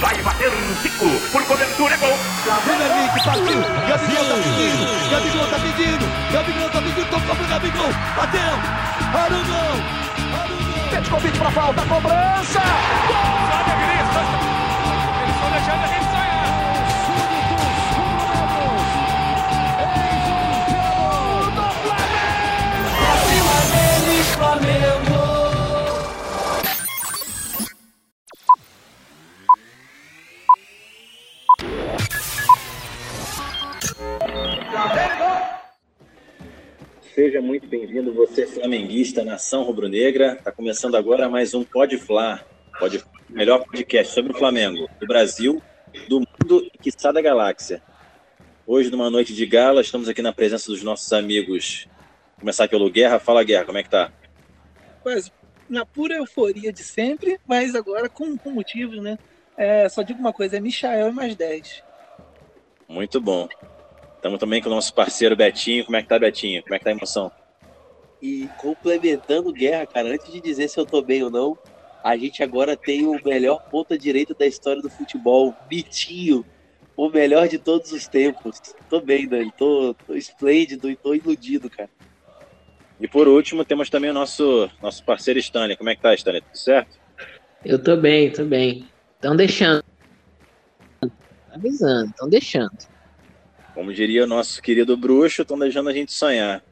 Vai 0.00 0.22
bater 0.22 0.48
um 0.48 0.74
Zico. 0.82 1.08
Por 1.32 1.44
cobertura, 1.44 1.94
é 1.94 1.96
gol. 1.98 2.18
Premier 2.64 2.88
League, 2.88 3.24
partiu. 3.24 3.60
Gabigol 3.88 4.24
tá 4.24 4.34
pedindo. 4.36 5.10
Gabigol 5.10 5.46
tá 5.48 5.58
pedindo. 5.58 6.32
Gabigol 6.32 6.70
tá 6.70 6.82
pedindo. 6.82 7.10
Tocou 7.10 7.36
pro 7.36 7.46
Gabigol. 7.46 7.92
Bateu. 8.16 8.40
Arugão. 9.14 9.82
Arugão. 10.40 10.90
Petkovic 10.90 11.38
pra 11.38 11.50
falta. 11.50 11.82
Cobrança. 11.82 12.60
Gol. 13.08 13.48
Eles 13.98 14.57
Seja 37.18 37.42
muito 37.42 37.66
bem-vindo, 37.66 38.14
você 38.14 38.46
flamenguista, 38.46 39.24
nação 39.24 39.64
rubro-negra. 39.64 40.34
Está 40.34 40.52
começando 40.52 40.94
agora 40.94 41.28
mais 41.28 41.52
um 41.52 41.64
Pode 41.64 41.98
Fla, 41.98 42.46
Pode 42.78 43.04
melhor 43.28 43.64
podcast 43.64 44.14
sobre 44.14 44.30
o 44.30 44.36
Flamengo, 44.36 44.88
do 45.00 45.04
Brasil, 45.08 45.60
do 46.08 46.20
mundo 46.20 46.64
e 46.72 46.78
quiçá 46.78 47.10
da 47.10 47.20
galáxia. 47.20 47.82
Hoje, 48.64 48.88
numa 48.88 49.10
noite 49.10 49.34
de 49.34 49.44
gala, 49.46 49.80
estamos 49.80 50.08
aqui 50.08 50.22
na 50.22 50.32
presença 50.32 50.70
dos 50.70 50.84
nossos 50.84 51.12
amigos. 51.12 51.88
Vou 52.36 52.42
começar 52.42 52.68
pelo 52.68 52.88
Guerra. 52.88 53.18
Fala, 53.18 53.42
Guerra, 53.42 53.64
como 53.64 53.78
é 53.78 53.82
que 53.82 53.90
tá? 53.90 54.12
Mas 55.04 55.32
na 55.68 55.84
pura 55.84 56.14
euforia 56.14 56.72
de 56.72 56.84
sempre, 56.84 57.40
mas 57.44 57.74
agora 57.74 58.08
com, 58.08 58.38
com 58.38 58.52
motivos, 58.52 59.02
né? 59.02 59.18
É, 59.56 59.88
só 59.88 60.02
digo 60.02 60.20
uma 60.20 60.32
coisa, 60.32 60.58
é 60.58 60.60
Michael 60.60 61.08
e 61.08 61.12
mais 61.12 61.34
10. 61.34 61.82
Muito 62.88 63.20
bom. 63.20 63.48
Estamos 64.18 64.40
também 64.40 64.60
com 64.60 64.68
o 64.68 64.74
nosso 64.74 64.92
parceiro 64.92 65.36
Betinho. 65.36 65.84
Como 65.84 65.96
é 65.96 66.02
que 66.02 66.08
tá, 66.08 66.18
Betinho? 66.18 66.60
Como 66.64 66.74
é 66.74 66.78
que 66.78 66.84
tá 66.84 66.90
a 66.90 66.92
emoção? 66.92 67.30
E 68.20 68.48
complementando 68.58 69.52
guerra, 69.52 69.86
cara, 69.86 70.08
antes 70.08 70.32
de 70.32 70.40
dizer 70.40 70.68
se 70.68 70.78
eu 70.78 70.84
tô 70.84 71.00
bem 71.00 71.22
ou 71.22 71.30
não, 71.30 71.56
a 72.02 72.16
gente 72.16 72.42
agora 72.42 72.76
tem 72.76 73.06
o 73.06 73.16
melhor 73.24 73.62
ponta 73.70 73.96
direita 73.96 74.34
da 74.34 74.44
história 74.44 74.82
do 74.82 74.90
futebol, 74.90 75.54
Bitinho, 75.68 76.44
o 76.96 77.08
melhor 77.08 77.46
de 77.46 77.58
todos 77.58 77.92
os 77.92 78.08
tempos. 78.08 78.60
Tô 78.90 79.00
bem, 79.00 79.28
Dani, 79.28 79.52
tô, 79.56 79.94
tô 80.04 80.14
esplêndido 80.14 80.90
e 80.90 80.96
tô 80.96 81.14
iludido, 81.14 81.70
cara. 81.70 81.88
E 83.00 83.06
por 83.06 83.28
último, 83.28 83.64
temos 83.64 83.88
também 83.88 84.10
o 84.10 84.14
nosso, 84.14 84.68
nosso 84.82 85.04
parceiro 85.04 85.38
Stanley. 85.38 85.76
Como 85.76 85.90
é 85.90 85.94
que 85.94 86.02
tá, 86.02 86.12
Stanley? 86.12 86.40
Tudo 86.40 86.58
certo? 86.58 86.98
Eu 87.64 87.80
tô 87.80 87.96
bem, 87.96 88.32
tô 88.32 88.44
bem. 88.44 88.88
Estão 89.14 89.36
deixando. 89.36 89.84
Avisando, 91.52 92.10
estão 92.10 92.28
deixando. 92.28 92.97
Como 93.78 93.92
diria 93.92 94.24
o 94.24 94.26
nosso 94.26 94.60
querido 94.60 94.96
bruxo, 94.96 95.42
estão 95.42 95.56
deixando 95.56 95.88
a 95.88 95.92
gente 95.92 96.10
sonhar. 96.10 96.64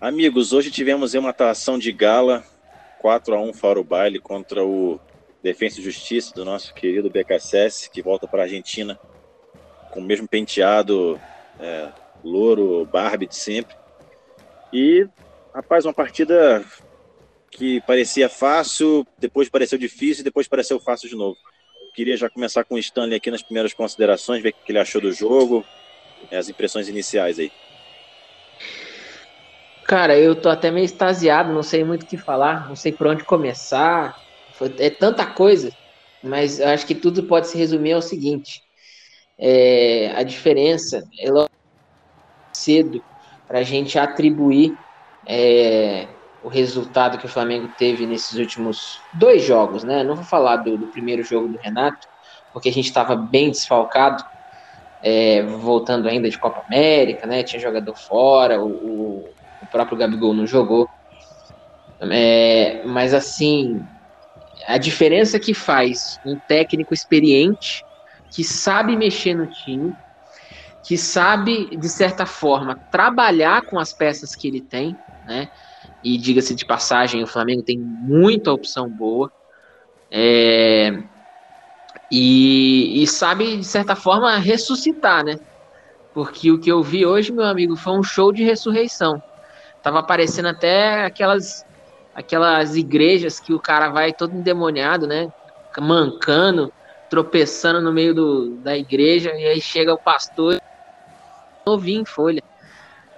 Amigos, 0.00 0.52
hoje 0.52 0.68
tivemos 0.68 1.14
uma 1.14 1.30
atuação 1.30 1.78
de 1.78 1.92
gala, 1.92 2.42
4 2.98 3.36
a 3.36 3.40
1 3.40 3.52
fora 3.52 3.78
o 3.78 3.84
baile 3.84 4.18
contra 4.18 4.64
o 4.64 4.98
Defensa 5.40 5.78
e 5.78 5.84
Justiça 5.84 6.34
do 6.34 6.44
nosso 6.44 6.74
querido 6.74 7.08
BKSS, 7.08 7.88
que 7.88 8.02
volta 8.02 8.26
para 8.26 8.40
a 8.40 8.44
Argentina 8.46 8.98
com 9.92 10.00
o 10.00 10.02
mesmo 10.02 10.26
penteado 10.26 11.20
é, 11.60 11.88
louro, 12.24 12.84
Barbie 12.84 13.28
de 13.28 13.36
sempre. 13.36 13.76
E, 14.72 15.06
rapaz, 15.54 15.84
uma 15.84 15.94
partida 15.94 16.64
que 17.48 17.80
parecia 17.82 18.28
fácil, 18.28 19.06
depois 19.20 19.48
pareceu 19.48 19.78
difícil 19.78 20.24
depois 20.24 20.48
pareceu 20.48 20.80
fácil 20.80 21.08
de 21.08 21.14
novo. 21.14 21.38
Queria 21.94 22.16
já 22.16 22.28
começar 22.28 22.64
com 22.64 22.74
o 22.74 22.78
Stanley 22.78 23.18
aqui 23.18 23.30
nas 23.30 23.40
primeiras 23.40 23.72
considerações, 23.72 24.42
ver 24.42 24.48
o 24.48 24.64
que 24.64 24.72
ele 24.72 24.80
achou 24.80 25.00
do 25.00 25.12
jogo, 25.12 25.64
as 26.30 26.48
impressões 26.48 26.88
iniciais 26.88 27.38
aí. 27.38 27.50
Cara, 29.84 30.16
eu 30.18 30.40
tô 30.40 30.48
até 30.48 30.70
meio 30.70 30.84
extasiado, 30.84 31.52
não 31.52 31.62
sei 31.62 31.82
muito 31.84 32.04
o 32.04 32.06
que 32.06 32.16
falar, 32.16 32.68
não 32.68 32.76
sei 32.76 32.92
por 32.92 33.08
onde 33.08 33.24
começar. 33.24 34.14
Foi, 34.52 34.72
é 34.78 34.90
tanta 34.90 35.26
coisa, 35.26 35.70
mas 36.22 36.60
acho 36.60 36.86
que 36.86 36.94
tudo 36.94 37.26
pode 37.26 37.48
se 37.48 37.58
resumir 37.58 37.92
ao 37.92 38.02
seguinte: 38.02 38.60
é, 39.38 40.12
a 40.12 40.22
diferença 40.22 41.02
é 41.20 41.30
logo 41.30 41.48
cedo 42.56 43.02
para 43.46 43.60
a 43.60 43.62
gente 43.62 43.98
atribuir 43.98 44.78
é, 45.26 46.18
o 46.40 46.48
resultado 46.48 47.18
que 47.18 47.26
o 47.26 47.28
Flamengo 47.28 47.68
teve 47.76 48.06
nesses 48.06 48.38
últimos 48.38 49.08
dois 49.12 49.42
jogos, 49.42 49.84
né? 49.84 50.04
Não 50.04 50.14
vou 50.14 50.24
falar 50.24 50.58
do, 50.58 50.78
do 50.78 50.88
primeiro 50.90 51.22
jogo 51.22 51.48
do 51.48 51.58
Renato, 51.58 52.06
porque 52.52 52.68
a 52.68 52.72
gente 52.72 52.86
estava 52.86 53.16
bem 53.16 53.50
desfalcado, 53.50 54.22
é, 55.02 55.42
voltando 55.42 56.08
ainda 56.08 56.28
de 56.28 56.38
Copa 56.38 56.62
América, 56.66 57.26
né? 57.26 57.42
Tinha 57.42 57.60
jogador 57.60 57.96
fora, 57.96 58.62
o, 58.62 59.24
o, 59.62 59.66
próprio 59.70 59.96
Gabigol 59.96 60.34
não 60.34 60.46
jogou. 60.46 60.88
É, 62.00 62.82
mas 62.84 63.12
assim, 63.12 63.82
a 64.66 64.78
diferença 64.78 65.38
que 65.38 65.54
faz 65.54 66.18
um 66.24 66.38
técnico 66.38 66.94
experiente 66.94 67.84
que 68.30 68.44
sabe 68.44 68.96
mexer 68.96 69.34
no 69.34 69.46
time, 69.46 69.92
que 70.84 70.96
sabe, 70.96 71.76
de 71.76 71.88
certa 71.88 72.24
forma, 72.24 72.76
trabalhar 72.90 73.62
com 73.62 73.78
as 73.78 73.92
peças 73.92 74.34
que 74.34 74.48
ele 74.48 74.60
tem, 74.60 74.96
né? 75.26 75.48
E 76.02 76.16
diga-se 76.16 76.54
de 76.54 76.64
passagem, 76.64 77.22
o 77.22 77.26
Flamengo 77.26 77.62
tem 77.62 77.78
muita 77.78 78.52
opção 78.52 78.88
boa. 78.88 79.30
É, 80.10 81.02
e, 82.10 83.02
e, 83.02 83.06
sabe, 83.06 83.58
de 83.58 83.64
certa 83.64 83.94
forma, 83.94 84.36
ressuscitar, 84.36 85.24
né? 85.24 85.38
Porque 86.12 86.50
o 86.50 86.58
que 86.58 86.70
eu 86.70 86.82
vi 86.82 87.06
hoje, 87.06 87.32
meu 87.32 87.44
amigo, 87.44 87.76
foi 87.76 87.92
um 87.92 88.02
show 88.02 88.32
de 88.32 88.42
ressurreição. 88.42 89.22
Tava 89.82 90.00
aparecendo 90.00 90.48
até 90.48 91.04
aquelas, 91.04 91.64
aquelas 92.14 92.74
igrejas 92.76 93.38
que 93.38 93.54
o 93.54 93.60
cara 93.60 93.88
vai 93.88 94.12
todo 94.12 94.34
endemoniado, 94.34 95.06
né? 95.06 95.32
Mancando, 95.80 96.72
tropeçando 97.08 97.80
no 97.80 97.92
meio 97.92 98.12
do, 98.12 98.56
da 98.56 98.76
igreja, 98.76 99.32
e 99.34 99.46
aí 99.46 99.60
chega 99.60 99.94
o 99.94 99.98
pastor 99.98 100.60
novinho 101.64 102.02
em 102.02 102.04
folha. 102.04 102.42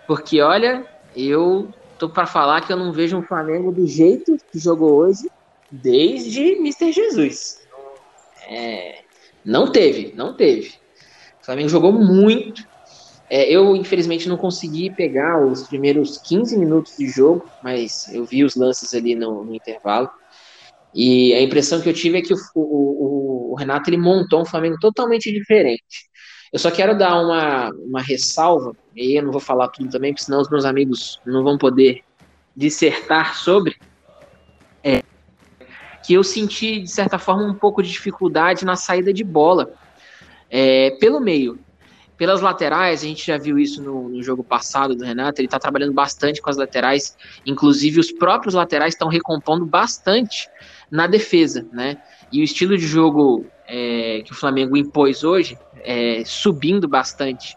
Porque, 0.07 0.43
olha, 0.43 0.85
eu 1.17 1.73
tô 1.99 2.09
para 2.09 2.27
falar 2.27 2.61
que 2.61 2.73
eu 2.73 2.77
não 2.77 2.93
vejo 2.93 3.17
um 3.17 3.23
Flamengo 3.23 3.73
do 3.73 3.87
jeito 3.87 4.37
que 4.51 4.59
jogou 4.59 4.93
hoje 4.95 5.31
desde 5.71 6.53
Mr. 6.57 6.93
Jesus. 6.93 7.62
É, 8.49 9.01
não 9.45 9.71
teve, 9.71 10.13
não 10.17 10.35
teve. 10.35 10.75
O 11.41 11.45
Flamengo 11.45 11.69
jogou 11.69 11.93
muito. 11.93 12.67
É, 13.29 13.51
eu, 13.51 13.75
infelizmente, 13.75 14.29
não 14.29 14.37
consegui 14.37 14.91
pegar 14.91 15.45
os 15.45 15.67
primeiros 15.67 16.19
15 16.19 16.59
minutos 16.59 16.97
de 16.97 17.09
jogo, 17.09 17.49
mas 17.63 18.13
eu 18.13 18.25
vi 18.25 18.45
os 18.45 18.55
lances 18.55 18.93
ali 18.95 19.15
no, 19.15 19.45
no 19.45 19.55
intervalo. 19.55 20.11
E 20.95 21.33
a 21.33 21.41
impressão 21.41 21.81
que 21.81 21.89
eu 21.89 21.95
tive 21.95 22.19
é 22.19 22.23
que 22.23 22.35
o, 22.35 22.39
o, 22.55 23.53
o, 23.53 23.55
Renato 23.55 23.89
ele 23.89 23.97
montou 23.97 24.43
um 24.43 24.45
Flamengo 24.45 24.77
totalmente 24.79 25.33
diferente. 25.33 26.11
Eu 26.53 26.59
só 26.59 26.71
quero 26.71 26.97
dar 26.97 27.19
uma, 27.19 27.71
uma 27.71 28.03
ressalva, 28.03 28.77
e 28.95 29.19
eu 29.19 29.23
não 29.23 29.33
vou 29.33 29.41
falar 29.41 29.69
tudo 29.69 29.89
também, 29.89 30.13
porque 30.13 30.25
senão 30.25 30.43
os 30.43 30.51
meus 30.51 30.67
amigos 30.67 31.19
não 31.25 31.43
vão 31.43 31.57
poder 31.57 32.03
dissertar 32.55 33.39
sobre. 33.39 33.75
Que 36.03 36.15
eu 36.15 36.25
senti, 36.25 36.81
de 36.81 36.91
certa 36.91 37.19
forma, 37.19 37.45
um 37.45 37.55
pouco 37.55 37.83
de 37.83 37.91
dificuldade 37.91 38.65
na 38.65 38.77
saída 38.77 39.13
de 39.13 39.25
bola 39.25 39.73
é, 40.51 40.91
pelo 41.01 41.21
meio. 41.21 41.59
Pelas 42.17 42.41
laterais, 42.41 43.03
a 43.03 43.07
gente 43.07 43.27
já 43.27 43.39
viu 43.39 43.59
isso 43.59 43.83
no, 43.83 44.09
no 44.09 44.23
jogo 44.23 44.45
passado 44.45 44.95
do 44.95 45.05
Renato, 45.05 45.41
ele 45.41 45.47
está 45.47 45.59
trabalhando 45.59 45.93
bastante 45.93 46.41
com 46.41 46.51
as 46.51 46.57
laterais, 46.57 47.17
inclusive 47.45 47.99
os 47.99 48.13
próprios 48.13 48.55
laterais 48.55 48.95
estão 48.95 49.09
recompondo 49.09 49.67
bastante 49.67 50.49
na 50.91 51.07
defesa, 51.07 51.67
né? 51.73 51.97
E 52.31 52.41
o 52.41 52.45
estilo 52.45 52.77
de 52.77 52.87
jogo 52.87 53.47
é, 53.67 54.23
que 54.25 54.33
o 54.33 54.35
Flamengo 54.35 54.77
impôs 54.77 55.25
hoje, 55.25 55.59
é, 55.83 56.23
subindo 56.25 56.87
bastante 56.87 57.57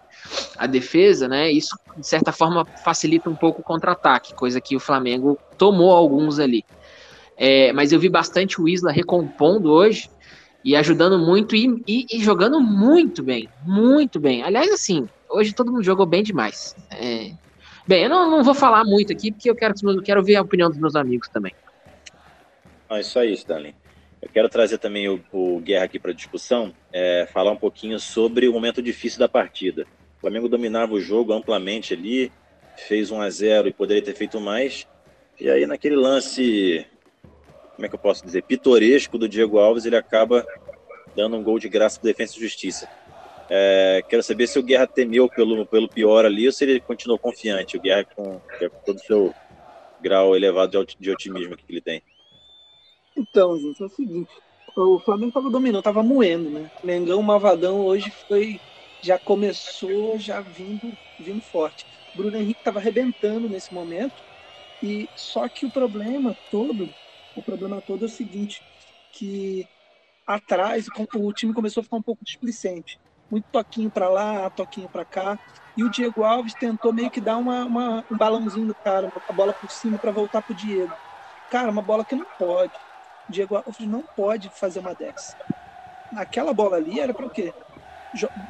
a 0.58 0.66
defesa, 0.66 1.28
né? 1.28 1.52
Isso 1.52 1.78
de 1.98 2.08
certa 2.08 2.32
forma 2.32 2.66
facilita 2.84 3.30
um 3.30 3.36
pouco 3.36 3.62
o 3.62 3.64
contra-ataque, 3.64 4.34
coisa 4.34 4.60
que 4.60 4.76
o 4.76 4.80
Flamengo 4.80 5.38
tomou 5.58 5.92
alguns 5.92 6.40
ali. 6.40 6.64
É, 7.38 7.74
mas 7.74 7.92
eu 7.92 8.00
vi 8.00 8.10
bastante 8.10 8.62
o 8.62 8.68
Isla 8.68 8.92
recompondo 8.92 9.72
hoje 9.72 10.10
e 10.64 10.76
ajudando 10.76 11.20
muito 11.20 11.56
e, 11.56 11.84
e, 11.88 12.06
e, 12.12 12.24
jogando 12.24 12.60
muito 12.60 13.22
bem, 13.22 13.48
muito 13.64 14.20
bem. 14.20 14.42
Aliás, 14.42 14.72
assim, 14.72 15.08
hoje 15.30 15.54
todo 15.54 15.72
mundo 15.72 15.84
jogou 15.84 16.06
bem 16.06 16.24
demais. 16.24 16.76
É... 16.92 17.32
Bem, 17.88 18.04
eu 18.04 18.10
não, 18.10 18.32
não, 18.32 18.44
vou 18.44 18.56
falar 18.56 18.84
muito 18.84 19.14
aqui 19.14 19.32
porque 19.32 19.48
eu 19.48 19.56
quero, 19.56 19.76
eu 19.84 20.02
quero 20.02 20.24
ver 20.24 20.38
a 20.38 20.42
opinião 20.42 20.70
dos 20.70 20.80
meus 20.80 20.96
amigos 20.96 21.28
também. 21.28 21.54
Ah, 22.90 23.00
isso 23.00 23.20
aí, 23.20 23.32
Stanley. 23.34 23.76
Eu 24.20 24.30
quero 24.30 24.50
trazer 24.50 24.80
também 24.80 25.08
o, 25.08 25.24
o 25.32 25.60
Guerra 25.60 25.86
aqui 25.86 26.00
para 26.00 26.12
discussão, 26.12 26.74
é, 26.92 27.28
falar 27.32 27.52
um 27.52 27.58
pouquinho 27.58 28.00
sobre 28.00 28.48
o 28.48 28.54
momento 28.54 28.82
difícil 28.82 29.20
da 29.20 29.30
partida. 29.30 29.86
O 30.18 30.22
Flamengo 30.22 30.50
dominava 30.50 30.94
o 30.94 31.00
jogo 31.00 31.32
amplamente 31.32 31.94
ali, 31.94 32.32
fez 32.88 33.12
1 33.12 33.22
a 33.22 33.30
0 33.30 33.68
e 33.68 33.74
poderia 33.74 34.02
ter 34.02 34.16
feito 34.16 34.40
mais. 34.40 34.88
E 35.40 35.48
aí 35.48 35.68
naquele 35.68 35.96
lance, 35.96 36.88
como 37.76 37.86
é 37.86 37.90
que 37.90 37.96
eu 37.96 38.00
posso 38.00 38.26
dizer, 38.26 38.44
pitoresco 38.44 39.18
do 39.18 39.28
Diego 39.28 39.60
Alves, 39.60 39.86
ele 39.86 39.98
acaba 39.98 40.46
dando 41.16 41.36
um 41.36 41.44
gol 41.44 41.60
de 41.60 41.70
graça 41.70 42.00
para 42.00 42.10
Defesa 42.10 42.36
e 42.36 42.40
Justiça. 42.40 42.90
É, 43.50 44.04
quero 44.10 44.24
saber 44.24 44.48
se 44.48 44.58
o 44.58 44.64
Guerra 44.64 44.88
temeu 44.88 45.30
pelo, 45.30 45.66
pelo 45.66 45.88
pior 45.88 46.26
ali 46.26 46.48
ou 46.48 46.52
se 46.52 46.64
ele 46.64 46.80
continuou 46.80 47.20
confiante. 47.20 47.78
O 47.78 47.82
Guerra 47.82 48.04
com, 48.04 48.40
com 48.40 48.80
todo 48.86 48.98
o 48.98 49.04
seu 49.04 49.34
grau 50.02 50.36
elevado 50.36 50.86
de, 51.00 51.12
otimismo 51.12 51.56
que 51.56 51.64
ele 51.70 51.82
tem. 51.82 52.02
Então, 53.16 53.58
gente, 53.58 53.82
é 53.82 53.86
o 53.86 53.90
seguinte: 53.90 54.32
o 54.76 55.00
Flamengo 55.00 55.32
tava 55.32 55.50
dominando, 55.50 55.84
tava 55.84 56.04
moendo, 56.04 56.50
né? 56.50 56.72
Mengão 56.84 57.22
Mavadão 57.22 57.82
hoje 57.82 58.12
foi. 58.28 58.60
Já 59.02 59.20
começou 59.20 60.18
já 60.18 60.42
vindo, 60.42 60.92
vindo 61.20 61.42
forte. 61.42 61.86
Bruno 62.16 62.36
Henrique 62.36 62.64
tava 62.64 62.80
arrebentando 62.80 63.48
nesse 63.48 63.72
momento. 63.72 64.16
E 64.82 65.08
só 65.16 65.48
que 65.48 65.66
o 65.66 65.72
problema 65.72 66.36
todo, 66.50 66.90
o 67.36 67.44
problema 67.44 67.82
todo 67.82 68.04
é 68.04 68.08
o 68.08 68.10
seguinte, 68.10 68.62
que 69.12 69.68
atrás 70.26 70.88
o 71.16 71.34
time 71.34 71.54
começou 71.54 71.82
a 71.82 71.84
ficar 71.84 71.98
um 71.98 72.02
pouco 72.02 72.24
displicente. 72.24 73.00
Muito 73.30 73.46
toquinho 73.52 73.90
para 73.90 74.10
lá, 74.10 74.50
toquinho 74.50 74.90
para 74.90 75.06
cá. 75.06 75.40
E 75.76 75.84
o 75.84 75.90
Diego 75.90 76.24
Alves 76.24 76.54
tentou 76.54 76.94
meio 76.94 77.10
que 77.10 77.20
dar 77.20 77.38
uma, 77.38 77.66
uma 77.66 78.06
um 78.10 78.18
balãozinho 78.18 78.68
no 78.68 78.76
cara, 78.76 79.12
a 79.28 79.34
bola 79.34 79.54
por 79.54 79.70
cima 79.70 79.98
para 79.98 80.12
voltar 80.12 80.42
pro 80.42 80.54
Diego. 80.54 80.94
Cara, 81.50 81.72
uma 81.72 81.82
bola 81.82 82.06
que 82.06 82.16
não 82.16 82.26
pode. 82.38 82.74
Diego 83.30 83.56
Alves 83.56 83.80
não 83.88 84.04
pode 84.16 84.50
fazer 84.50 84.80
uma 84.80 84.94
dessa. 84.94 85.36
Aquela 86.16 86.54
bola 86.54 86.78
ali 86.78 87.00
era 87.00 87.14
para 87.14 87.26
o 87.26 87.30
quê? 87.30 87.54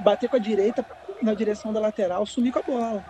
Bater 0.03 0.29
com 0.29 0.35
a 0.35 0.39
direita 0.39 0.85
na 1.21 1.33
direção 1.33 1.73
da 1.73 1.79
lateral, 1.79 2.25
sumir 2.25 2.51
com 2.51 2.59
a 2.59 2.63
bola. 2.63 3.05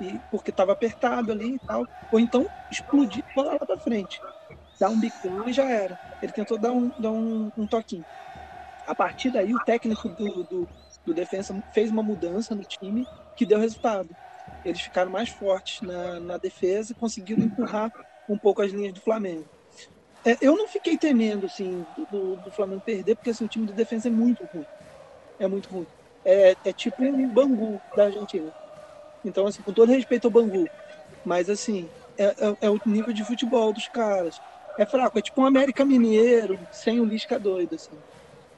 E, 0.00 0.18
porque 0.30 0.50
estava 0.50 0.72
apertado 0.72 1.30
ali 1.30 1.54
e 1.54 1.58
tal. 1.60 1.86
Ou 2.10 2.18
então 2.18 2.46
explodir 2.70 3.24
a 3.30 3.34
bola 3.34 3.52
lá 3.52 3.66
para 3.66 3.78
frente. 3.78 4.20
Dar 4.82 4.90
um 4.90 4.98
bicão 4.98 5.48
e 5.48 5.52
já 5.52 5.70
era. 5.70 5.96
Ele 6.20 6.32
tentou 6.32 6.58
dar 6.58 6.72
um, 6.72 6.90
dar 6.98 7.12
um, 7.12 7.52
um 7.56 7.68
toquinho. 7.68 8.04
A 8.84 8.96
partir 8.96 9.30
daí, 9.30 9.54
o 9.54 9.64
técnico 9.64 10.08
do, 10.08 10.42
do, 10.42 10.68
do 11.06 11.14
fez 11.70 11.88
uma 11.88 12.02
mudança 12.02 12.52
no 12.52 12.64
time 12.64 13.06
que 13.36 13.46
deu 13.46 13.60
resultado. 13.60 14.10
Eles 14.64 14.80
ficaram 14.80 15.08
mais 15.08 15.28
fortes 15.28 15.82
na, 15.82 16.18
na 16.18 16.36
defesa 16.36 16.90
e 16.90 16.96
conseguiram 16.96 17.44
empurrar 17.44 17.92
um 18.28 18.36
pouco 18.36 18.60
as 18.60 18.72
linhas 18.72 18.92
do 18.92 19.00
Flamengo. 19.00 19.48
É, 20.24 20.36
eu 20.40 20.56
não 20.56 20.66
fiquei 20.66 20.98
temendo 20.98 21.46
assim, 21.46 21.86
do, 22.10 22.34
do, 22.34 22.50
Flamengo 22.50 22.82
perder, 22.82 23.14
porque 23.14 23.30
assim, 23.30 23.44
o 23.44 23.48
time 23.48 23.66
de 23.66 23.72
defesa 23.74 24.08
é 24.08 24.10
muito 24.10 24.44
ruim. 24.52 24.66
É 25.38 25.46
muito 25.46 25.68
ruim. 25.68 25.86
É, 26.24 26.56
é 26.64 26.72
tipo 26.72 27.04
um 27.04 27.28
Bangu 27.28 27.80
da 27.96 28.06
Argentina. 28.06 28.52
Então, 29.24 29.46
assim, 29.46 29.62
com 29.62 29.72
todo 29.72 29.92
respeito 29.92 30.24
ao 30.24 30.32
Bangu, 30.32 30.68
mas 31.22 31.48
assim, 31.48 31.88
é, 32.18 32.24
é, 32.24 32.56
é, 32.62 32.70
o 32.70 32.80
nível 32.84 33.12
de 33.12 33.24
futebol 33.24 33.72
dos 33.72 33.86
caras. 33.88 34.40
É 34.76 34.86
fraco, 34.86 35.18
é 35.18 35.22
tipo 35.22 35.40
um 35.42 35.46
América 35.46 35.84
Mineiro 35.84 36.66
sem 36.70 37.00
o 37.00 37.04
Lisca 37.04 37.38
doido, 37.38 37.74
assim. 37.74 38.02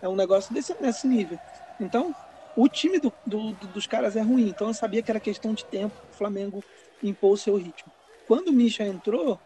É 0.03 0.09
um 0.09 0.17
negócio 0.17 0.55
desse, 0.55 0.75
nesse 0.81 1.09
nível. 1.09 1.41
Então, 1.79 2.17
o 2.55 2.69
time 2.69 3.01
do, 3.01 3.15
do, 3.27 3.55
dos 3.55 3.87
caras 3.87 4.17
é 4.17 4.23
ruim. 4.23 4.49
Então, 4.49 4.69
eu 4.69 4.75
sabia 4.75 5.03
que 5.03 5.11
era 5.11 5.21
questão 5.21 5.55
de 5.55 5.67
tempo 5.67 6.01
o 6.11 6.17
Flamengo 6.17 6.65
impor 7.03 7.33
o 7.35 7.37
seu 7.39 7.57
ritmo. 7.57 7.93
Quando 8.25 8.49
o 8.49 8.53
Misha 8.53 8.87
entrou, 8.87 9.43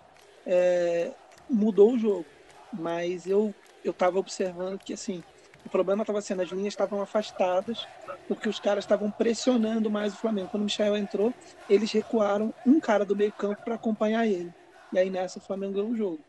é, 0.47 1.17
mudou 1.49 1.95
o 1.95 1.99
jogo. 1.99 2.31
Mas 2.73 3.27
eu 3.27 3.57
eu 3.85 3.95
observando 4.19 4.79
que 4.81 4.93
assim 4.93 5.25
o 5.65 5.71
problema 5.71 6.03
estava 6.03 6.21
sendo 6.23 6.43
as 6.43 6.51
linhas 6.51 6.73
estavam 6.75 7.01
afastadas 7.01 7.89
porque 8.27 8.49
os 8.49 8.59
caras 8.61 8.85
estavam 8.85 9.11
pressionando 9.13 9.91
mais 9.91 10.15
o 10.15 10.19
Flamengo. 10.19 10.49
Quando 10.51 10.63
o 10.63 10.65
Michel 10.67 10.97
entrou, 10.97 11.35
eles 11.69 11.93
recuaram 11.93 12.55
um 12.65 12.81
cara 12.81 13.07
do 13.07 13.17
meio 13.17 13.33
campo 13.35 13.61
para 13.65 13.77
acompanhar 13.77 14.27
ele. 14.29 14.55
E 14.93 14.99
aí 14.99 15.11
nessa 15.11 15.39
o 15.39 15.43
Flamengo 15.43 15.75
ganhou 15.75 15.91
o 15.93 15.97
jogo. 15.97 16.28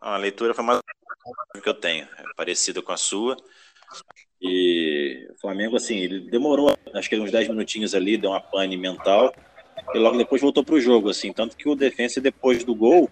A 0.00 0.16
leitura 0.16 0.54
foi 0.54 0.64
mais 0.64 0.80
que 1.62 1.68
eu 1.68 1.74
tenho, 1.74 2.04
é 2.04 2.22
parecida 2.36 2.82
com 2.82 2.92
a 2.92 2.96
sua. 2.96 3.36
E 4.40 5.26
o 5.30 5.40
Flamengo, 5.40 5.76
assim, 5.76 5.96
ele 5.96 6.20
demorou, 6.30 6.76
acho 6.94 7.08
que 7.08 7.18
uns 7.18 7.32
10 7.32 7.48
minutinhos 7.48 7.94
ali, 7.94 8.16
deu 8.16 8.30
uma 8.30 8.40
pane 8.40 8.76
mental, 8.76 9.34
e 9.94 9.98
logo 9.98 10.18
depois 10.18 10.42
voltou 10.42 10.64
para 10.64 10.74
o 10.74 10.80
jogo, 10.80 11.08
assim. 11.08 11.32
Tanto 11.32 11.56
que 11.56 11.68
o 11.68 11.74
defensa, 11.74 12.20
depois 12.20 12.62
do 12.62 12.74
gol, 12.74 13.10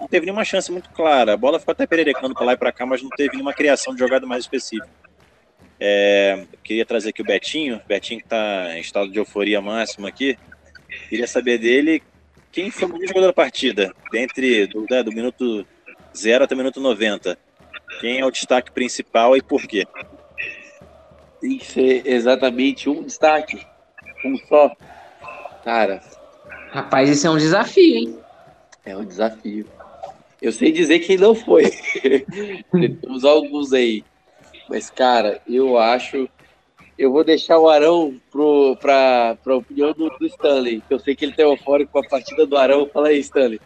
não 0.00 0.08
teve 0.08 0.26
nenhuma 0.26 0.44
chance 0.44 0.70
muito 0.70 0.90
clara. 0.90 1.34
A 1.34 1.36
bola 1.36 1.58
ficou 1.58 1.72
até 1.72 1.86
pererecando 1.86 2.34
para 2.34 2.46
lá 2.46 2.52
e 2.52 2.56
para 2.56 2.72
cá, 2.72 2.84
mas 2.84 3.02
não 3.02 3.10
teve 3.10 3.32
nenhuma 3.32 3.52
criação 3.52 3.94
de 3.94 4.00
jogada 4.00 4.26
mais 4.26 4.44
específica. 4.44 4.88
É, 5.80 6.44
queria 6.64 6.84
trazer 6.84 7.10
aqui 7.10 7.22
o 7.22 7.24
Betinho, 7.24 7.80
Betinho 7.86 8.18
que 8.18 8.26
está 8.26 8.76
em 8.76 8.80
estado 8.80 9.10
de 9.10 9.18
euforia 9.18 9.60
máxima 9.60 10.08
aqui. 10.08 10.36
Queria 11.08 11.26
saber 11.26 11.58
dele 11.58 12.02
quem 12.50 12.70
foi 12.70 12.88
o 12.88 12.92
melhor 12.92 13.08
jogador 13.08 13.26
da 13.28 13.32
partida, 13.32 13.94
dentre 14.10 14.66
do, 14.66 14.86
né, 14.90 15.02
do 15.02 15.12
minuto 15.12 15.64
0 16.16 16.44
até 16.44 16.54
o 16.54 16.58
minuto 16.58 16.80
90. 16.80 17.38
Quem 18.00 18.20
é 18.20 18.24
o 18.24 18.30
destaque 18.30 18.70
principal 18.70 19.36
e 19.36 19.42
por 19.42 19.62
quê? 19.66 19.86
Tem 21.40 21.58
que 21.58 21.66
ser 21.66 22.02
exatamente 22.06 22.88
um 22.88 23.02
destaque, 23.02 23.64
um 24.24 24.36
só. 24.48 24.70
Cara. 25.64 26.00
Rapaz, 26.70 27.08
esse 27.08 27.26
é 27.26 27.30
um 27.30 27.38
desafio, 27.38 27.96
hein? 27.96 28.18
É 28.84 28.96
um 28.96 29.04
desafio. 29.04 29.66
Eu 30.40 30.52
sei 30.52 30.70
dizer 30.70 31.00
quem 31.00 31.16
não 31.16 31.34
foi. 31.34 31.64
Temos 32.70 33.24
alguns 33.24 33.72
aí. 33.72 34.04
Mas, 34.68 34.90
cara, 34.90 35.40
eu 35.48 35.76
acho. 35.78 36.28
Eu 36.96 37.12
vou 37.12 37.24
deixar 37.24 37.58
o 37.58 37.68
Arão 37.68 38.20
para 38.80 39.36
a 39.46 39.54
opinião 39.54 39.92
do, 39.92 40.08
do, 40.10 40.26
Stanley. 40.26 40.82
Eu 40.90 40.98
sei 40.98 41.14
que 41.14 41.24
ele 41.24 41.32
tem 41.32 41.44
eufórico 41.44 41.92
com 41.92 41.98
a 42.00 42.08
partida 42.08 42.46
do 42.46 42.56
Arão. 42.56 42.88
Fala 42.92 43.08
aí, 43.08 43.18
Stanley. 43.20 43.60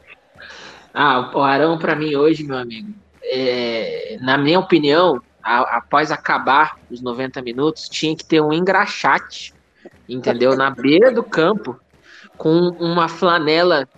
Ah, 0.92 1.30
o 1.34 1.40
Arão, 1.40 1.78
para 1.78 1.96
mim, 1.96 2.14
hoje, 2.14 2.44
meu 2.44 2.56
amigo, 2.56 2.92
é, 3.22 4.18
na 4.20 4.36
minha 4.36 4.58
opinião, 4.58 5.20
a, 5.42 5.78
após 5.78 6.10
acabar 6.10 6.76
os 6.90 7.00
90 7.00 7.40
minutos, 7.40 7.88
tinha 7.88 8.14
que 8.16 8.24
ter 8.24 8.40
um 8.40 8.52
engraxate, 8.52 9.54
entendeu? 10.08 10.56
Na 10.56 10.70
beira 10.70 11.10
do 11.10 11.22
campo, 11.22 11.78
com 12.36 12.50
uma 12.78 13.08
flanela, 13.08 13.88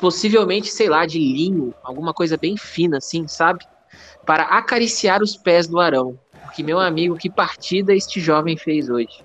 possivelmente, 0.00 0.68
sei 0.68 0.88
lá, 0.88 1.06
de 1.06 1.18
linho, 1.18 1.74
alguma 1.82 2.12
coisa 2.12 2.36
bem 2.36 2.56
fina, 2.56 2.98
assim, 2.98 3.26
sabe? 3.28 3.64
Para 4.26 4.44
acariciar 4.44 5.22
os 5.22 5.36
pés 5.36 5.66
do 5.68 5.78
Arão. 5.78 6.18
Porque, 6.42 6.62
meu 6.62 6.80
amigo, 6.80 7.16
que 7.16 7.30
partida 7.30 7.94
este 7.94 8.18
jovem 8.20 8.56
fez 8.56 8.90
hoje. 8.90 9.24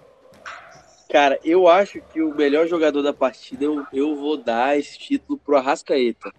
Cara, 1.10 1.40
eu 1.44 1.68
acho 1.68 2.02
que 2.12 2.22
o 2.22 2.36
melhor 2.36 2.68
jogador 2.68 3.02
da 3.02 3.14
partida, 3.14 3.64
eu, 3.64 3.86
eu 3.94 4.16
vou 4.16 4.38
dar 4.38 4.78
esse 4.78 4.98
título 4.98 5.40
pro 5.40 5.58
Arrascaeta. 5.58 6.32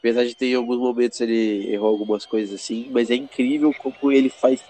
Apesar 0.00 0.24
de 0.24 0.34
ter 0.34 0.46
em 0.46 0.54
alguns 0.54 0.78
momentos 0.78 1.20
ele 1.20 1.72
errou 1.72 1.90
algumas 1.90 2.26
coisas 2.26 2.54
assim, 2.58 2.88
mas 2.90 3.10
é 3.10 3.14
incrível 3.14 3.72
como 3.78 4.10
ele 4.10 4.28
faz 4.28 4.60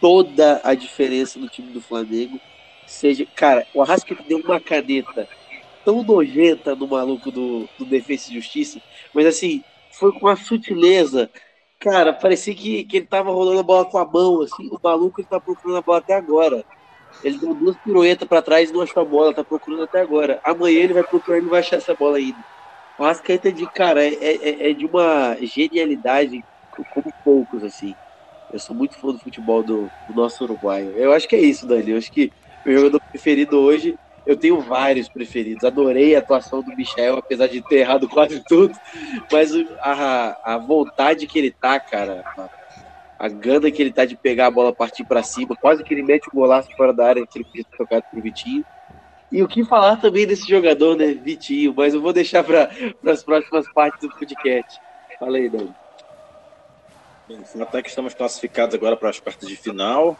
toda 0.00 0.60
a 0.62 0.74
diferença 0.74 1.38
no 1.38 1.48
time 1.48 1.72
do 1.72 1.80
Flamengo 1.80 2.38
seja. 2.86 3.26
Cara, 3.34 3.66
o 3.74 3.82
Arrascaeta 3.82 4.22
deu 4.22 4.38
uma 4.38 4.60
caneta 4.60 5.28
tão 5.84 6.02
nojenta 6.02 6.74
no 6.74 6.86
maluco 6.86 7.30
do, 7.30 7.68
do 7.78 7.84
Defesa 7.84 8.30
e 8.30 8.34
Justiça, 8.34 8.80
mas 9.12 9.26
assim, 9.26 9.62
foi 9.92 10.12
com 10.12 10.26
uma 10.26 10.36
sutileza. 10.36 11.30
Cara, 11.78 12.12
parecia 12.12 12.54
que, 12.54 12.84
que 12.84 12.96
ele 12.98 13.06
tava 13.06 13.30
rolando 13.30 13.60
a 13.60 13.62
bola 13.62 13.84
com 13.84 13.98
a 13.98 14.04
mão, 14.04 14.42
assim, 14.42 14.68
o 14.68 14.78
maluco 14.82 15.20
ele 15.20 15.28
tá 15.28 15.38
procurando 15.38 15.78
a 15.78 15.82
bola 15.82 15.98
até 15.98 16.14
agora. 16.14 16.64
Ele 17.22 17.38
deu 17.38 17.54
duas 17.54 17.76
piruetas 17.78 18.26
para 18.26 18.42
trás 18.42 18.70
e 18.70 18.72
não 18.72 18.82
achou 18.82 19.02
a 19.02 19.06
bola, 19.06 19.34
tá 19.34 19.44
procurando 19.44 19.84
até 19.84 20.00
agora. 20.00 20.40
Amanhã 20.44 20.80
ele 20.80 20.94
vai 20.94 21.02
procurar 21.02 21.38
e 21.38 21.42
não 21.42 21.50
vai 21.50 21.60
achar 21.60 21.76
essa 21.76 21.94
bola 21.94 22.18
ainda. 22.18 22.38
O 22.98 23.04
Arrascaeta 23.04 23.52
de 23.52 23.66
cara 23.66 24.04
é, 24.04 24.14
é, 24.14 24.70
é 24.70 24.72
de 24.72 24.86
uma 24.86 25.36
genialidade 25.42 26.42
como 26.92 27.12
poucos, 27.24 27.62
assim. 27.62 27.94
Eu 28.52 28.58
sou 28.58 28.74
muito 28.74 28.96
fã 28.98 29.08
do 29.08 29.18
futebol 29.18 29.62
do, 29.62 29.90
do 30.08 30.14
nosso 30.14 30.44
uruguaio. 30.44 30.92
Eu 30.96 31.12
acho 31.12 31.28
que 31.28 31.36
é 31.36 31.40
isso, 31.40 31.66
Dani. 31.66 31.90
Eu 31.90 31.98
acho 31.98 32.10
que 32.10 32.32
meu 32.64 32.78
jogador 32.78 33.00
preferido 33.10 33.58
hoje, 33.58 33.98
eu 34.24 34.36
tenho 34.36 34.60
vários 34.60 35.08
preferidos. 35.08 35.64
Adorei 35.64 36.16
a 36.16 36.20
atuação 36.20 36.62
do 36.62 36.74
Michel, 36.74 37.18
apesar 37.18 37.48
de 37.48 37.60
ter 37.62 37.76
errado 37.76 38.08
quase 38.08 38.42
tudo. 38.44 38.76
Mas 39.30 39.50
a, 39.80 40.54
a 40.54 40.58
vontade 40.58 41.26
que 41.26 41.38
ele 41.38 41.50
tá, 41.50 41.78
cara, 41.78 42.24
a, 42.36 42.48
a 43.18 43.28
gana 43.28 43.70
que 43.70 43.82
ele 43.82 43.92
tá 43.92 44.04
de 44.04 44.16
pegar 44.16 44.46
a 44.46 44.50
bola, 44.50 44.74
partir 44.74 45.04
para 45.04 45.22
cima, 45.22 45.56
quase 45.60 45.84
que 45.84 45.92
ele 45.92 46.02
mete 46.02 46.28
o 46.28 46.34
golaço 46.34 46.68
fora 46.76 46.92
da 46.92 47.06
área 47.06 47.26
que 47.26 47.38
ele 47.38 47.44
podia 47.44 47.64
ter 47.64 47.76
tocado 47.76 48.04
pro 48.10 48.22
Vitinho. 48.22 48.64
E 49.30 49.42
o 49.42 49.48
que 49.48 49.64
falar 49.64 49.96
também 49.96 50.26
desse 50.26 50.48
jogador, 50.48 50.96
né, 50.96 51.14
Vitinho? 51.14 51.74
Mas 51.76 51.94
eu 51.94 52.00
vou 52.00 52.12
deixar 52.12 52.44
para 52.44 52.70
as 53.06 53.22
próximas 53.22 53.70
partes 53.72 54.08
do 54.08 54.16
podcast. 54.16 54.80
Fala 55.18 55.36
aí, 55.36 55.48
Dani. 55.48 55.74
Até 57.60 57.82
que 57.82 57.88
estamos 57.88 58.14
classificados 58.14 58.74
agora 58.74 58.96
para 58.96 59.10
as 59.10 59.18
quartas 59.18 59.48
de 59.48 59.56
final. 59.56 60.16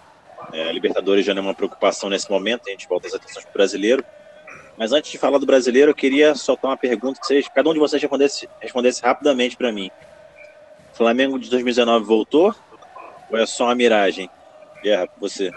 É, 0.53 0.73
Libertadores 0.73 1.25
já 1.25 1.33
não 1.33 1.43
é 1.43 1.47
uma 1.47 1.55
preocupação 1.55 2.11
nesse 2.11 2.31
momento, 2.31 2.63
a 2.67 2.71
gente 2.71 2.89
volta 2.89 3.07
as 3.07 3.15
atenções 3.15 3.45
para 3.45 3.51
o 3.51 3.55
brasileiro. 3.55 4.05
Mas 4.77 4.93
antes 4.93 5.11
de 5.11 5.19
falar 5.19 5.39
do 5.39 5.47
brasileiro, 5.47 5.93
eu 5.93 5.95
queria 5.95 6.35
soltar 6.35 6.71
uma 6.71 6.77
pergunta 6.77 7.19
que 7.19 7.27
vocês, 7.27 7.49
cada 7.49 7.71
um 7.71 7.73
de 7.73 7.79
vocês 7.79 8.03
respondesse, 8.03 8.49
respondesse 8.61 9.03
rapidamente 9.03 9.57
para 9.57 9.73
mim. 9.73 9.91
Flamengo 10.93 11.39
de 11.39 11.49
2019 11.49 12.05
voltou? 12.05 12.55
Ou 13.31 13.39
é 13.39 13.47
só 13.47 13.65
uma 13.65 13.75
miragem? 13.75 14.29
Guerra, 14.83 15.09
você. 15.19 15.51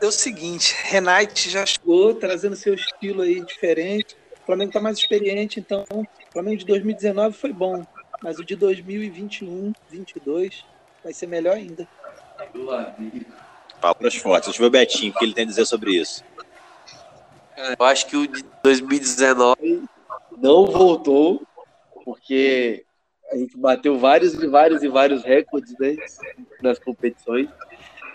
É 0.00 0.06
o 0.06 0.10
seguinte, 0.10 0.74
Renate 0.84 1.50
já 1.50 1.66
chegou 1.66 2.14
trazendo 2.14 2.56
seu 2.56 2.74
estilo 2.74 3.22
aí 3.22 3.44
diferente. 3.44 4.16
O 4.42 4.46
Flamengo 4.46 4.70
está 4.70 4.80
mais 4.80 4.96
experiente, 4.96 5.60
então 5.60 5.84
o 5.92 6.06
Flamengo 6.32 6.56
de 6.56 6.64
2019 6.64 7.36
foi 7.36 7.52
bom, 7.52 7.84
mas 8.22 8.38
o 8.38 8.44
de 8.44 8.56
2021, 8.56 9.72
22 9.90 10.64
vai 11.04 11.12
ser 11.12 11.26
melhor 11.26 11.56
ainda. 11.56 11.86
Palavras 13.80 14.14
fortes. 14.14 14.48
Deixa 14.48 14.58
eu 14.58 14.62
ver 14.62 14.68
o 14.68 14.70
Betinho, 14.70 15.12
o 15.12 15.18
que 15.18 15.24
ele 15.24 15.34
tem 15.34 15.44
a 15.44 15.48
dizer 15.48 15.66
sobre 15.66 15.92
isso. 15.92 16.24
Eu 17.56 17.84
acho 17.84 18.06
que 18.06 18.16
o 18.16 18.26
de 18.26 18.42
2019 18.62 19.82
não 20.38 20.66
voltou, 20.66 21.46
porque 22.04 22.84
a 23.30 23.36
gente 23.36 23.56
bateu 23.56 23.98
vários 23.98 24.34
e 24.34 24.46
vários 24.46 24.82
e 24.82 24.88
vários 24.88 25.22
recordes 25.22 25.74
né, 25.78 25.96
nas 26.62 26.78
competições. 26.78 27.48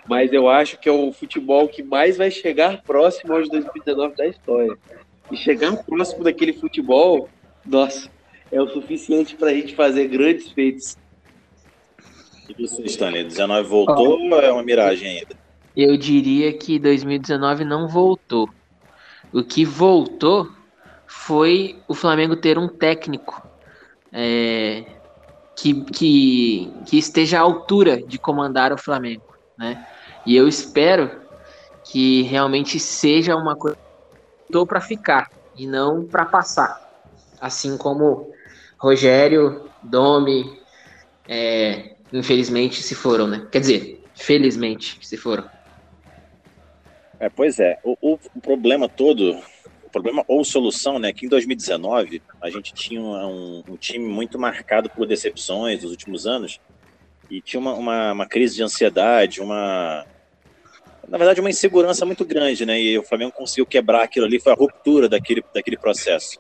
Mas 0.08 0.32
eu 0.32 0.48
acho 0.48 0.78
que 0.80 0.88
é 0.88 0.92
o 0.92 1.12
futebol 1.12 1.68
que 1.68 1.82
mais 1.82 2.18
vai 2.18 2.30
chegar 2.30 2.82
próximo 2.84 3.34
aos 3.34 3.50
2019 3.50 4.16
da 4.16 4.28
história. 4.28 4.78
E 5.32 5.36
chegar 5.36 5.76
próximo 5.84 6.24
daquele 6.24 6.54
futebol, 6.54 7.28
nossa, 7.66 8.10
é 8.52 8.62
o 8.62 8.68
suficiente 8.68 9.36
para 9.36 9.50
a 9.50 9.54
gente 9.54 9.76
fazer 9.76 10.08
grandes 10.08 10.52
feitos. 10.52 10.98
E 12.48 12.54
você, 12.62 12.84
Stanley? 12.84 13.24
19 13.24 13.68
voltou 13.68 14.20
ou 14.20 14.40
é 14.40 14.52
uma 14.52 14.64
miragem 14.64 15.18
ainda? 15.20 15.36
Eu 15.76 15.98
diria 15.98 16.54
que 16.54 16.80
2019 16.80 17.66
não 17.66 17.88
voltou. 17.88 18.48
O 19.34 19.44
que 19.44 19.66
voltou 19.66 20.50
foi 21.08 21.76
o 21.88 21.94
Flamengo 21.94 22.36
ter 22.36 22.58
um 22.58 22.68
técnico 22.68 23.46
é, 24.14 24.86
que, 25.56 25.84
que, 25.86 26.72
que 26.86 26.98
esteja 26.98 27.40
à 27.40 27.42
altura 27.42 28.02
de 28.02 28.18
comandar 28.18 28.72
o 28.72 28.78
Flamengo, 28.78 29.35
né? 29.58 29.86
E 30.26 30.36
eu 30.36 30.48
espero 30.48 31.22
que 31.84 32.24
realmente 32.24 32.80
seja 32.80 33.36
uma 33.36 33.56
coisa 33.56 33.78
para 34.68 34.80
ficar 34.80 35.30
e 35.58 35.68
não 35.68 36.06
para 36.06 36.26
passar. 36.26 36.82
Assim 37.42 37.78
como 37.78 38.32
Rogério, 38.78 39.70
Domi, 39.84 40.60
é, 41.28 41.96
infelizmente 42.14 42.82
se 42.82 42.96
foram, 42.96 43.28
né? 43.28 43.48
Quer 43.52 43.60
dizer, 43.60 44.04
felizmente 44.14 44.98
se 45.02 45.18
foram. 45.18 45.50
É, 47.20 47.30
pois 47.30 47.60
é. 47.60 47.80
O, 47.84 47.98
o, 48.02 48.20
o 48.36 48.42
problema 48.42 48.88
todo 48.88 49.42
problema 49.96 50.26
ou 50.28 50.44
solução, 50.44 51.00
né? 51.00 51.14
Que 51.14 51.26
em 51.26 51.30
2019 51.30 52.22
a 52.42 52.50
gente 52.50 52.74
tinha 52.74 53.02
um, 53.02 53.64
um, 53.66 53.78
time 53.78 54.06
muito 54.06 54.38
marcado 54.38 54.90
por 54.90 55.08
decepções 55.08 55.84
nos 55.84 55.92
últimos 55.92 56.28
anos 56.28 56.60
e 57.30 57.42
tinha 57.42 57.60
uma, 57.60 57.74
uma, 57.74 58.12
uma, 58.12 58.26
crise 58.28 58.56
de 58.56 58.64
ansiedade, 58.64 59.42
uma 59.42 60.06
na 61.08 61.18
verdade 61.18 61.40
uma 61.40 61.50
insegurança 61.50 62.06
muito 62.06 62.26
grande, 62.26 62.66
né? 62.66 62.80
E 62.80 62.98
o 62.98 63.04
Flamengo 63.04 63.32
conseguiu 63.32 63.66
quebrar 63.66 64.04
aquilo 64.04 64.26
ali, 64.26 64.40
foi 64.40 64.52
a 64.52 64.56
ruptura 64.56 65.08
daquele, 65.08 65.44
daquele 65.54 65.78
processo. 65.78 66.40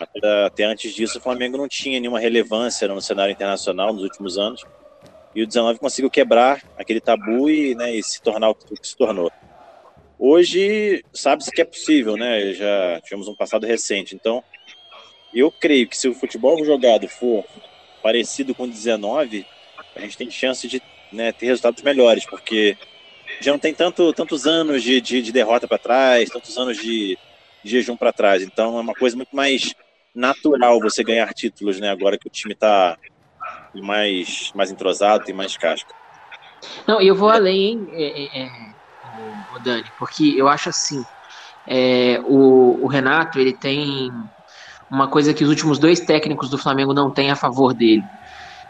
Até, 0.00 0.44
até 0.46 0.64
antes 0.64 0.94
disso, 0.94 1.18
o 1.18 1.20
Flamengo 1.20 1.56
não 1.56 1.68
tinha 1.68 2.00
nenhuma 2.00 2.18
relevância 2.18 2.88
no 2.88 3.00
cenário 3.00 3.32
internacional 3.32 3.92
nos 3.92 4.02
últimos 4.02 4.38
anos. 4.38 4.64
E 5.34 5.42
o 5.42 5.46
19 5.46 5.78
conseguiu 5.78 6.10
quebrar 6.10 6.62
aquele 6.78 7.00
tabu 7.00 7.50
e, 7.50 7.74
né, 7.74 7.94
e 7.94 8.02
se 8.02 8.22
tornar 8.22 8.50
o 8.50 8.54
que 8.54 8.86
se 8.86 8.96
tornou. 8.96 9.30
Hoje, 10.18 11.04
sabe-se 11.12 11.50
que 11.50 11.60
é 11.60 11.64
possível, 11.64 12.16
né? 12.16 12.54
Já 12.54 13.00
tivemos 13.02 13.28
um 13.28 13.34
passado 13.34 13.66
recente. 13.66 14.14
Então, 14.14 14.42
eu 15.34 15.52
creio 15.52 15.86
que 15.86 15.96
se 15.96 16.08
o 16.08 16.14
futebol 16.14 16.64
jogado 16.64 17.06
for 17.06 17.44
parecido 18.02 18.54
com 18.54 18.66
19, 18.66 19.46
a 19.96 20.00
gente 20.00 20.16
tem 20.16 20.30
chance 20.30 20.66
de 20.68 20.82
né, 21.12 21.32
ter 21.32 21.46
resultados 21.46 21.82
melhores, 21.82 22.24
porque 22.26 22.76
já 23.40 23.52
não 23.52 23.58
tem 23.58 23.74
tanto, 23.74 24.12
tantos 24.12 24.46
anos 24.46 24.82
de, 24.82 25.00
de, 25.00 25.22
de 25.22 25.32
derrota 25.32 25.66
para 25.66 25.78
trás, 25.78 26.30
tantos 26.30 26.56
anos 26.56 26.76
de, 26.76 27.18
de 27.62 27.70
jejum 27.70 27.96
para 27.96 28.12
trás. 28.12 28.42
Então, 28.42 28.78
é 28.78 28.80
uma 28.80 28.94
coisa 28.94 29.16
muito 29.16 29.34
mais 29.34 29.74
natural 30.14 30.80
você 30.80 31.04
ganhar 31.04 31.32
títulos, 31.34 31.78
né? 31.78 31.90
Agora 31.90 32.18
que 32.18 32.26
o 32.26 32.30
time 32.30 32.54
está 32.54 32.96
mais, 33.74 34.52
mais 34.54 34.70
entrosado, 34.70 35.24
tem 35.24 35.34
mais 35.34 35.56
casca. 35.56 35.94
Não, 36.86 37.00
eu 37.00 37.14
vou 37.14 37.28
além? 37.28 37.86
É, 37.92 38.22
é, 38.22 38.42
é 38.44 38.50
o, 39.54 39.58
Dani, 39.58 39.84
porque 39.98 40.34
eu 40.36 40.48
acho 40.48 40.68
assim, 40.68 41.04
é, 41.66 42.20
o, 42.24 42.78
o, 42.82 42.86
Renato 42.86 43.38
ele 43.38 43.52
tem 43.52 44.12
uma 44.90 45.08
coisa 45.08 45.34
que 45.34 45.42
os 45.42 45.50
últimos 45.50 45.78
dois 45.78 46.00
técnicos 46.00 46.50
do 46.50 46.58
Flamengo 46.58 46.92
não 46.92 47.10
têm 47.10 47.30
a 47.30 47.36
favor 47.36 47.74
dele, 47.74 48.04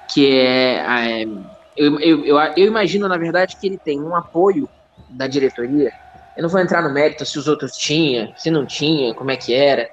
que 0.09 0.37
é, 0.37 1.21
é 1.21 1.25
eu, 1.77 2.01
eu, 2.01 2.25
eu, 2.25 2.37
eu 2.57 2.67
imagino 2.67 3.09
na 3.09 3.19
verdade 3.19 3.57
que 3.61 3.67
ele 3.67 3.79
tem 3.79 4.01
um 4.01 4.15
apoio 4.15 4.69
da 5.09 5.27
diretoria. 5.27 5.91
Eu 6.35 6.43
não 6.43 6.49
vou 6.49 6.61
entrar 6.61 6.83
no 6.83 6.93
mérito 6.93 7.25
se 7.25 7.39
os 7.39 7.47
outros 7.47 7.73
tinham, 7.73 8.33
se 8.37 8.51
não 8.51 8.67
tinha, 8.67 9.15
como 9.15 9.31
é 9.31 9.37
que 9.37 9.55
era, 9.55 9.89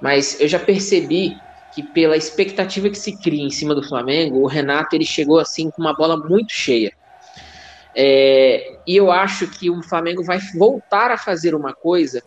mas 0.00 0.40
eu 0.40 0.48
já 0.48 0.58
percebi 0.58 1.42
que 1.72 1.82
pela 1.82 2.16
expectativa 2.16 2.88
que 2.90 2.96
se 2.96 3.16
cria 3.20 3.44
em 3.44 3.50
cima 3.50 3.74
do 3.74 3.82
Flamengo, 3.82 4.40
o 4.40 4.46
Renato 4.46 4.94
ele 4.94 5.04
chegou 5.04 5.38
assim 5.38 5.70
com 5.70 5.82
uma 5.82 5.94
bola 5.94 6.16
muito 6.16 6.52
cheia. 6.52 6.90
É, 7.94 8.62
e 8.86 8.96
eu 8.96 9.10
acho 9.10 9.48
que 9.50 9.70
o 9.70 9.82
Flamengo 9.82 10.22
vai 10.24 10.38
voltar 10.56 11.10
a 11.10 11.18
fazer 11.18 11.54
uma 11.54 11.74
coisa 11.74 12.22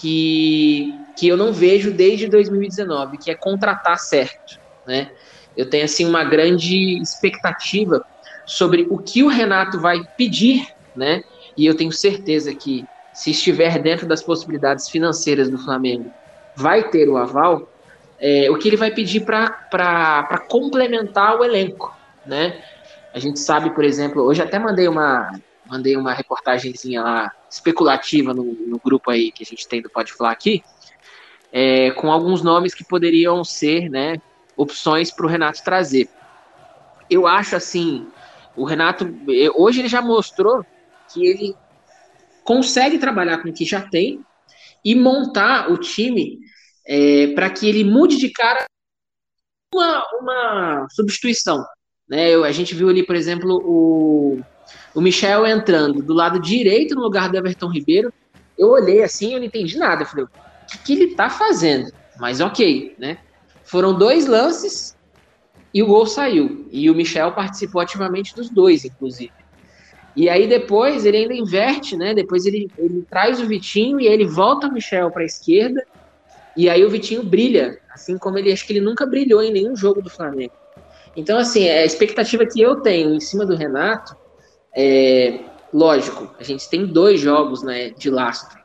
que, 0.00 1.00
que 1.16 1.28
eu 1.28 1.36
não 1.36 1.52
vejo 1.52 1.92
desde 1.92 2.28
2019, 2.28 3.18
que 3.18 3.30
é 3.30 3.36
contratar 3.38 3.98
certo, 3.98 4.58
né? 4.86 5.10
Eu 5.56 5.68
tenho 5.68 5.84
assim 5.84 6.04
uma 6.06 6.24
grande 6.24 7.00
expectativa 7.00 8.04
sobre 8.46 8.86
o 8.90 8.98
que 8.98 9.22
o 9.22 9.28
Renato 9.28 9.80
vai 9.80 10.00
pedir, 10.16 10.66
né? 10.96 11.22
E 11.56 11.66
eu 11.66 11.76
tenho 11.76 11.92
certeza 11.92 12.54
que 12.54 12.86
se 13.12 13.30
estiver 13.30 13.78
dentro 13.80 14.06
das 14.06 14.22
possibilidades 14.22 14.88
financeiras 14.88 15.50
do 15.50 15.58
Flamengo, 15.58 16.10
vai 16.56 16.88
ter 16.88 17.08
o 17.08 17.16
aval. 17.16 17.68
É, 18.18 18.50
o 18.50 18.56
que 18.56 18.68
ele 18.68 18.76
vai 18.76 18.90
pedir 18.90 19.24
para 19.24 20.46
complementar 20.48 21.38
o 21.38 21.44
elenco, 21.44 21.94
né? 22.24 22.62
A 23.12 23.18
gente 23.18 23.38
sabe, 23.40 23.70
por 23.70 23.84
exemplo, 23.84 24.22
hoje 24.22 24.40
até 24.40 24.58
mandei 24.58 24.88
uma 24.88 25.32
mandei 25.66 25.96
uma 25.96 26.12
reportagenzinha 26.12 27.02
lá 27.02 27.32
especulativa 27.48 28.34
no, 28.34 28.44
no 28.44 28.78
grupo 28.78 29.10
aí 29.10 29.32
que 29.32 29.42
a 29.42 29.46
gente 29.46 29.66
tem 29.66 29.80
do 29.80 29.88
Pode 29.88 30.12
Falar 30.12 30.30
aqui, 30.30 30.62
é, 31.50 31.90
com 31.92 32.12
alguns 32.12 32.42
nomes 32.42 32.74
que 32.74 32.84
poderiam 32.84 33.42
ser, 33.42 33.88
né, 33.88 34.16
opções 34.56 35.10
para 35.10 35.26
o 35.26 35.28
Renato 35.28 35.62
trazer. 35.62 36.08
Eu 37.08 37.26
acho 37.26 37.56
assim, 37.56 38.06
o 38.56 38.64
Renato 38.64 39.06
hoje 39.54 39.80
ele 39.80 39.88
já 39.88 40.00
mostrou 40.00 40.64
que 41.12 41.26
ele 41.26 41.56
consegue 42.44 42.98
trabalhar 42.98 43.38
com 43.38 43.48
o 43.48 43.52
que 43.52 43.64
já 43.64 43.80
tem 43.80 44.24
e 44.84 44.94
montar 44.94 45.70
o 45.70 45.78
time 45.78 46.38
é, 46.86 47.28
para 47.28 47.50
que 47.50 47.68
ele 47.68 47.84
mude 47.84 48.16
de 48.16 48.30
cara 48.30 48.64
uma, 49.72 50.04
uma 50.20 50.86
substituição. 50.90 51.64
Né? 52.08 52.34
a 52.34 52.52
gente 52.52 52.74
viu 52.74 52.88
ali, 52.88 53.06
por 53.06 53.16
exemplo, 53.16 53.62
o, 53.64 54.40
o 54.94 55.00
Michel 55.00 55.46
entrando 55.46 56.02
do 56.02 56.12
lado 56.12 56.38
direito 56.38 56.94
no 56.94 57.00
lugar 57.00 57.30
do 57.30 57.36
Everton 57.36 57.68
Ribeiro. 57.68 58.12
Eu 58.58 58.68
olhei 58.70 59.02
assim, 59.02 59.32
eu 59.32 59.38
não 59.38 59.46
entendi 59.46 59.78
nada. 59.78 60.02
Eu 60.02 60.06
falei, 60.06 60.24
o 60.24 60.28
que, 60.66 60.78
que 60.78 60.92
ele 60.92 61.14
tá 61.14 61.30
fazendo? 61.30 61.90
Mas 62.18 62.40
ok, 62.40 62.94
né? 62.98 63.18
Foram 63.72 63.94
dois 63.94 64.26
lances 64.26 64.94
e 65.72 65.82
o 65.82 65.86
gol 65.86 66.04
saiu. 66.04 66.68
E 66.70 66.90
o 66.90 66.94
Michel 66.94 67.32
participou 67.32 67.80
ativamente 67.80 68.36
dos 68.36 68.50
dois, 68.50 68.84
inclusive. 68.84 69.32
E 70.14 70.28
aí 70.28 70.46
depois 70.46 71.06
ele 71.06 71.16
ainda 71.16 71.32
inverte, 71.32 71.96
né? 71.96 72.12
Depois 72.12 72.44
ele, 72.44 72.70
ele 72.76 73.02
traz 73.08 73.40
o 73.40 73.46
Vitinho 73.46 73.98
e 73.98 74.06
ele 74.06 74.26
volta 74.26 74.68
o 74.68 74.72
Michel 74.74 75.10
para 75.10 75.22
a 75.22 75.24
esquerda. 75.24 75.82
E 76.54 76.68
aí 76.68 76.84
o 76.84 76.90
Vitinho 76.90 77.22
brilha, 77.22 77.78
assim 77.90 78.18
como 78.18 78.36
ele 78.36 78.52
acho 78.52 78.66
que 78.66 78.74
ele 78.74 78.82
nunca 78.82 79.06
brilhou 79.06 79.42
em 79.42 79.50
nenhum 79.50 79.74
jogo 79.74 80.02
do 80.02 80.10
Flamengo. 80.10 80.52
Então, 81.16 81.38
assim, 81.38 81.66
a 81.66 81.82
expectativa 81.82 82.44
que 82.44 82.60
eu 82.60 82.82
tenho 82.82 83.14
em 83.14 83.20
cima 83.20 83.46
do 83.46 83.56
Renato 83.56 84.14
é, 84.76 85.40
lógico, 85.72 86.30
a 86.38 86.42
gente 86.42 86.68
tem 86.68 86.84
dois 86.84 87.18
jogos 87.18 87.62
né, 87.62 87.88
de 87.88 88.10
lastro, 88.10 88.60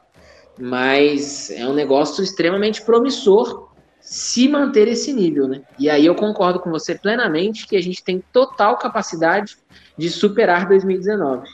mas 0.59 1.49
é 1.49 1.65
um 1.65 1.73
negócio 1.73 2.21
extremamente 2.21 2.81
promissor 2.81 3.67
se 4.07 4.47
manter 4.47 4.87
esse 4.87 5.11
nível, 5.11 5.47
né? 5.47 5.63
E 5.77 5.89
aí 5.89 6.05
eu 6.05 6.15
concordo 6.15 6.59
com 6.59 6.69
você 6.69 6.95
plenamente 6.95 7.67
que 7.67 7.75
a 7.75 7.81
gente 7.81 8.03
tem 8.03 8.23
total 8.31 8.77
capacidade 8.77 9.57
de 9.97 10.09
superar 10.09 10.67
2019. 10.67 11.49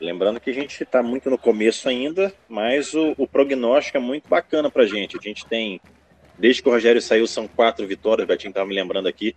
Lembrando 0.00 0.40
que 0.40 0.50
a 0.50 0.54
gente 0.54 0.82
está 0.82 1.02
muito 1.02 1.30
no 1.30 1.38
começo 1.38 1.88
ainda, 1.88 2.32
mas 2.48 2.94
o, 2.94 3.14
o 3.16 3.26
prognóstico 3.26 3.96
é 3.96 4.00
muito 4.00 4.28
bacana 4.28 4.70
para 4.70 4.82
a 4.82 4.86
gente. 4.86 5.16
A 5.16 5.22
gente 5.22 5.46
tem 5.46 5.80
Desde 6.38 6.62
que 6.62 6.68
o 6.68 6.72
Rogério 6.72 7.00
saiu, 7.00 7.26
são 7.26 7.46
quatro 7.46 7.86
vitórias. 7.86 8.24
O 8.24 8.28
Betinho 8.28 8.50
estava 8.50 8.66
me 8.66 8.74
lembrando 8.74 9.06
aqui. 9.06 9.36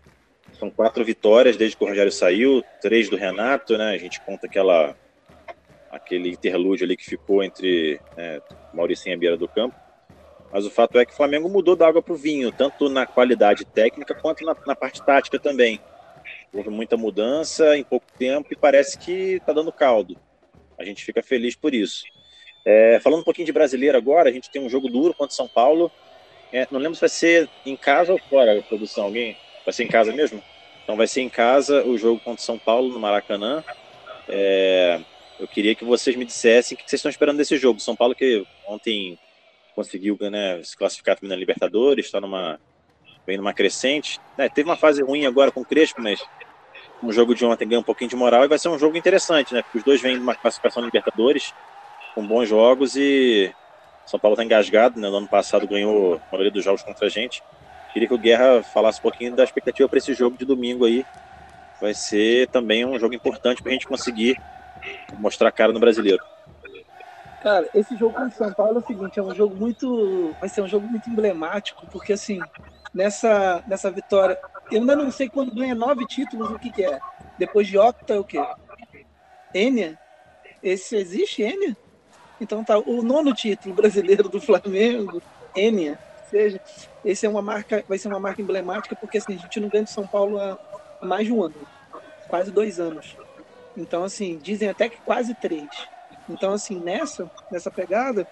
São 0.54 0.70
quatro 0.70 1.04
vitórias 1.04 1.58
desde 1.58 1.76
que 1.76 1.84
o 1.84 1.88
Rogério 1.88 2.12
saiu, 2.12 2.64
três 2.82 3.10
do 3.10 3.18
Renato, 3.18 3.78
né? 3.78 3.92
A 3.92 3.98
gente 3.98 4.22
conta 4.22 4.48
aquela, 4.48 4.96
aquele 5.92 6.30
interlúdio 6.30 6.86
ali 6.86 6.96
que 6.96 7.06
ficou 7.06 7.44
entre 7.44 8.00
né, 8.16 8.42
Mauricinho 8.74 9.14
e 9.14 9.16
a 9.16 9.20
beira 9.20 9.38
do 9.38 9.48
campo. 9.48 9.76
Mas 10.56 10.66
o 10.66 10.72
fato 10.72 10.98
é 10.98 11.06
que 11.06 11.12
o 11.12 11.16
Flamengo 11.18 11.50
mudou 11.50 11.76
da 11.76 11.86
água 11.86 12.02
para 12.02 12.14
o 12.14 12.16
vinho, 12.16 12.50
tanto 12.50 12.88
na 12.88 13.06
qualidade 13.06 13.66
técnica 13.66 14.16
quanto 14.16 14.46
na, 14.46 14.56
na 14.66 14.74
parte 14.74 15.04
tática 15.04 15.38
também. 15.38 15.82
Houve 16.54 16.70
muita 16.70 16.96
mudança 16.96 17.78
em 17.78 17.84
pouco 17.84 18.06
tempo 18.18 18.48
e 18.54 18.56
parece 18.56 18.98
que 18.98 19.34
está 19.34 19.52
dando 19.52 19.70
caldo. 19.70 20.16
A 20.78 20.86
gente 20.86 21.04
fica 21.04 21.22
feliz 21.22 21.58
por 21.58 21.74
isso. 21.74 22.06
É, 22.64 23.02
falando 23.02 23.20
um 23.20 23.24
pouquinho 23.26 23.46
de 23.46 23.52
brasileiro 23.52 23.98
agora, 23.98 24.30
a 24.30 24.32
gente 24.32 24.50
tem 24.50 24.62
um 24.62 24.70
jogo 24.70 24.88
duro 24.88 25.14
contra 25.14 25.36
São 25.36 25.46
Paulo. 25.46 25.92
É, 26.54 26.66
não 26.72 26.80
lembro 26.80 26.96
se 26.96 27.02
vai 27.02 27.10
ser 27.10 27.50
em 27.66 27.76
casa 27.76 28.14
ou 28.14 28.20
fora 28.30 28.62
produção. 28.62 29.04
Alguém? 29.04 29.36
Vai 29.66 29.74
ser 29.74 29.84
em 29.84 29.90
casa 29.90 30.14
mesmo? 30.14 30.42
Então 30.86 30.96
vai 30.96 31.06
ser 31.06 31.20
em 31.20 31.30
casa 31.30 31.84
o 31.84 31.98
jogo 31.98 32.22
contra 32.22 32.42
São 32.42 32.58
Paulo 32.58 32.94
no 32.94 33.00
Maracanã. 33.02 33.62
É, 34.30 35.02
eu 35.38 35.50
queria 35.50 35.76
que 35.76 35.84
vocês 35.84 36.16
me 36.16 36.24
dissessem 36.24 36.76
o 36.76 36.78
que 36.78 36.90
vocês 36.90 37.00
estão 37.00 37.12
esperando 37.12 37.40
desse 37.40 37.58
jogo. 37.58 37.82
São 37.82 37.94
Paulo 37.94 38.16
que 38.16 38.48
ontem 38.66 39.20
conseguiu 39.76 40.18
né, 40.32 40.64
se 40.64 40.76
classificar 40.76 41.16
também 41.16 41.30
na 41.30 41.36
Libertadores, 41.36 42.06
está 42.06 42.22
numa 42.22 42.60
vem 43.28 43.38
numa 43.38 43.54
crescente. 43.54 44.20
É, 44.38 44.48
teve 44.48 44.70
uma 44.70 44.78
fase 44.78 45.02
ruim 45.02 45.26
agora 45.26 45.52
com 45.52 45.62
o 45.62 45.66
Crespo, 45.66 46.02
mas 46.02 46.24
um 47.02 47.12
jogo 47.12 47.34
de 47.34 47.44
ontem 47.46 47.68
ganha 47.68 47.80
um 47.80 47.84
pouquinho 47.84 48.10
de 48.10 48.16
moral 48.16 48.46
e 48.46 48.48
vai 48.48 48.58
ser 48.58 48.70
um 48.70 48.78
jogo 48.78 48.98
interessante, 48.98 49.54
né? 49.54 49.62
Porque 49.62 49.80
os 49.80 49.84
dois 49.84 50.02
vêm 50.02 50.18
numa 50.18 50.36
classificação 50.36 50.82
na 50.82 50.88
Libertadores 50.88 51.54
com 52.14 52.26
bons 52.26 52.48
jogos 52.48 52.96
e 52.96 53.54
São 54.06 54.20
Paulo 54.20 54.34
está 54.36 54.44
engasgado, 54.44 55.00
né? 55.00 55.10
No 55.10 55.18
ano 55.18 55.28
passado 55.28 55.68
ganhou 55.68 56.16
a 56.16 56.32
maioria 56.32 56.52
dos 56.52 56.64
jogos 56.64 56.84
contra 56.84 57.08
a 57.08 57.10
gente. 57.10 57.44
Queria 57.92 58.08
que 58.08 58.14
o 58.14 58.18
Guerra 58.18 58.62
falasse 58.62 59.00
um 59.00 59.04
pouquinho 59.04 59.36
da 59.36 59.44
expectativa 59.44 59.90
para 59.90 59.98
esse 59.98 60.14
jogo 60.14 60.38
de 60.38 60.46
domingo 60.46 60.86
aí. 60.86 61.06
Vai 61.82 61.94
ser 61.94 62.48
também 62.50 62.86
um 62.86 63.00
jogo 63.00 63.16
importante 63.16 63.62
para 63.62 63.72
a 63.72 63.74
gente 63.74 63.88
conseguir 63.88 64.40
mostrar 65.18 65.50
a 65.50 65.52
cara 65.52 65.74
no 65.74 65.80
brasileiro. 65.80 66.24
Cara, 67.46 67.70
esse 67.76 67.96
jogo 67.96 68.16
com 68.16 68.26
o 68.26 68.32
São 68.32 68.52
Paulo 68.52 68.80
é 68.80 68.82
o 68.82 68.88
seguinte, 68.88 69.20
é 69.20 69.22
um 69.22 69.36
jogo 69.36 69.56
muito. 69.56 70.34
Vai 70.40 70.50
ser 70.50 70.62
um 70.62 70.68
jogo 70.68 70.88
muito 70.88 71.08
emblemático, 71.08 71.86
porque 71.92 72.14
assim, 72.14 72.40
nessa, 72.92 73.64
nessa 73.68 73.92
vitória. 73.92 74.36
Eu 74.72 74.80
ainda 74.80 74.96
não 74.96 75.12
sei 75.12 75.30
quando 75.30 75.54
ganha 75.54 75.76
nove 75.76 76.08
títulos, 76.08 76.50
o 76.50 76.58
que, 76.58 76.72
que 76.72 76.84
é. 76.84 77.00
Depois 77.38 77.68
de 77.68 77.78
Octa, 77.78 78.16
é 78.16 78.20
o 78.20 78.24
quê? 78.24 78.44
Enia? 79.54 79.96
Esse 80.64 80.96
existe, 80.96 81.44
Enia? 81.44 81.78
Então 82.42 82.64
tá, 82.64 82.80
o 82.80 83.04
nono 83.04 83.32
título 83.32 83.76
brasileiro 83.76 84.28
do 84.28 84.42
Flamengo, 84.42 85.22
Enia. 85.56 86.00
Seja, 86.32 86.60
esse 87.04 87.28
é 87.28 87.30
uma 87.30 87.44
marca, 87.44 87.86
vai 87.88 88.00
ser 88.00 88.08
uma 88.08 88.20
marca 88.20 88.42
emblemática, 88.42 88.96
porque 88.96 89.20
assim, 89.20 89.36
a 89.36 89.38
gente 89.38 89.60
não 89.60 89.70
ganha 89.70 89.84
de 89.84 89.92
São 89.92 90.08
Paulo 90.08 90.40
há 90.40 90.58
mais 91.00 91.28
de 91.28 91.32
um 91.32 91.44
ano, 91.44 91.54
quase 92.28 92.50
dois 92.50 92.80
anos. 92.80 93.16
Então, 93.78 94.04
assim, 94.04 94.40
dizem 94.40 94.68
até 94.68 94.90
que 94.90 94.98
quase 95.04 95.36
três. 95.36 95.70
Então, 96.30 96.54
assim, 96.54 96.80
nessa, 96.80 97.30
nessa 97.52 97.70
pegada, 97.70 98.28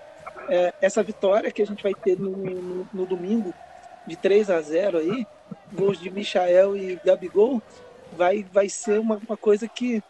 é, 0.50 0.74
essa 0.82 1.04
vitória 1.04 1.52
que 1.52 1.62
a 1.62 1.66
gente 1.66 1.84
vai 1.84 1.94
ter 1.94 2.20
no, 2.20 2.32
no, 2.32 2.88
no, 2.94 3.06
domingo, 3.06 3.54
de 4.06 4.16
3 4.16 4.50
a 4.50 4.62
0 4.62 4.98
aí, 4.98 5.28
gols 5.72 6.00
de 6.00 6.10
Michael 6.10 6.76
e 6.76 7.00
Gabigol, 7.04 7.62
vai, 8.12 8.44
vai 8.52 8.68
ser 8.68 9.00
uma, 9.00 9.20
uma 9.28 9.38
coisa 9.38 9.68
que 9.68 10.04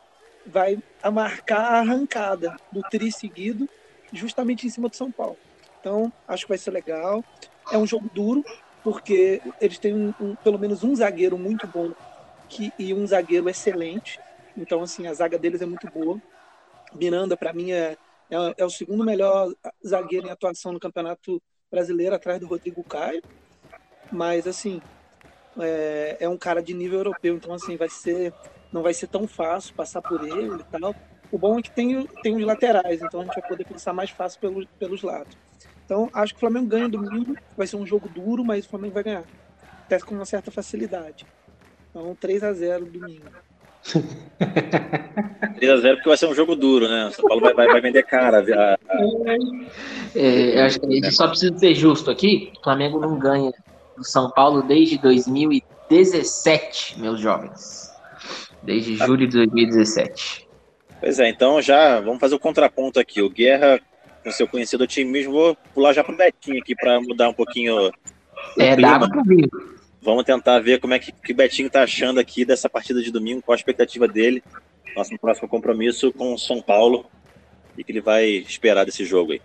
vai 0.46 0.78
marcar 1.12 1.62
a 1.62 1.80
arrancada 1.80 2.56
do 2.72 2.82
tri 2.82 3.12
seguido, 3.12 3.70
justamente 4.12 4.68
em 4.68 4.70
cima 4.70 4.90
do 4.90 4.96
São 4.96 5.12
Paulo. 5.12 5.38
Então, 5.80 6.12
acho 6.28 6.44
que 6.44 6.50
vai 6.50 6.58
ser 6.58 6.72
legal. 6.72 7.24
É 7.72 7.78
um 7.78 7.88
jogo 7.88 8.10
duro, 8.13 8.44
porque 8.84 9.42
eles 9.60 9.78
têm 9.78 9.94
um, 9.94 10.13
um, 10.20 10.36
pelo 10.36 10.60
menos 10.60 10.84
um 10.84 10.96
zagueiro 10.96 11.38
muito 11.38 11.68
bom 11.68 11.92
que, 12.50 12.72
e 12.78 12.94
um 12.94 13.06
zagueiro 13.06 13.50
excelente. 13.50 14.20
Então, 14.56 14.82
assim, 14.82 15.08
a 15.08 15.13
zaga 15.13 15.38
deles 15.38 15.62
é 15.62 15.66
muito 15.66 15.90
boa. 15.90 16.20
Miranda, 16.96 17.36
para 17.36 17.54
mim, 17.54 17.72
é, 17.72 17.98
é, 18.30 18.56
é, 18.58 18.66
o 18.66 18.70
segundo 18.70 19.04
melhor 19.04 19.54
zagueiro 19.86 20.28
em 20.28 20.32
atuação 20.32 20.72
no 20.72 20.80
Campeonato 20.80 21.42
Brasileiro, 21.72 22.16
atrás 22.16 22.40
do 22.40 22.48
Rodrigo 22.48 22.84
Caio. 22.84 23.22
Mas, 24.12 24.48
assim, 24.48 24.82
é, 25.60 26.18
é, 26.20 26.30
um 26.30 26.38
cara 26.38 26.62
de 26.62 26.74
nível 26.74 27.00
europeu, 27.00 27.36
então, 27.36 27.54
assim, 27.54 27.76
vai 27.76 27.90
ser, 27.90 28.34
não 28.72 28.82
vai 28.82 28.94
ser 28.94 29.08
tão 29.08 29.28
fácil 29.28 29.74
passar 29.76 30.02
por 30.02 30.26
ele 30.28 30.56
e 30.56 30.80
tal. 30.80 30.96
O 31.32 31.38
bom 31.38 31.58
é 31.58 31.62
que 31.62 31.72
tem, 31.72 32.06
tem 32.22 32.36
os 32.36 32.44
laterais, 32.44 33.02
então 33.02 33.22
a 33.22 33.24
gente 33.24 33.40
vai 33.40 33.50
poder 33.50 33.66
pensar 33.66 33.94
mais 33.94 34.10
fácil 34.10 34.40
pelos, 34.40 34.66
pelos 34.78 35.02
lados. 35.02 35.36
Então, 35.86 36.10
acho 36.14 36.34
que 36.34 36.38
o 36.38 36.40
Flamengo 36.40 36.68
ganha 36.68 36.88
domingo, 36.88 37.36
vai 37.58 37.68
ser 37.68 37.76
um 37.76 37.86
jogo 37.86 38.08
duro, 38.08 38.44
mas 38.44 38.66
o 38.66 38.70
Flamengo 38.70 38.94
vai 38.94 39.04
ganhar. 39.04 39.24
Até 39.86 40.00
com 40.00 40.16
uma 40.16 40.26
certa 40.26 40.50
facilidade. 40.52 41.26
Então, 41.90 42.16
3 42.16 42.44
a 42.44 42.54
0 42.54 42.86
domingo. 42.86 43.26
3x0 43.84 45.96
porque 45.96 46.10
vai 46.10 46.18
ser 46.18 46.28
um 46.28 46.36
jogo 46.36 46.56
duro, 46.56 46.88
né? 46.88 47.08
O 47.08 47.12
São 47.12 47.28
Paulo 47.28 47.41
vai, 47.41 47.54
vai, 47.54 47.67
vai 47.67 47.82
vender 47.82 48.04
cara. 48.04 48.39
A, 48.39 48.74
a... 48.74 48.78
É, 50.15 50.60
eu 50.60 50.65
acho 50.65 50.80
que 50.80 51.12
só 51.12 51.28
precisa 51.28 51.58
ser 51.58 51.76
justo 51.76 52.10
aqui. 52.10 52.52
O 52.60 52.63
Flamengo 52.63 53.00
não 53.00 53.19
ganha 53.19 53.52
do 53.98 54.04
São 54.04 54.30
Paulo 54.32 54.62
desde 54.62 54.98
2017, 54.98 57.00
meus 57.00 57.19
jovens. 57.19 57.91
Desde 58.62 58.96
julho 58.96 59.28
de 59.28 59.38
2017. 59.38 60.48
Pois 61.00 61.19
é, 61.19 61.30
então 61.30 61.62
já 61.62 62.00
vamos 62.00 62.19
fazer 62.19 62.36
o 62.36 62.39
contraponto 62.39 63.00
aqui. 63.00 63.22
O 63.22 63.30
Guerra, 63.30 63.80
com 64.24 64.32
seu 64.32 64.48
conhecido 64.48 64.86
otimismo, 64.86 65.34
vou 65.34 65.58
pular 65.74 65.91
já 65.91 66.04
pro 66.04 66.15
Betinho 66.15 66.62
aqui 66.62 66.76
para 66.76 67.02
mudar 67.02 67.30
um 67.30 67.34
pouquinho. 67.34 67.91
É, 68.58 68.76
dá 68.78 69.00
pro 69.00 69.24
vinho. 69.24 69.50
Vamos 70.04 70.26
tentar 70.26 70.60
ver 70.60 70.82
como 70.82 70.94
é 70.94 71.00
que, 71.00 71.13
que 71.13 71.32
o 71.32 71.36
Betinho 71.36 71.68
está 71.68 71.84
achando 71.84 72.20
aqui 72.20 72.44
dessa 72.44 72.70
partida 72.70 73.02
de 73.02 73.10
domingo, 73.10 73.42
qual 73.42 73.54
a 73.54 73.56
expectativa 73.56 74.06
dele, 74.06 74.44
nosso 74.98 75.18
próximo 75.18 75.48
compromisso 75.48 76.12
com 76.12 76.34
o 76.34 76.38
São 76.38 76.62
Paulo 76.62 77.06
e 77.78 77.86
que 77.86 77.92
ele 77.94 78.02
vai 78.02 78.26
esperar 78.26 78.86
desse 78.86 79.06
jogo 79.06 79.32
aí. 79.32 79.42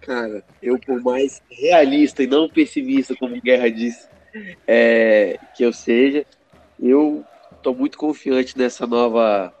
Cara, 0.00 0.42
eu 0.60 0.76
por 0.80 1.00
mais 1.00 1.40
realista 1.48 2.24
e 2.24 2.26
não 2.26 2.48
pessimista, 2.48 3.14
como 3.14 3.36
o 3.36 3.40
Guerra 3.40 3.70
disse, 3.70 4.08
é, 4.66 5.38
que 5.54 5.62
eu 5.62 5.72
seja, 5.72 6.26
eu 6.82 7.24
estou 7.52 7.72
muito 7.72 7.96
confiante 7.96 8.58
nessa 8.58 8.84
nova, 8.84 9.54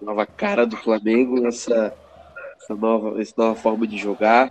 nova 0.00 0.24
cara 0.24 0.64
do 0.64 0.78
Flamengo, 0.78 1.40
nessa, 1.40 1.94
essa 2.58 2.74
nova, 2.74 3.20
essa 3.20 3.34
nova 3.36 3.54
forma 3.54 3.86
de 3.86 3.98
jogar. 3.98 4.50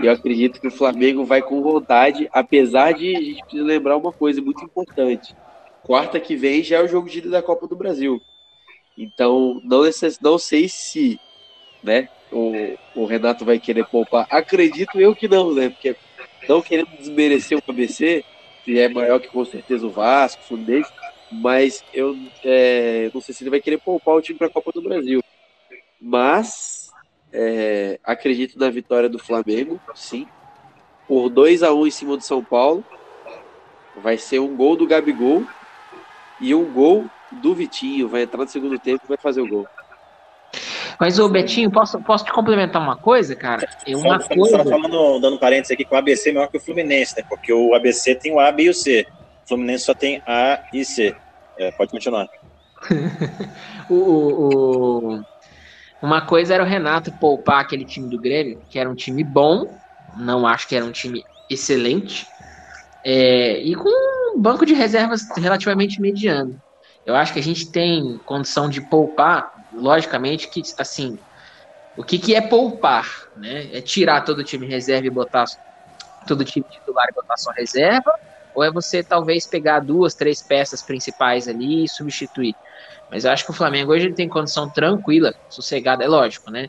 E 0.00 0.06
eu 0.06 0.12
acredito 0.12 0.60
que 0.60 0.68
o 0.68 0.72
Flamengo 0.72 1.24
vai 1.24 1.42
com 1.42 1.62
vontade, 1.62 2.28
apesar 2.32 2.92
de 2.92 3.14
a 3.14 3.20
gente 3.20 3.42
precisa 3.42 3.64
lembrar 3.64 3.96
uma 3.96 4.12
coisa 4.12 4.40
muito 4.40 4.64
importante. 4.64 5.34
Quarta 5.82 6.18
que 6.20 6.36
vem 6.36 6.62
já 6.62 6.78
é 6.78 6.82
o 6.82 6.88
jogo 6.88 7.08
de 7.08 7.18
ida 7.18 7.30
da 7.30 7.42
Copa 7.42 7.66
do 7.66 7.76
Brasil. 7.76 8.22
Então, 8.96 9.60
não, 9.64 9.82
não 10.20 10.38
sei 10.38 10.68
se 10.68 11.20
né, 11.82 12.08
o, 12.30 12.76
o 12.94 13.04
Renato 13.04 13.44
vai 13.44 13.58
querer 13.58 13.84
poupar. 13.86 14.26
Acredito 14.30 15.00
eu 15.00 15.14
que 15.14 15.28
não, 15.28 15.52
né? 15.52 15.68
Porque 15.68 15.96
não 16.48 16.62
querendo 16.62 16.90
desmerecer 16.98 17.58
o 17.58 17.62
ABC, 17.70 18.24
que 18.64 18.78
é 18.78 18.88
maior 18.88 19.20
que 19.20 19.28
com 19.28 19.44
certeza 19.44 19.86
o 19.86 19.90
Vasco, 19.90 20.42
o 20.42 20.46
Fluminense, 20.46 20.90
mas 21.30 21.84
eu 21.92 22.16
é, 22.44 23.10
não 23.12 23.20
sei 23.20 23.34
se 23.34 23.42
ele 23.42 23.50
vai 23.50 23.60
querer 23.60 23.78
poupar 23.78 24.14
o 24.14 24.22
time 24.22 24.38
para 24.38 24.46
a 24.46 24.50
Copa 24.50 24.72
do 24.72 24.82
Brasil. 24.82 25.22
Mas 26.00 26.81
é, 27.32 27.98
acredito 28.04 28.58
na 28.58 28.68
vitória 28.70 29.08
do 29.08 29.18
Flamengo, 29.18 29.80
sim. 29.94 30.26
Por 31.08 31.28
2 31.28 31.62
a 31.62 31.72
1 31.72 31.80
um 31.80 31.86
em 31.86 31.90
cima 31.90 32.16
do 32.16 32.22
São 32.22 32.42
Paulo. 32.44 32.84
Vai 33.96 34.16
ser 34.16 34.38
um 34.38 34.56
gol 34.56 34.76
do 34.76 34.86
Gabigol 34.86 35.44
e 36.40 36.54
um 36.54 36.70
gol 36.72 37.06
do 37.30 37.54
Vitinho. 37.54 38.08
Vai 38.08 38.22
entrar 38.22 38.42
no 38.42 38.48
segundo 38.48 38.78
tempo 38.78 39.02
e 39.04 39.08
vai 39.08 39.16
fazer 39.16 39.40
o 39.40 39.48
gol. 39.48 39.66
Mas, 40.98 41.18
ô 41.18 41.28
Betinho, 41.28 41.70
posso, 41.70 42.00
posso 42.00 42.24
te 42.24 42.32
complementar 42.32 42.80
uma 42.80 42.96
coisa, 42.96 43.34
cara? 43.34 43.68
É 43.86 43.96
uma 43.96 44.20
só, 44.20 44.28
coisa... 44.28 44.58
Só 44.58 44.64
falando, 44.64 45.18
dando 45.18 45.38
parênteses 45.38 45.72
aqui, 45.72 45.84
que 45.84 45.92
o 45.92 45.96
ABC 45.96 46.30
é 46.30 46.32
maior 46.32 46.48
que 46.48 46.56
o 46.56 46.60
Fluminense, 46.60 47.16
né? 47.16 47.24
Porque 47.28 47.52
o 47.52 47.74
ABC 47.74 48.14
tem 48.14 48.32
o 48.32 48.38
A, 48.38 48.52
B 48.52 48.64
e 48.64 48.68
o 48.68 48.74
C. 48.74 49.06
O 49.44 49.48
Fluminense 49.48 49.84
só 49.84 49.94
tem 49.94 50.22
A 50.26 50.62
e 50.72 50.84
C. 50.84 51.14
É, 51.58 51.70
pode 51.72 51.90
continuar. 51.90 52.28
o, 53.90 53.94
o, 53.94 55.24
uma 56.02 56.26
coisa 56.26 56.54
era 56.54 56.62
o 56.62 56.66
Renato 56.66 57.12
poupar 57.18 57.60
aquele 57.60 57.84
time 57.84 58.08
do 58.08 58.20
Grêmio, 58.20 58.60
que 58.68 58.78
era 58.78 58.90
um 58.90 58.94
time 58.94 59.22
bom, 59.22 59.78
não 60.16 60.46
acho 60.46 60.68
que 60.68 60.74
era 60.74 60.84
um 60.84 60.90
time 60.90 61.24
excelente, 61.48 62.26
é, 63.04 63.60
e 63.60 63.74
com 63.74 63.88
um 63.88 64.40
banco 64.40 64.66
de 64.66 64.74
reservas 64.74 65.22
relativamente 65.36 66.00
mediano. 66.00 66.58
Eu 67.04 67.14
acho 67.14 67.32
que 67.32 67.38
a 67.38 67.42
gente 67.42 67.70
tem 67.70 68.18
condição 68.24 68.68
de 68.68 68.80
poupar, 68.80 69.50
logicamente, 69.72 70.48
que 70.48 70.62
assim, 70.78 71.18
o 71.96 72.02
que, 72.02 72.18
que 72.18 72.34
é 72.34 72.40
poupar? 72.40 73.28
Né? 73.36 73.76
É 73.76 73.80
tirar 73.80 74.22
todo 74.22 74.38
o 74.38 74.44
time 74.44 74.66
reserva 74.66 75.06
e 75.06 75.10
botar 75.10 75.44
todo 76.26 76.40
o 76.40 76.44
time 76.44 76.64
titular 76.68 77.06
e 77.10 77.14
botar 77.14 77.36
só 77.36 77.50
reserva? 77.52 78.12
Ou 78.54 78.62
é 78.62 78.70
você 78.70 79.02
talvez 79.02 79.46
pegar 79.46 79.80
duas, 79.80 80.14
três 80.14 80.42
peças 80.42 80.82
principais 80.82 81.48
ali 81.48 81.84
e 81.84 81.88
substituir? 81.88 82.54
Mas 83.10 83.24
eu 83.24 83.30
acho 83.30 83.44
que 83.44 83.50
o 83.50 83.54
Flamengo 83.54 83.92
hoje 83.92 84.06
ele 84.06 84.14
tem 84.14 84.28
condição 84.28 84.70
tranquila, 84.70 85.34
sossegada, 85.48 86.02
é 86.02 86.08
lógico, 86.08 86.50
né? 86.50 86.68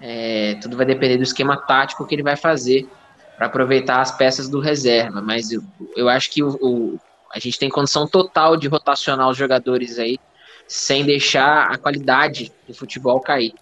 É, 0.00 0.56
tudo 0.60 0.76
vai 0.76 0.86
depender 0.86 1.16
do 1.16 1.22
esquema 1.22 1.56
tático 1.56 2.06
que 2.06 2.14
ele 2.14 2.22
vai 2.22 2.36
fazer 2.36 2.88
para 3.36 3.46
aproveitar 3.46 4.00
as 4.00 4.10
peças 4.10 4.48
do 4.48 4.58
reserva. 4.58 5.20
Mas 5.20 5.52
eu, 5.52 5.62
eu 5.94 6.08
acho 6.08 6.30
que 6.30 6.42
o, 6.42 6.56
o, 6.60 6.98
a 7.32 7.38
gente 7.38 7.58
tem 7.58 7.68
condição 7.68 8.06
total 8.06 8.56
de 8.56 8.68
rotacionar 8.68 9.28
os 9.28 9.36
jogadores 9.36 9.98
aí, 9.98 10.18
sem 10.66 11.04
deixar 11.04 11.70
a 11.70 11.78
qualidade 11.78 12.52
do 12.66 12.74
futebol 12.74 13.20
cair. 13.20 13.52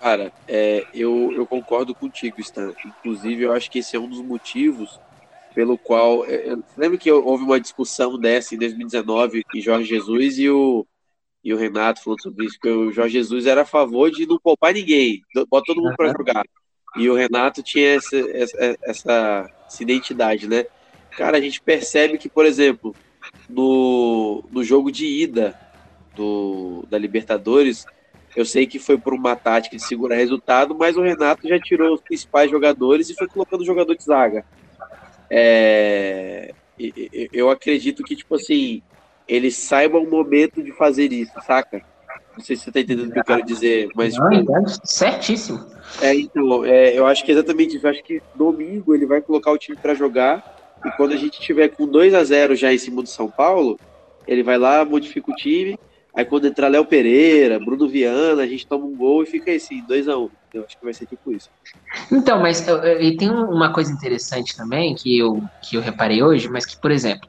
Cara, 0.00 0.32
é, 0.48 0.86
eu, 0.94 1.32
eu 1.36 1.46
concordo 1.46 1.94
contigo, 1.94 2.40
Stan. 2.40 2.72
Inclusive, 2.86 3.42
eu 3.42 3.52
acho 3.52 3.70
que 3.70 3.80
esse 3.80 3.94
é 3.94 3.98
um 3.98 4.08
dos 4.08 4.22
motivos 4.22 4.98
pelo 5.54 5.76
qual. 5.76 6.24
É, 6.24 6.56
lembra 6.76 6.98
que 6.98 7.10
houve 7.10 7.44
uma 7.44 7.60
discussão 7.60 8.18
dessa 8.18 8.54
em 8.54 8.58
2019 8.58 9.44
e 9.54 9.60
Jorge 9.60 9.88
Jesus 9.88 10.38
e 10.38 10.48
o, 10.48 10.86
e 11.42 11.52
o 11.52 11.56
Renato 11.56 12.02
falando 12.02 12.22
sobre 12.22 12.46
isso, 12.46 12.58
que 12.60 12.68
o 12.68 12.92
Jorge 12.92 13.14
Jesus 13.14 13.46
era 13.46 13.62
a 13.62 13.66
favor 13.66 14.10
de 14.10 14.26
não 14.26 14.38
poupar 14.38 14.74
ninguém, 14.74 15.22
bota 15.48 15.66
todo 15.66 15.82
mundo 15.82 15.96
para 15.96 16.12
jogar. 16.12 16.44
E 16.96 17.08
o 17.08 17.14
Renato 17.14 17.62
tinha 17.62 17.94
essa, 17.94 18.16
essa, 18.16 18.76
essa, 18.82 19.50
essa 19.66 19.82
identidade, 19.82 20.48
né? 20.48 20.66
Cara, 21.12 21.38
a 21.38 21.40
gente 21.40 21.60
percebe 21.60 22.18
que, 22.18 22.28
por 22.28 22.44
exemplo, 22.44 22.94
no, 23.48 24.44
no 24.50 24.64
jogo 24.64 24.90
de 24.90 25.06
ida 25.06 25.58
do, 26.16 26.84
da 26.90 26.98
Libertadores, 26.98 27.86
eu 28.36 28.44
sei 28.44 28.66
que 28.66 28.78
foi 28.78 28.98
por 28.98 29.12
uma 29.12 29.36
tática 29.36 29.76
de 29.76 29.82
segurar 29.82 30.16
resultado, 30.16 30.74
mas 30.74 30.96
o 30.96 31.02
Renato 31.02 31.48
já 31.48 31.58
tirou 31.58 31.94
os 31.94 32.00
principais 32.00 32.50
jogadores 32.50 33.08
e 33.08 33.14
foi 33.14 33.26
colocando 33.26 33.62
o 33.62 33.66
jogador 33.66 33.94
de 33.96 34.04
zaga. 34.04 34.44
É, 35.30 36.52
eu 37.32 37.50
acredito 37.50 38.02
que, 38.02 38.16
tipo 38.16 38.34
assim, 38.34 38.82
ele 39.28 39.50
saiba 39.50 39.98
o 39.98 40.10
momento 40.10 40.62
de 40.62 40.72
fazer 40.72 41.12
isso, 41.12 41.32
saca? 41.46 41.82
Não 42.36 42.44
sei 42.44 42.56
se 42.56 42.64
você 42.64 42.72
tá 42.72 42.80
entendendo 42.80 43.10
o 43.10 43.12
que 43.12 43.18
eu 43.18 43.24
quero 43.24 43.44
dizer, 43.44 43.88
mas. 43.94 44.16
Não, 44.16 44.30
tipo, 44.30 44.52
certíssimo. 44.84 45.64
É, 46.00 46.14
então, 46.14 46.64
é, 46.64 46.98
eu 46.98 47.06
acho 47.06 47.24
que 47.24 47.30
é 47.30 47.34
exatamente 47.34 47.76
isso. 47.76 47.86
Eu 47.86 47.90
acho 47.90 48.02
que 48.02 48.22
domingo 48.34 48.94
ele 48.94 49.06
vai 49.06 49.20
colocar 49.20 49.52
o 49.52 49.58
time 49.58 49.76
para 49.76 49.94
jogar. 49.94 50.58
E 50.84 50.90
quando 50.92 51.12
a 51.12 51.16
gente 51.16 51.40
tiver 51.40 51.68
com 51.68 51.86
2 51.86 52.14
a 52.14 52.24
0 52.24 52.56
já 52.56 52.72
em 52.72 52.78
cima 52.78 53.02
do 53.02 53.08
São 53.08 53.30
Paulo, 53.30 53.78
ele 54.26 54.42
vai 54.42 54.56
lá, 54.56 54.84
modifica 54.84 55.30
o 55.30 55.34
time 55.34 55.78
Aí 56.14 56.24
quando 56.24 56.46
entrar 56.46 56.68
Léo 56.68 56.84
Pereira, 56.84 57.58
Bruno 57.58 57.88
Viana, 57.88 58.42
a 58.42 58.46
gente 58.46 58.66
toma 58.66 58.84
um 58.84 58.96
gol 58.96 59.22
e 59.22 59.26
fica 59.26 59.52
assim, 59.52 59.82
2x1. 59.86 60.24
Um. 60.24 60.30
Eu 60.52 60.64
acho 60.64 60.78
que 60.78 60.84
vai 60.84 60.92
ser 60.92 61.06
tipo 61.06 61.32
isso. 61.32 61.48
Então, 62.10 62.40
mas 62.40 62.66
e 63.00 63.16
tem 63.16 63.30
uma 63.30 63.72
coisa 63.72 63.92
interessante 63.92 64.56
também 64.56 64.94
que 64.94 65.18
eu, 65.18 65.42
que 65.62 65.76
eu 65.76 65.80
reparei 65.80 66.22
hoje, 66.22 66.48
mas 66.48 66.66
que, 66.66 66.76
por 66.80 66.90
exemplo, 66.90 67.28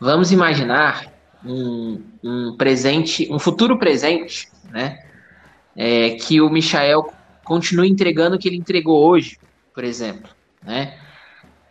vamos 0.00 0.30
imaginar 0.30 1.06
um, 1.44 2.02
um 2.22 2.56
presente, 2.56 3.28
um 3.32 3.38
futuro 3.38 3.78
presente, 3.78 4.48
né? 4.70 4.98
É, 5.76 6.10
que 6.10 6.40
o 6.40 6.50
Michael 6.50 7.12
continue 7.44 7.88
entregando 7.88 8.36
o 8.36 8.38
que 8.38 8.48
ele 8.48 8.56
entregou 8.56 9.06
hoje, 9.06 9.38
por 9.74 9.84
exemplo, 9.84 10.30
né? 10.62 10.98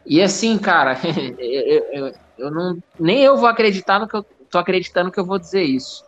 E 0.06 0.22
assim, 0.22 0.58
cara, 0.58 0.98
eu, 1.38 1.86
eu, 1.92 2.14
eu 2.38 2.52
não, 2.52 2.78
nem 3.00 3.22
eu 3.22 3.38
vou 3.38 3.48
acreditar 3.48 4.00
no 4.00 4.08
que 4.08 4.16
eu 4.16 4.26
tô 4.50 4.58
acreditando 4.58 5.12
que 5.12 5.20
eu 5.20 5.26
vou 5.26 5.38
dizer 5.38 5.64
isso. 5.64 6.04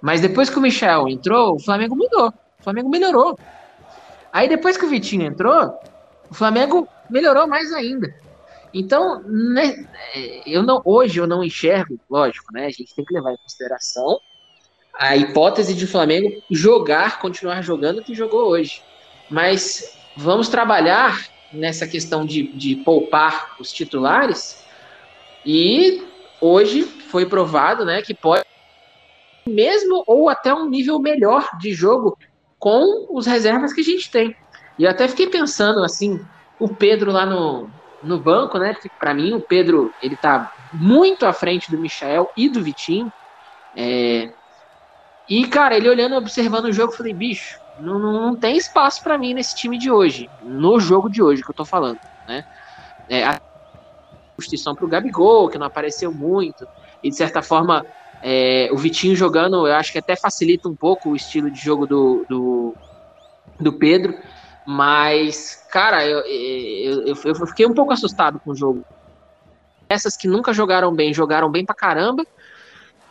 Mas 0.00 0.20
depois 0.20 0.50
que 0.50 0.58
o 0.58 0.60
Michel 0.60 1.08
entrou, 1.08 1.54
o 1.54 1.60
Flamengo 1.60 1.96
mudou. 1.96 2.28
O 2.28 2.64
Flamengo 2.64 2.88
melhorou. 2.90 3.38
Aí 4.32 4.48
depois 4.48 4.76
que 4.76 4.84
o 4.84 4.88
Vitinho 4.88 5.26
entrou, 5.26 5.78
o 6.30 6.34
Flamengo 6.34 6.88
melhorou 7.10 7.46
mais 7.46 7.72
ainda. 7.72 8.12
Então, 8.72 9.22
né, 9.22 9.86
eu 10.46 10.62
não, 10.62 10.80
hoje 10.84 11.18
eu 11.18 11.26
não 11.26 11.44
enxergo, 11.44 12.00
lógico, 12.08 12.52
né? 12.52 12.64
A 12.64 12.70
gente 12.70 12.94
tem 12.94 13.04
que 13.04 13.12
levar 13.12 13.32
em 13.32 13.36
consideração 13.36 14.18
a 14.94 15.16
hipótese 15.16 15.74
de 15.74 15.86
Flamengo 15.86 16.42
jogar, 16.50 17.18
continuar 17.20 17.62
jogando 17.62 17.98
o 17.98 18.04
que 18.04 18.14
jogou 18.14 18.48
hoje. 18.48 18.82
Mas 19.28 19.98
vamos 20.16 20.48
trabalhar 20.48 21.26
nessa 21.52 21.86
questão 21.86 22.24
de, 22.24 22.44
de 22.54 22.76
poupar 22.76 23.56
os 23.60 23.70
titulares. 23.70 24.64
E 25.44 26.02
hoje 26.40 26.82
foi 26.82 27.26
provado, 27.26 27.84
né, 27.84 28.00
que 28.00 28.14
pode 28.14 28.42
mesmo 29.46 30.04
ou 30.06 30.28
até 30.28 30.54
um 30.54 30.68
nível 30.68 30.98
melhor 31.00 31.48
de 31.58 31.74
jogo 31.74 32.16
com 32.62 33.08
os 33.10 33.26
reservas 33.26 33.72
que 33.72 33.80
a 33.80 33.84
gente 33.84 34.08
tem. 34.08 34.36
E 34.78 34.84
eu 34.84 34.90
até 34.90 35.08
fiquei 35.08 35.26
pensando 35.26 35.82
assim, 35.82 36.24
o 36.60 36.68
Pedro 36.68 37.10
lá 37.10 37.26
no, 37.26 37.68
no 38.00 38.20
banco, 38.20 38.56
né? 38.56 38.76
Para 39.00 39.12
mim, 39.12 39.34
o 39.34 39.40
Pedro 39.40 39.92
ele 40.00 40.14
tá 40.14 40.52
muito 40.72 41.26
à 41.26 41.32
frente 41.32 41.68
do 41.72 41.76
Michel 41.76 42.30
e 42.36 42.48
do 42.48 42.62
Vitinho. 42.62 43.12
É... 43.76 44.30
E, 45.28 45.44
cara, 45.48 45.76
ele 45.76 45.88
olhando, 45.88 46.14
observando 46.14 46.66
o 46.66 46.72
jogo, 46.72 46.92
eu 46.92 46.96
falei, 46.96 47.12
bicho, 47.12 47.58
não, 47.80 47.98
não 47.98 48.36
tem 48.36 48.56
espaço 48.56 49.02
para 49.02 49.18
mim 49.18 49.34
nesse 49.34 49.56
time 49.56 49.76
de 49.76 49.90
hoje, 49.90 50.30
no 50.40 50.78
jogo 50.78 51.10
de 51.10 51.20
hoje 51.20 51.42
que 51.42 51.50
eu 51.50 51.54
tô 51.54 51.64
falando, 51.64 51.98
né? 52.28 52.46
É, 53.08 53.24
a 53.24 53.40
substituição 54.36 54.76
pro 54.76 54.86
Gabigol, 54.86 55.48
que 55.48 55.58
não 55.58 55.66
apareceu 55.66 56.12
muito, 56.12 56.64
e 57.02 57.10
de 57.10 57.16
certa 57.16 57.42
forma 57.42 57.84
é, 58.22 58.68
o 58.70 58.76
Vitinho 58.76 59.16
jogando, 59.16 59.66
eu 59.66 59.74
acho 59.74 59.90
que 59.90 59.98
até 59.98 60.14
facilita 60.14 60.68
um 60.68 60.76
pouco 60.76 61.10
o 61.10 61.16
estilo 61.16 61.50
de 61.50 61.60
jogo 61.60 61.86
do, 61.86 62.24
do, 62.28 62.74
do 63.58 63.72
Pedro. 63.72 64.16
Mas, 64.64 65.66
cara, 65.70 66.06
eu, 66.06 66.20
eu, 66.20 67.06
eu, 67.08 67.16
eu, 67.24 67.46
fiquei 67.46 67.66
um 67.66 67.74
pouco 67.74 67.92
assustado 67.92 68.38
com 68.38 68.52
o 68.52 68.54
jogo. 68.54 68.84
Essas 69.88 70.16
que 70.16 70.28
nunca 70.28 70.52
jogaram 70.52 70.94
bem, 70.94 71.12
jogaram 71.12 71.50
bem 71.50 71.64
pra 71.64 71.74
caramba. 71.74 72.24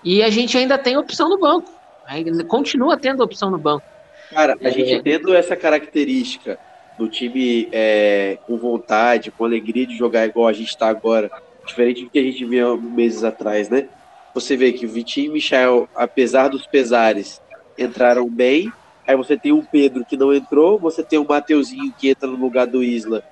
E 0.01 0.23
a 0.23 0.29
gente 0.29 0.57
ainda 0.57 0.77
tem 0.77 0.97
opção 0.97 1.27
no 1.27 1.37
banco. 1.37 1.69
Ainda 2.07 2.43
continua 2.45 2.97
tendo 2.97 3.21
opção 3.21 3.51
no 3.51 3.57
banco. 3.57 3.85
Cara, 4.29 4.57
a 4.61 4.67
é, 4.67 4.71
gente 4.71 5.03
tendo 5.03 5.35
essa 5.35 5.57
característica 5.57 6.57
do 6.97 7.09
time 7.09 7.67
é, 7.71 8.37
com 8.47 8.57
vontade, 8.57 9.29
com 9.29 9.43
alegria 9.43 9.85
de 9.85 9.97
jogar 9.97 10.25
igual 10.25 10.47
a 10.47 10.53
gente 10.53 10.69
está 10.69 10.87
agora, 10.87 11.29
diferente 11.65 12.05
do 12.05 12.09
que 12.09 12.17
a 12.17 12.23
gente 12.23 12.45
via 12.45 12.75
meses 12.77 13.25
atrás, 13.25 13.69
né? 13.69 13.89
Você 14.33 14.55
vê 14.55 14.71
que 14.71 14.85
o 14.85 14.89
Vitinho 14.89 15.31
e 15.31 15.33
Michel, 15.33 15.89
apesar 15.95 16.47
dos 16.47 16.65
pesares, 16.65 17.41
entraram 17.77 18.29
bem. 18.29 18.71
Aí 19.05 19.15
você 19.15 19.37
tem 19.37 19.51
o 19.51 19.63
Pedro 19.63 20.05
que 20.05 20.15
não 20.15 20.33
entrou, 20.33 20.79
você 20.79 21.03
tem 21.03 21.19
o 21.19 21.27
Mateuzinho 21.27 21.93
que 21.97 22.09
entra 22.09 22.27
no 22.29 22.37
lugar 22.37 22.67
do 22.67 22.83
Isla. 22.83 23.23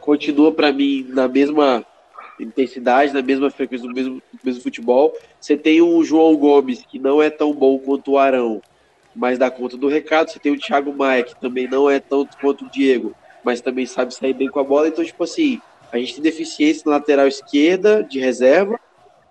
Continua 0.00 0.52
para 0.52 0.72
mim 0.72 1.06
na 1.08 1.26
mesma 1.26 1.84
intensidade, 2.38 3.12
na 3.12 3.22
mesma 3.22 3.50
frequência, 3.50 3.88
no 3.88 3.94
mesmo, 3.94 4.14
no 4.14 4.40
mesmo 4.44 4.62
futebol. 4.62 5.14
Você 5.40 5.56
tem 5.56 5.80
o 5.80 6.04
João 6.04 6.36
Gomes, 6.36 6.84
que 6.86 6.98
não 6.98 7.22
é 7.22 7.30
tão 7.30 7.52
bom 7.52 7.78
quanto 7.78 8.12
o 8.12 8.18
Arão, 8.18 8.60
mas 9.14 9.38
dá 9.38 9.50
conta 9.50 9.76
do 9.76 9.88
recado. 9.88 10.30
Você 10.30 10.38
tem 10.38 10.52
o 10.52 10.58
Thiago 10.58 10.92
Maia, 10.92 11.22
que 11.22 11.38
também 11.40 11.68
não 11.68 11.88
é 11.88 11.98
tanto 11.98 12.36
quanto 12.38 12.66
o 12.66 12.70
Diego, 12.70 13.14
mas 13.42 13.60
também 13.60 13.86
sabe 13.86 14.14
sair 14.14 14.34
bem 14.34 14.48
com 14.48 14.60
a 14.60 14.64
bola. 14.64 14.88
Então, 14.88 15.04
tipo 15.04 15.24
assim, 15.24 15.60
a 15.90 15.98
gente 15.98 16.14
tem 16.14 16.22
deficiência 16.22 16.82
na 16.84 16.96
lateral 16.96 17.26
esquerda, 17.26 18.02
de 18.02 18.18
reserva, 18.18 18.78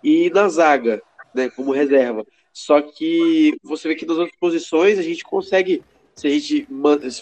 e 0.05 0.29
na 0.29 0.47
zaga, 0.47 1.01
né, 1.33 1.49
como 1.49 1.71
reserva. 1.71 2.23
Só 2.53 2.79
que 2.79 3.57
você 3.63 3.87
vê 3.87 3.95
que 3.95 4.05
nas 4.05 4.17
outras 4.17 4.37
posições 4.39 4.99
a 4.99 5.01
gente 5.01 5.23
consegue, 5.23 5.81
se 6.15 6.27
a 6.27 6.29
gente 6.29 6.67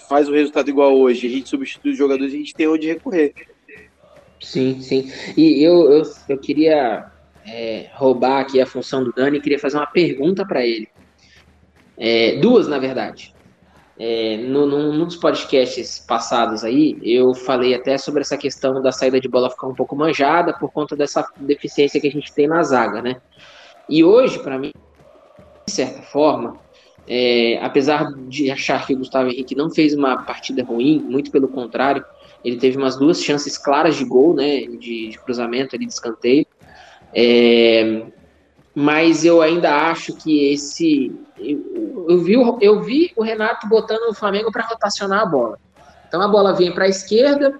faz 0.09 0.27
o 0.27 0.33
resultado 0.33 0.69
igual 0.69 0.93
hoje, 0.95 1.25
a 1.25 1.29
gente 1.29 1.47
substitui 1.47 1.93
os 1.93 1.97
jogadores, 1.97 2.33
a 2.33 2.37
gente 2.37 2.53
tem 2.53 2.67
onde 2.67 2.85
recorrer. 2.85 3.33
Sim, 4.41 4.81
sim. 4.81 5.09
E 5.37 5.63
eu, 5.63 5.89
eu, 5.89 6.03
eu 6.27 6.37
queria 6.37 7.09
é, 7.47 7.89
roubar 7.93 8.41
aqui 8.41 8.59
a 8.59 8.65
função 8.65 9.01
do 9.01 9.13
Dani 9.13 9.37
e 9.37 9.41
queria 9.41 9.57
fazer 9.57 9.77
uma 9.77 9.87
pergunta 9.87 10.45
para 10.45 10.65
ele. 10.65 10.89
É, 11.97 12.35
duas, 12.35 12.67
na 12.67 12.79
verdade. 12.79 13.32
É, 13.99 14.37
no, 14.37 14.65
num 14.65 15.05
dos 15.05 15.15
podcasts 15.15 15.99
passados 15.99 16.63
aí, 16.63 16.97
eu 17.03 17.33
falei 17.35 17.75
até 17.75 17.97
sobre 17.97 18.21
essa 18.21 18.35
questão 18.35 18.81
da 18.81 18.91
saída 18.91 19.19
de 19.19 19.27
bola 19.27 19.51
ficar 19.51 19.67
um 19.67 19.75
pouco 19.75 19.95
manjada 19.95 20.51
por 20.53 20.71
conta 20.71 20.95
dessa 20.95 21.27
deficiência 21.37 22.01
que 22.01 22.07
a 22.07 22.11
gente 22.11 22.33
tem 22.33 22.47
na 22.47 22.63
zaga, 22.63 23.01
né? 23.01 23.21
E 23.87 24.03
hoje, 24.03 24.39
para 24.39 24.57
mim, 24.57 24.71
de 25.67 25.71
certa 25.71 26.01
forma, 26.01 26.57
é, 27.07 27.59
apesar 27.61 28.11
de 28.27 28.49
achar 28.49 28.85
que 28.87 28.93
o 28.93 28.97
Gustavo 28.97 29.29
Henrique 29.29 29.55
não 29.55 29.69
fez 29.69 29.93
uma 29.93 30.23
partida 30.23 30.63
ruim, 30.63 30.99
muito 30.99 31.29
pelo 31.29 31.47
contrário, 31.47 32.03
ele 32.43 32.57
teve 32.57 32.77
umas 32.77 32.97
duas 32.97 33.21
chances 33.21 33.57
claras 33.57 33.95
de 33.95 34.05
gol, 34.05 34.33
né? 34.33 34.61
De, 34.61 35.09
de 35.09 35.19
cruzamento 35.23 35.75
ali 35.75 35.85
de 35.85 35.93
escanteio. 35.93 36.47
É, 37.13 38.07
mas 38.75 39.23
eu 39.23 39.41
ainda 39.41 39.89
acho 39.89 40.15
que 40.15 40.51
esse. 40.51 41.15
Eu, 41.37 42.07
eu, 42.09 42.23
vi, 42.23 42.33
eu 42.61 42.81
vi 42.81 43.11
o 43.15 43.23
Renato 43.23 43.67
botando 43.67 44.09
o 44.09 44.13
Flamengo 44.13 44.51
para 44.51 44.65
rotacionar 44.65 45.21
a 45.21 45.25
bola. 45.25 45.59
Então 46.07 46.21
a 46.21 46.27
bola 46.27 46.53
vinha 46.53 46.73
para 46.73 46.85
a 46.85 46.89
esquerda, 46.89 47.59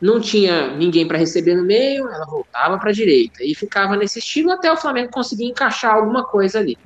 não 0.00 0.20
tinha 0.20 0.74
ninguém 0.76 1.06
para 1.06 1.18
receber 1.18 1.54
no 1.54 1.64
meio, 1.64 2.08
ela 2.08 2.26
voltava 2.26 2.78
para 2.78 2.90
a 2.90 2.92
direita 2.92 3.42
e 3.42 3.54
ficava 3.54 3.96
nesse 3.96 4.18
estilo 4.18 4.50
até 4.50 4.70
o 4.70 4.76
Flamengo 4.76 5.10
conseguir 5.10 5.44
encaixar 5.44 5.94
alguma 5.94 6.24
coisa 6.24 6.58
ali. 6.58 6.76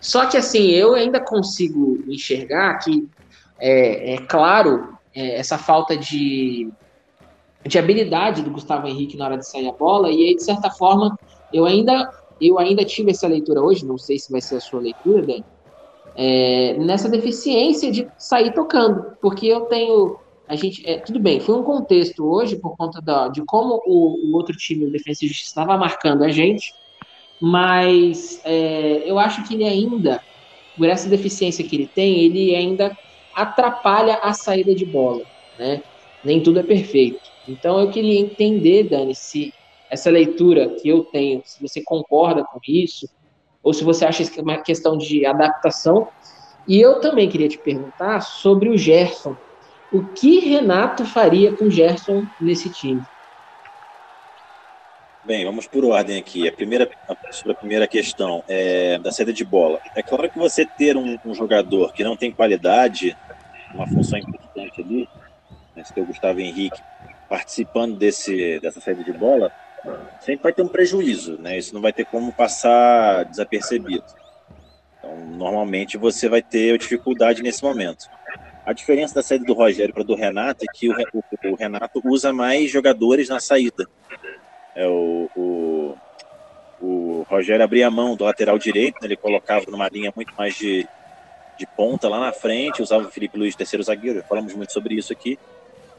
Só 0.00 0.26
que 0.26 0.36
assim, 0.36 0.70
eu 0.70 0.94
ainda 0.94 1.20
consigo 1.20 2.02
enxergar 2.06 2.78
que 2.78 3.08
é, 3.58 4.14
é 4.14 4.18
claro 4.18 4.96
é, 5.14 5.38
essa 5.38 5.58
falta 5.58 5.96
de, 5.96 6.70
de 7.64 7.78
habilidade 7.78 8.42
do 8.42 8.50
Gustavo 8.50 8.86
Henrique 8.86 9.16
na 9.16 9.24
hora 9.24 9.38
de 9.38 9.48
sair 9.48 9.68
a 9.68 9.72
bola, 9.72 10.10
e 10.10 10.28
aí, 10.28 10.36
de 10.36 10.44
certa 10.44 10.70
forma, 10.70 11.18
eu 11.52 11.64
ainda 11.64 12.10
eu 12.40 12.58
ainda 12.58 12.84
tive 12.84 13.10
essa 13.10 13.26
leitura 13.28 13.62
hoje, 13.62 13.86
não 13.86 13.98
sei 13.98 14.18
se 14.18 14.30
vai 14.30 14.40
ser 14.40 14.56
a 14.56 14.60
sua 14.60 14.80
leitura, 14.80 15.22
Dani, 15.22 15.44
é, 16.14 16.74
nessa 16.78 17.08
deficiência 17.08 17.90
de 17.92 18.08
sair 18.18 18.52
tocando, 18.54 19.16
porque 19.20 19.46
eu 19.46 19.62
tenho. 19.66 20.16
A 20.48 20.56
gente, 20.56 20.86
é, 20.88 20.98
tudo 21.00 21.18
bem, 21.20 21.40
foi 21.40 21.56
um 21.56 21.62
contexto 21.64 22.24
hoje 22.24 22.56
por 22.60 22.76
conta 22.76 23.00
da, 23.02 23.28
de 23.28 23.44
como 23.44 23.80
o, 23.86 24.30
o 24.30 24.36
outro 24.36 24.56
time, 24.56 24.86
o 24.86 24.90
Defensa 24.90 25.24
e 25.24 25.28
Justiça, 25.28 25.48
estava 25.48 25.76
marcando 25.76 26.22
a 26.22 26.28
gente, 26.30 26.72
mas 27.40 28.40
é, 28.44 29.10
eu 29.10 29.18
acho 29.18 29.46
que 29.46 29.54
ele 29.54 29.64
ainda, 29.64 30.20
por 30.76 30.88
essa 30.88 31.08
deficiência 31.08 31.66
que 31.68 31.76
ele 31.76 31.88
tem, 31.94 32.20
ele 32.24 32.54
ainda 32.54 32.96
atrapalha 33.34 34.16
a 34.22 34.32
saída 34.32 34.74
de 34.74 34.86
bola, 34.86 35.24
né? 35.58 35.82
Nem 36.22 36.42
tudo 36.42 36.60
é 36.60 36.62
perfeito. 36.62 37.20
Então 37.46 37.78
eu 37.80 37.90
queria 37.90 38.18
entender, 38.20 38.88
Dani, 38.88 39.14
se 39.14 39.52
essa 39.90 40.10
leitura 40.10 40.68
que 40.70 40.88
eu 40.88 41.04
tenho, 41.04 41.42
se 41.44 41.60
você 41.60 41.82
concorda 41.82 42.44
com 42.44 42.58
isso, 42.66 43.08
ou 43.62 43.72
se 43.72 43.84
você 43.84 44.04
acha 44.04 44.24
que 44.24 44.38
é 44.38 44.42
uma 44.42 44.58
questão 44.58 44.96
de 44.96 45.26
adaptação. 45.26 46.08
E 46.68 46.80
eu 46.80 47.00
também 47.00 47.28
queria 47.28 47.48
te 47.48 47.58
perguntar 47.58 48.20
sobre 48.20 48.68
o 48.68 48.76
Gerson. 48.76 49.36
O 49.92 50.04
que 50.04 50.40
Renato 50.40 51.04
faria 51.04 51.52
com 51.52 51.66
o 51.66 51.70
Gerson 51.70 52.24
nesse 52.40 52.70
time? 52.70 53.02
Bem, 55.24 55.44
vamos 55.44 55.66
por 55.66 55.84
ordem 55.84 56.18
aqui. 56.18 56.46
A 56.46 56.52
primeira, 56.52 56.88
sobre 57.32 57.52
a 57.52 57.56
primeira 57.56 57.88
questão 57.88 58.44
é, 58.46 58.98
da 58.98 59.10
saída 59.10 59.32
de 59.32 59.44
bola. 59.44 59.80
É 59.96 60.02
claro 60.02 60.30
que 60.30 60.38
você 60.38 60.64
ter 60.64 60.96
um, 60.96 61.18
um 61.24 61.34
jogador 61.34 61.92
que 61.92 62.04
não 62.04 62.16
tem 62.16 62.30
qualidade, 62.30 63.16
uma 63.74 63.88
função 63.88 64.18
importante 64.18 64.80
ali, 64.80 65.08
né, 65.74 65.82
se 65.82 65.92
tem 65.92 66.04
o 66.04 66.06
Gustavo 66.06 66.38
Henrique 66.38 66.80
participando 67.28 67.96
desse, 67.96 68.60
dessa 68.60 68.80
saída 68.80 69.02
de 69.02 69.12
bola, 69.12 69.50
sempre 70.20 70.42
vai 70.42 70.52
ter 70.52 70.62
um 70.62 70.68
prejuízo, 70.68 71.38
né? 71.40 71.56
Isso 71.56 71.74
não 71.74 71.80
vai 71.80 71.92
ter 71.92 72.04
como 72.04 72.32
passar 72.32 73.24
desapercebido. 73.24 74.04
Então, 74.98 75.16
normalmente 75.26 75.96
você 75.96 76.28
vai 76.28 76.42
ter 76.42 76.78
dificuldade 76.78 77.42
nesse 77.42 77.62
momento. 77.62 78.08
A 78.64 78.72
diferença 78.72 79.14
da 79.14 79.22
saída 79.22 79.44
do 79.44 79.52
Rogério 79.52 79.94
para 79.94 80.02
do 80.02 80.16
Renato 80.16 80.64
é 80.64 80.66
que 80.74 80.88
o, 80.88 80.94
o, 81.14 81.52
o 81.52 81.54
Renato 81.54 82.02
usa 82.04 82.32
mais 82.32 82.70
jogadores 82.70 83.28
na 83.28 83.38
saída. 83.38 83.86
É 84.74 84.86
o, 84.88 85.30
o, 85.36 85.96
o 86.80 87.26
Rogério 87.28 87.64
abria 87.64 87.86
a 87.86 87.90
mão 87.90 88.16
do 88.16 88.24
lateral 88.24 88.58
direito, 88.58 88.96
né? 89.00 89.06
ele 89.06 89.16
colocava 89.16 89.64
numa 89.70 89.88
linha 89.88 90.12
muito 90.14 90.34
mais 90.36 90.56
de, 90.56 90.86
de 91.56 91.66
ponta 91.76 92.08
lá 92.08 92.18
na 92.18 92.32
frente, 92.32 92.82
usava 92.82 93.06
o 93.06 93.10
Felipe 93.10 93.38
Luiz, 93.38 93.54
terceiro 93.54 93.84
zagueiro, 93.84 94.24
falamos 94.28 94.52
muito 94.54 94.72
sobre 94.72 94.94
isso 94.94 95.12
aqui. 95.12 95.38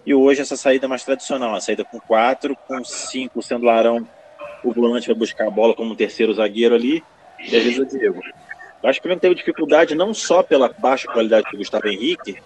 E 0.08 0.14
hoje 0.14 0.40
essa 0.40 0.56
saída 0.56 0.86
é 0.86 0.88
mais 0.88 1.04
tradicional, 1.04 1.54
a 1.54 1.60
saída 1.60 1.84
com 1.84 2.00
quatro, 2.00 2.56
com 2.66 2.82
cinco 2.82 3.42
sendo 3.42 3.66
o 3.66 3.70
Arão, 3.70 4.08
o 4.64 4.72
volante 4.72 5.08
vai 5.08 5.16
buscar 5.18 5.48
a 5.48 5.52
bola 5.52 5.76
como 5.76 5.92
um 5.92 5.96
terceiro 5.98 6.34
zagueiro 6.34 6.74
ali, 6.74 7.04
e 7.38 7.54
às 7.54 7.62
vezes 7.62 7.78
o 7.78 7.86
Diego. 7.86 8.22
Eu 8.82 8.90
acho 8.90 9.02
que 9.02 9.08
ele 9.10 9.20
teve 9.20 9.36
dificuldade 9.36 9.96
não 9.96 10.14
só 10.14 10.42
pela 10.42 10.70
baixa 10.70 11.12
qualidade 11.12 11.52
do 11.52 11.58
Gustavo 11.58 11.90
Henrique, 11.90 12.42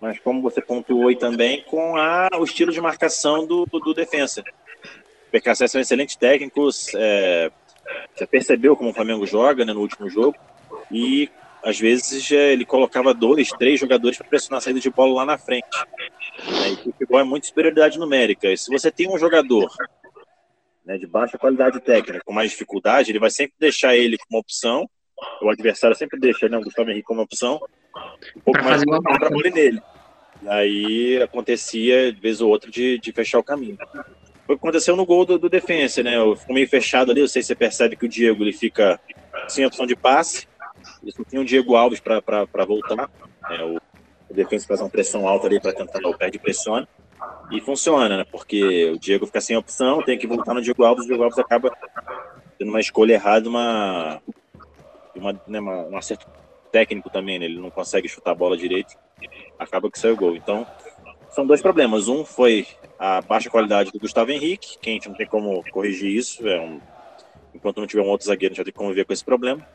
mas 0.00 0.20
como 0.20 0.40
você 0.40 0.62
pontuou 0.62 1.12
também, 1.16 1.64
com 1.64 1.96
a, 1.96 2.28
o 2.38 2.44
estilo 2.44 2.70
de 2.70 2.80
marcação 2.80 3.44
do, 3.44 3.66
do 3.66 3.92
defensa. 3.92 4.44
O 5.26 5.30
PKC 5.32 5.66
são 5.66 5.80
excelentes 5.80 6.14
técnicos, 6.14 6.94
é, 6.94 7.50
você 8.14 8.24
percebeu 8.24 8.76
como 8.76 8.90
o 8.90 8.94
Flamengo 8.94 9.26
joga 9.26 9.64
né, 9.64 9.72
no 9.72 9.80
último 9.80 10.08
jogo, 10.08 10.36
e 10.92 11.28
às 11.64 11.78
vezes 11.78 12.30
ele 12.30 12.64
colocava 12.64 13.12
dois, 13.12 13.50
três 13.50 13.78
jogadores 13.78 14.18
para 14.18 14.28
pressionar 14.28 14.58
a 14.58 14.60
saída 14.60 14.80
de 14.80 14.90
bola 14.90 15.14
lá 15.14 15.26
na 15.26 15.38
frente. 15.38 15.66
Né, 16.38 16.70
e 16.70 16.72
o 16.72 16.76
futebol 16.92 17.20
é 17.20 17.24
muito 17.24 17.46
superioridade 17.46 17.98
numérica. 17.98 18.50
E 18.50 18.56
se 18.56 18.70
você 18.70 18.90
tem 18.90 19.08
um 19.08 19.18
jogador 19.18 19.70
né, 20.84 20.98
de 20.98 21.06
baixa 21.06 21.38
qualidade 21.38 21.80
técnica, 21.80 22.22
com 22.24 22.32
mais 22.32 22.50
dificuldade, 22.50 23.10
ele 23.10 23.18
vai 23.18 23.30
sempre 23.30 23.54
deixar 23.58 23.96
ele 23.96 24.16
como 24.18 24.40
opção, 24.40 24.88
o 25.42 25.50
adversário 25.50 25.96
sempre 25.96 26.18
deixa 26.18 26.48
né, 26.48 26.56
o 26.56 26.62
Gustavo 26.62 26.90
Henrique 26.90 27.06
como 27.06 27.22
opção, 27.22 27.60
um 28.36 28.40
pouco 28.40 28.62
mais 28.64 28.82
para 28.84 29.30
nele. 29.50 29.80
E 30.42 30.48
aí 30.48 31.22
acontecia, 31.22 32.12
de 32.12 32.20
vez 32.20 32.40
ou 32.40 32.48
outra, 32.48 32.70
de, 32.70 32.98
de 32.98 33.12
fechar 33.12 33.38
o 33.38 33.44
caminho. 33.44 33.76
Foi 34.46 34.56
o 34.56 34.58
que 34.58 34.64
aconteceu 34.64 34.96
no 34.96 35.06
gol 35.06 35.24
do, 35.24 35.38
do 35.38 35.48
defensa, 35.48 36.02
né? 36.02 36.12
Ficou 36.36 36.54
meio 36.54 36.68
fechado 36.68 37.10
ali. 37.10 37.20
Eu 37.20 37.28
sei 37.28 37.42
se 37.42 37.48
você 37.48 37.54
percebe 37.54 37.94
que 37.94 38.06
o 38.06 38.08
Diego 38.08 38.42
ele 38.42 38.52
fica 38.52 38.98
sem 39.48 39.64
opção 39.66 39.86
de 39.86 39.94
passe. 39.94 40.48
Ele 41.02 41.12
só 41.12 41.24
tem 41.24 41.38
o 41.40 41.44
Diego 41.44 41.76
Alves 41.76 42.00
para 42.00 42.64
voltar. 42.66 43.10
É, 43.50 43.64
o, 43.64 43.80
o 44.28 44.34
defensa 44.34 44.66
faz 44.66 44.80
uma 44.80 44.90
pressão 44.90 45.26
alta 45.26 45.46
ali 45.46 45.60
para 45.60 45.72
tentar 45.72 46.06
o 46.06 46.16
pé 46.16 46.30
de 46.30 46.38
pressione. 46.38 46.86
E 47.50 47.60
funciona, 47.60 48.18
né? 48.18 48.24
Porque 48.30 48.90
o 48.90 48.98
Diego 48.98 49.26
fica 49.26 49.40
sem 49.40 49.56
opção, 49.56 50.02
tem 50.02 50.16
que 50.16 50.26
voltar 50.26 50.54
no 50.54 50.62
Diego 50.62 50.84
Alves, 50.84 51.04
o 51.04 51.08
Diego 51.08 51.22
Alves 51.22 51.38
acaba 51.38 51.72
tendo 52.58 52.68
uma 52.68 52.80
escolha 52.80 53.14
errada, 53.14 53.48
uma, 53.48 54.22
uma, 55.14 55.40
né, 55.46 55.60
uma, 55.60 55.86
um 55.86 55.96
acerto 55.96 56.26
técnico 56.70 57.10
também, 57.10 57.38
né? 57.38 57.46
Ele 57.46 57.58
não 57.58 57.70
consegue 57.70 58.08
chutar 58.08 58.32
a 58.32 58.34
bola 58.34 58.56
direito, 58.56 58.96
acaba 59.58 59.90
que 59.90 59.98
sai 59.98 60.12
o 60.12 60.16
gol. 60.16 60.36
Então, 60.36 60.66
são 61.30 61.46
dois 61.46 61.60
problemas. 61.60 62.08
Um 62.08 62.24
foi 62.24 62.66
a 62.98 63.20
baixa 63.20 63.50
qualidade 63.50 63.90
do 63.90 63.98
Gustavo 63.98 64.30
Henrique, 64.30 64.78
que 64.78 64.90
a 64.90 64.92
gente 64.92 65.08
não 65.08 65.16
tem 65.16 65.26
como 65.26 65.64
corrigir 65.70 66.14
isso. 66.14 66.46
É 66.46 66.60
um, 66.60 66.80
enquanto 67.54 67.80
não 67.80 67.86
tiver 67.86 68.02
um 68.02 68.08
outro 68.08 68.26
zagueiro, 68.26 68.52
a 68.52 68.54
gente 68.54 68.58
vai 68.58 68.64
ter 68.66 68.72
que 68.72 68.78
conviver 68.78 69.04
com 69.04 69.12
esse 69.12 69.24
problema. 69.24 69.66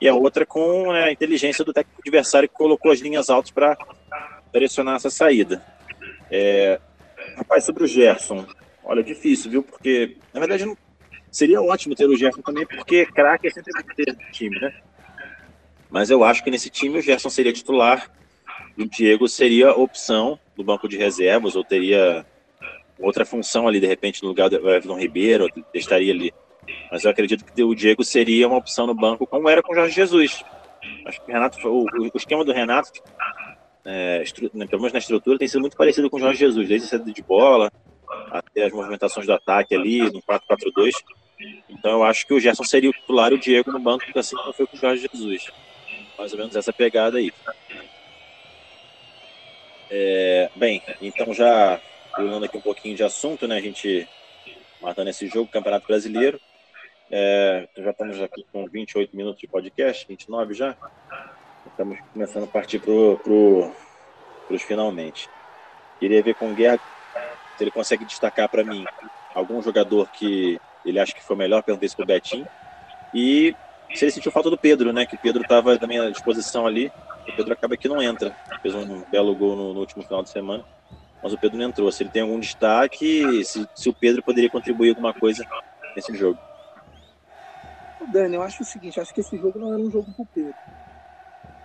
E 0.00 0.08
a 0.08 0.14
outra 0.14 0.44
com 0.44 0.92
né, 0.92 1.04
a 1.04 1.12
inteligência 1.12 1.64
do 1.64 1.72
técnico 1.72 2.00
adversário 2.00 2.48
que 2.48 2.54
colocou 2.54 2.90
as 2.90 3.00
linhas 3.00 3.30
altas 3.30 3.50
para 3.50 3.76
direcionar 4.52 4.96
essa 4.96 5.10
saída. 5.10 5.64
É, 6.30 6.80
rapaz, 7.36 7.64
sobre 7.64 7.84
o 7.84 7.86
Gerson, 7.86 8.46
olha, 8.84 9.02
difícil, 9.02 9.50
viu? 9.50 9.62
Porque, 9.62 10.16
na 10.32 10.40
verdade, 10.40 10.64
não, 10.64 10.76
seria 11.30 11.60
ótimo 11.60 11.94
ter 11.94 12.06
o 12.06 12.16
Gerson 12.16 12.42
também, 12.42 12.66
porque 12.66 13.06
craque 13.06 13.48
é 13.48 13.50
sempre 13.50 13.94
ter 13.94 14.12
no 14.12 14.32
time, 14.32 14.58
né? 14.58 14.74
Mas 15.90 16.10
eu 16.10 16.24
acho 16.24 16.42
que 16.42 16.50
nesse 16.50 16.70
time 16.70 16.98
o 16.98 17.02
Gerson 17.02 17.30
seria 17.30 17.52
titular 17.52 18.10
o 18.76 18.84
Diego 18.84 19.28
seria 19.28 19.72
opção 19.72 20.38
do 20.56 20.64
banco 20.64 20.88
de 20.88 20.96
reservas, 20.96 21.54
ou 21.54 21.64
teria 21.64 22.26
outra 22.98 23.24
função 23.24 23.68
ali, 23.68 23.80
de 23.80 23.86
repente, 23.86 24.22
no 24.22 24.28
lugar 24.28 24.48
do 24.48 24.56
Everton 24.56 24.98
Ribeiro, 24.98 25.48
estaria 25.72 26.12
ali. 26.12 26.32
Mas 26.90 27.04
eu 27.04 27.10
acredito 27.10 27.44
que 27.44 27.62
o 27.62 27.74
Diego 27.74 28.04
seria 28.04 28.46
uma 28.48 28.58
opção 28.58 28.86
no 28.86 28.94
banco, 28.94 29.26
como 29.26 29.48
era 29.48 29.62
com 29.62 29.72
o 29.72 29.74
Jorge 29.74 29.94
Jesus. 29.94 30.44
Acho 31.06 31.20
que 31.20 31.30
o 31.30 31.34
Renato, 31.34 31.68
o, 31.68 31.84
o 31.84 32.16
esquema 32.16 32.44
do 32.44 32.52
Renato, 32.52 32.90
é, 33.84 34.22
estru, 34.22 34.50
né, 34.54 34.66
pelo 34.66 34.80
menos 34.80 34.92
na 34.92 34.98
estrutura, 34.98 35.38
tem 35.38 35.48
sido 35.48 35.60
muito 35.60 35.76
parecido 35.76 36.08
com 36.08 36.16
o 36.16 36.20
Jorge 36.20 36.38
Jesus, 36.38 36.68
desde 36.68 36.86
a 36.86 36.90
saída 36.90 37.12
de 37.12 37.22
bola 37.22 37.70
até 38.30 38.64
as 38.64 38.72
movimentações 38.72 39.26
do 39.26 39.32
ataque 39.32 39.74
ali, 39.74 40.00
no 40.00 40.22
4-4-2. 40.22 40.92
Então 41.68 41.92
eu 41.92 42.04
acho 42.04 42.26
que 42.26 42.34
o 42.34 42.40
Gerson 42.40 42.64
seria 42.64 42.90
o 42.90 42.92
titular 42.92 43.32
e 43.32 43.34
o 43.34 43.38
Diego 43.38 43.72
no 43.72 43.78
banco, 43.78 44.04
assim 44.18 44.36
como 44.36 44.52
foi 44.52 44.66
com 44.66 44.76
o 44.76 44.80
Jorge 44.80 45.08
Jesus. 45.12 45.50
Mais 46.18 46.32
ou 46.32 46.38
menos 46.38 46.56
essa 46.56 46.72
pegada 46.72 47.18
aí. 47.18 47.32
É, 49.90 50.50
bem, 50.56 50.82
então 51.00 51.32
já 51.34 51.80
pulando 52.14 52.44
aqui 52.44 52.56
um 52.56 52.60
pouquinho 52.60 52.96
de 52.96 53.02
assunto, 53.02 53.46
né? 53.46 53.56
A 53.56 53.60
gente 53.60 54.08
matando 54.80 55.10
esse 55.10 55.26
jogo, 55.26 55.50
Campeonato 55.50 55.86
Brasileiro. 55.86 56.40
É, 57.16 57.68
já 57.78 57.92
estamos 57.92 58.20
aqui 58.20 58.44
com 58.52 58.66
28 58.66 59.16
minutos 59.16 59.38
de 59.38 59.46
podcast, 59.46 60.04
29 60.08 60.52
já. 60.52 60.76
Estamos 61.64 61.96
começando 62.12 62.42
a 62.42 62.48
partir 62.48 62.80
para 62.80 62.92
pro, 63.22 63.70
os 64.50 64.62
finalmente. 64.62 65.30
Queria 66.00 66.20
ver 66.24 66.34
com 66.34 66.50
o 66.50 66.54
Guerra 66.56 66.80
se 67.56 67.62
ele 67.62 67.70
consegue 67.70 68.04
destacar 68.04 68.48
para 68.48 68.64
mim 68.64 68.84
algum 69.32 69.62
jogador 69.62 70.10
que 70.10 70.60
ele 70.84 70.98
acha 70.98 71.14
que 71.14 71.22
foi 71.22 71.36
melhor, 71.36 71.62
perguntei 71.62 71.86
isso 71.86 71.94
pro 71.94 72.04
Betinho. 72.04 72.48
E 73.14 73.54
se 73.94 74.04
ele 74.04 74.10
sentiu 74.10 74.32
falta 74.32 74.50
do 74.50 74.58
Pedro, 74.58 74.92
né? 74.92 75.06
Que 75.06 75.14
o 75.14 75.18
Pedro 75.18 75.42
estava 75.42 75.78
também 75.78 76.00
à 76.00 76.10
disposição 76.10 76.66
ali. 76.66 76.90
O 77.28 77.36
Pedro 77.36 77.52
acaba 77.52 77.76
que 77.76 77.86
não 77.86 78.02
entra. 78.02 78.36
Fez 78.60 78.74
um 78.74 79.02
belo 79.02 79.36
gol 79.36 79.54
no, 79.54 79.72
no 79.72 79.78
último 79.78 80.02
final 80.02 80.24
de 80.24 80.30
semana 80.30 80.64
mas 81.22 81.32
o 81.32 81.38
Pedro 81.38 81.56
não 81.56 81.64
entrou. 81.64 81.90
Se 81.92 82.02
ele 82.02 82.10
tem 82.10 82.22
algum 82.22 82.40
destaque, 82.40 83.44
se, 83.44 83.66
se 83.72 83.88
o 83.88 83.94
Pedro 83.94 84.20
poderia 84.20 84.50
contribuir 84.50 84.90
alguma 84.90 85.14
coisa 85.14 85.46
nesse 85.94 86.12
jogo. 86.16 86.38
Dani, 88.10 88.36
eu 88.36 88.42
acho 88.42 88.62
o 88.62 88.66
seguinte, 88.66 89.00
acho 89.00 89.12
que 89.12 89.20
esse 89.20 89.36
jogo 89.36 89.58
não 89.58 89.72
era 89.72 89.82
um 89.82 89.90
jogo 89.90 90.12
pro 90.14 90.26
Pedro. 90.26 90.54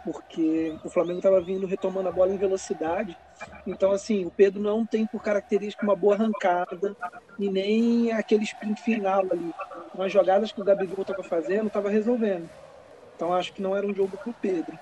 Porque 0.03 0.75
o 0.83 0.89
Flamengo 0.89 1.19
estava 1.19 1.41
vindo 1.41 1.67
retomando 1.67 2.09
a 2.09 2.11
bola 2.11 2.33
em 2.33 2.37
velocidade. 2.37 3.17
Então, 3.65 3.91
assim, 3.91 4.25
o 4.25 4.31
Pedro 4.31 4.61
não 4.61 4.85
tem 4.85 5.05
por 5.05 5.21
característica 5.21 5.85
uma 5.85 5.95
boa 5.95 6.15
arrancada 6.15 6.95
e 7.37 7.49
nem 7.49 8.11
aquele 8.11 8.43
sprint 8.43 8.81
final 8.81 9.21
ali. 9.31 9.53
As 9.97 10.11
jogadas 10.11 10.51
que 10.51 10.61
o 10.61 10.63
Gabigol 10.63 11.01
estava 11.01 11.23
fazendo, 11.23 11.67
estava 11.67 11.89
resolvendo. 11.89 12.49
Então, 13.15 13.33
acho 13.33 13.53
que 13.53 13.61
não 13.61 13.75
era 13.75 13.85
um 13.85 13.93
jogo 13.93 14.17
pro 14.17 14.33
Pedro. 14.33 14.79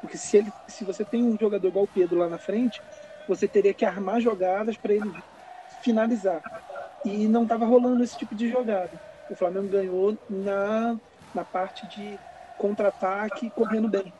Porque 0.00 0.18
se, 0.18 0.36
ele, 0.36 0.52
se 0.68 0.84
você 0.84 1.04
tem 1.04 1.24
um 1.24 1.36
jogador 1.38 1.68
igual 1.68 1.84
o 1.84 1.88
Pedro 1.88 2.18
lá 2.18 2.28
na 2.28 2.38
frente, 2.38 2.82
você 3.26 3.48
teria 3.48 3.72
que 3.72 3.84
armar 3.84 4.20
jogadas 4.20 4.76
para 4.76 4.94
ele 4.94 5.10
finalizar. 5.80 6.40
E 7.04 7.28
não 7.28 7.44
estava 7.44 7.64
rolando 7.64 8.02
esse 8.02 8.16
tipo 8.16 8.34
de 8.34 8.48
jogada. 8.48 9.00
O 9.28 9.34
Flamengo 9.34 9.68
ganhou 9.68 10.16
na, 10.28 10.96
na 11.34 11.44
parte 11.44 11.86
de 11.86 12.18
contra-ataque 12.58 13.50
correndo 13.50 13.88
bem. 13.88 14.12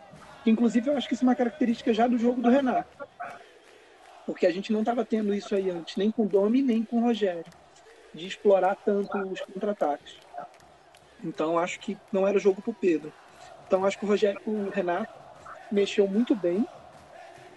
Inclusive, 0.44 0.90
eu 0.90 0.96
acho 0.96 1.08
que 1.08 1.14
isso 1.14 1.24
é 1.24 1.28
uma 1.28 1.34
característica 1.34 1.92
já 1.92 2.06
do 2.06 2.18
jogo 2.18 2.40
do 2.40 2.48
Renato. 2.48 2.88
Porque 4.24 4.46
a 4.46 4.52
gente 4.52 4.72
não 4.72 4.80
estava 4.80 5.04
tendo 5.04 5.34
isso 5.34 5.54
aí 5.54 5.70
antes, 5.70 5.96
nem 5.96 6.10
com 6.10 6.22
o 6.24 6.28
Domi, 6.28 6.62
nem 6.62 6.84
com 6.84 6.98
o 6.98 7.02
Rogério, 7.02 7.44
de 8.12 8.26
explorar 8.26 8.76
tanto 8.76 9.16
os 9.18 9.40
contra-ataques. 9.40 10.16
Então, 11.24 11.58
acho 11.58 11.80
que 11.80 11.96
não 12.12 12.26
era 12.26 12.38
jogo 12.38 12.60
para 12.60 12.70
o 12.70 12.74
Pedro. 12.74 13.12
Então, 13.66 13.84
acho 13.84 13.98
que 13.98 14.04
o, 14.04 14.08
Rogério, 14.08 14.40
o 14.46 14.68
Renato 14.68 15.12
mexeu 15.70 16.06
muito 16.06 16.34
bem, 16.34 16.66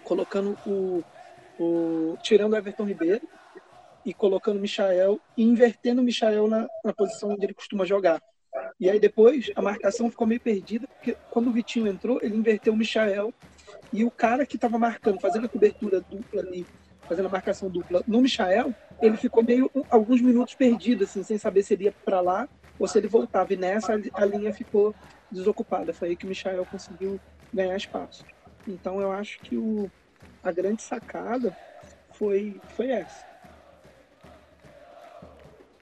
colocando 0.03 0.57
o 0.65 1.03
o, 1.59 2.17
tirando 2.23 2.53
o 2.53 2.55
Everton 2.55 2.85
Ribeiro 2.85 3.27
e 4.09 4.13
colocando 4.13 4.57
o 4.57 4.61
Michael 4.61 5.19
e 5.37 5.43
invertendo 5.43 6.01
o 6.01 6.03
Michael 6.03 6.47
na, 6.47 6.67
na 6.83 6.91
posição 6.91 7.29
onde 7.29 7.45
ele 7.45 7.53
costuma 7.53 7.85
jogar. 7.85 8.19
E 8.79 8.89
aí 8.89 8.99
depois 8.99 9.51
a 9.55 9.61
marcação 9.61 10.09
ficou 10.09 10.25
meio 10.25 10.41
perdida, 10.41 10.87
porque 10.87 11.15
quando 11.29 11.47
o 11.47 11.51
Vitinho 11.51 11.85
entrou, 11.85 12.19
ele 12.23 12.35
inverteu 12.35 12.73
o 12.73 12.75
Michael 12.75 13.31
e 13.93 14.03
o 14.03 14.09
cara 14.09 14.47
que 14.47 14.55
estava 14.55 14.79
marcando, 14.79 15.21
fazendo 15.21 15.45
a 15.45 15.49
cobertura 15.49 16.01
dupla 16.01 16.41
ali, 16.41 16.65
fazendo 17.07 17.27
a 17.27 17.29
marcação 17.29 17.69
dupla 17.69 18.01
no 18.07 18.19
Michael, 18.19 18.73
ele 18.99 19.15
ficou 19.15 19.43
meio 19.43 19.69
alguns 19.91 20.21
minutos 20.21 20.55
perdido, 20.55 21.03
assim, 21.03 21.21
sem 21.21 21.37
saber 21.37 21.61
se 21.61 21.75
ele 21.75 21.83
ia 21.83 21.91
para 22.03 22.19
lá 22.19 22.49
ou 22.79 22.87
se 22.87 22.97
ele 22.97 23.07
voltava. 23.07 23.53
E 23.53 23.57
nessa 23.57 23.93
a 23.93 24.25
linha 24.25 24.51
ficou 24.51 24.95
desocupada. 25.31 25.93
Foi 25.93 26.09
aí 26.09 26.15
que 26.15 26.25
o 26.25 26.29
Michael 26.29 26.65
conseguiu 26.65 27.19
ganhar 27.53 27.77
espaço. 27.77 28.25
Então 28.67 28.99
eu 28.99 29.11
acho 29.11 29.39
que 29.41 29.55
o, 29.55 29.87
a 30.41 30.51
grande 30.51 30.81
sacada 30.81 31.55
foi, 32.13 32.59
foi 32.75 32.89
essa. 32.89 33.28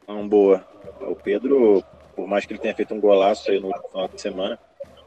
Não, 0.08 0.28
boa. 0.28 0.65
O 1.02 1.15
Pedro, 1.15 1.84
por 2.15 2.28
mais 2.28 2.46
que 2.46 2.54
ele 2.54 2.60
tenha 2.60 2.76
feito 2.76 2.93
um 2.93 3.00
golaço 3.00 3.52
aí 3.52 3.60
no 3.60 3.72
final 3.89 4.08
de 4.08 4.22
semana, 4.22 4.60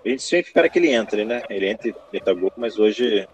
a 0.05 0.09
gente 0.09 0.23
sempre 0.23 0.49
espera 0.49 0.69
que 0.69 0.79
ele 0.79 0.93
entre, 0.93 1.25
né? 1.25 1.43
Ele 1.49 1.69
entra 1.69 1.89
e 1.89 1.95
meta 2.13 2.35
gol, 2.35 2.53
mas 2.57 2.79
hoje 2.79 3.27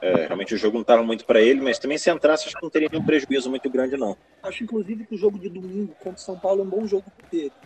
é, 0.00 0.26
realmente 0.26 0.54
o 0.54 0.58
jogo 0.58 0.74
não 0.74 0.82
estava 0.82 1.02
muito 1.02 1.24
para 1.24 1.40
ele, 1.40 1.60
mas 1.60 1.78
também 1.78 1.98
se 1.98 2.10
entrasse, 2.10 2.46
acho 2.46 2.56
que 2.56 2.62
não 2.62 2.70
teria 2.70 2.88
nenhum 2.90 3.04
prejuízo 3.04 3.50
muito 3.50 3.68
grande, 3.68 3.96
não. 3.96 4.16
Acho, 4.42 4.64
inclusive, 4.64 5.06
que 5.06 5.14
o 5.14 5.18
jogo 5.18 5.38
de 5.38 5.48
domingo 5.48 5.94
contra 5.94 6.20
o 6.20 6.24
São 6.24 6.38
Paulo 6.38 6.62
é 6.62 6.64
um 6.64 6.70
bom 6.70 6.86
jogo 6.86 7.10
para 7.10 7.24
Pedro. 7.30 7.58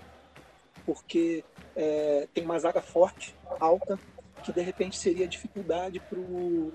Porque 0.85 1.45
é, 1.77 2.27
tem 2.35 2.45
uma 2.45 2.59
zaga 2.59 2.81
forte, 2.81 3.37
alta, 3.61 3.99
que 4.45 4.53
de 4.53 4.61
repente 4.61 4.99
seria 4.99 5.29
dificuldade 5.29 6.01
para 6.01 6.19
o 6.19 6.73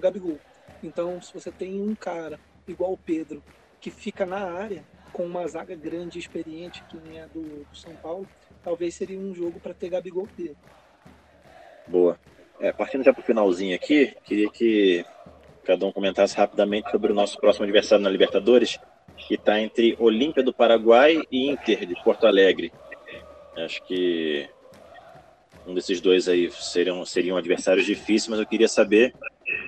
Gabigol. 0.00 0.40
Então, 0.82 1.20
se 1.20 1.32
você 1.32 1.52
tem 1.52 1.80
um 1.80 1.94
cara 1.94 2.40
igual 2.66 2.92
o 2.92 2.98
Pedro, 2.98 3.42
que 3.80 3.90
fica 3.90 4.24
na 4.24 4.52
área, 4.52 4.84
com 5.12 5.24
uma 5.24 5.46
zaga 5.46 5.76
grande 5.76 6.18
e 6.18 6.20
experiente, 6.20 6.82
que 6.88 6.96
nem 6.96 7.20
a 7.20 7.26
do, 7.26 7.42
do 7.64 7.76
São 7.76 7.94
Paulo, 7.96 8.26
talvez 8.62 8.94
seria 8.94 9.18
um 9.18 9.34
jogo 9.34 9.60
para 9.60 9.74
ter 9.74 9.90
Gabigol 9.90 10.28
Pedro. 10.36 10.56
Boa. 11.86 12.18
É, 12.60 12.72
partindo 12.72 13.02
já 13.02 13.12
para 13.12 13.22
o 13.22 13.24
finalzinho 13.24 13.74
aqui, 13.74 14.14
queria 14.24 14.48
que 14.48 15.04
cada 15.64 15.84
um 15.86 15.92
comentasse 15.92 16.36
rapidamente 16.36 16.90
sobre 16.90 17.12
o 17.12 17.14
nosso 17.14 17.38
próximo 17.38 17.64
adversário 17.64 18.02
na 18.02 18.10
Libertadores, 18.10 18.78
que 19.16 19.34
está 19.34 19.60
entre 19.60 19.96
Olímpia 19.98 20.42
do 20.42 20.52
Paraguai 20.52 21.22
e 21.30 21.50
Inter 21.50 21.86
de 21.86 21.94
Porto 22.02 22.26
Alegre. 22.26 22.72
Acho 23.56 23.82
que 23.84 24.48
um 25.66 25.74
desses 25.74 26.00
dois 26.00 26.28
aí 26.28 26.50
seriam, 26.50 27.04
seriam 27.04 27.36
adversários 27.36 27.86
difíceis, 27.86 28.28
mas 28.28 28.38
eu 28.38 28.46
queria 28.46 28.68
saber, 28.68 29.14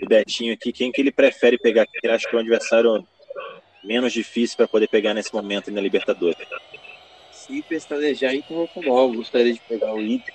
o 0.02 0.06
Betinho 0.06 0.52
aqui, 0.52 0.72
quem 0.72 0.90
que 0.90 1.00
ele 1.00 1.12
prefere 1.12 1.58
pegar, 1.58 1.86
que 1.86 1.98
ele 2.02 2.12
acha 2.12 2.28
que 2.28 2.34
é 2.34 2.38
um 2.38 2.42
adversário 2.42 3.06
menos 3.84 4.12
difícil 4.12 4.56
para 4.56 4.66
poder 4.66 4.88
pegar 4.88 5.14
nesse 5.14 5.32
momento 5.32 5.70
na 5.70 5.80
Libertadores. 5.80 6.36
Se 7.30 7.62
pestanejar 7.62 8.34
internacional, 8.34 9.12
gostaria 9.12 9.52
de 9.52 9.60
pegar 9.60 9.94
o 9.94 10.00
Inter, 10.00 10.34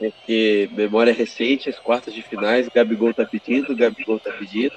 né, 0.00 0.10
porque 0.10 0.70
memória 0.72 1.12
recente, 1.12 1.68
as 1.68 1.78
quartas 1.78 2.14
de 2.14 2.22
finais, 2.22 2.68
Gabigol 2.68 3.12
tá 3.12 3.24
pedindo, 3.24 3.76
Gabigol 3.76 4.20
tá 4.20 4.32
pedindo. 4.32 4.74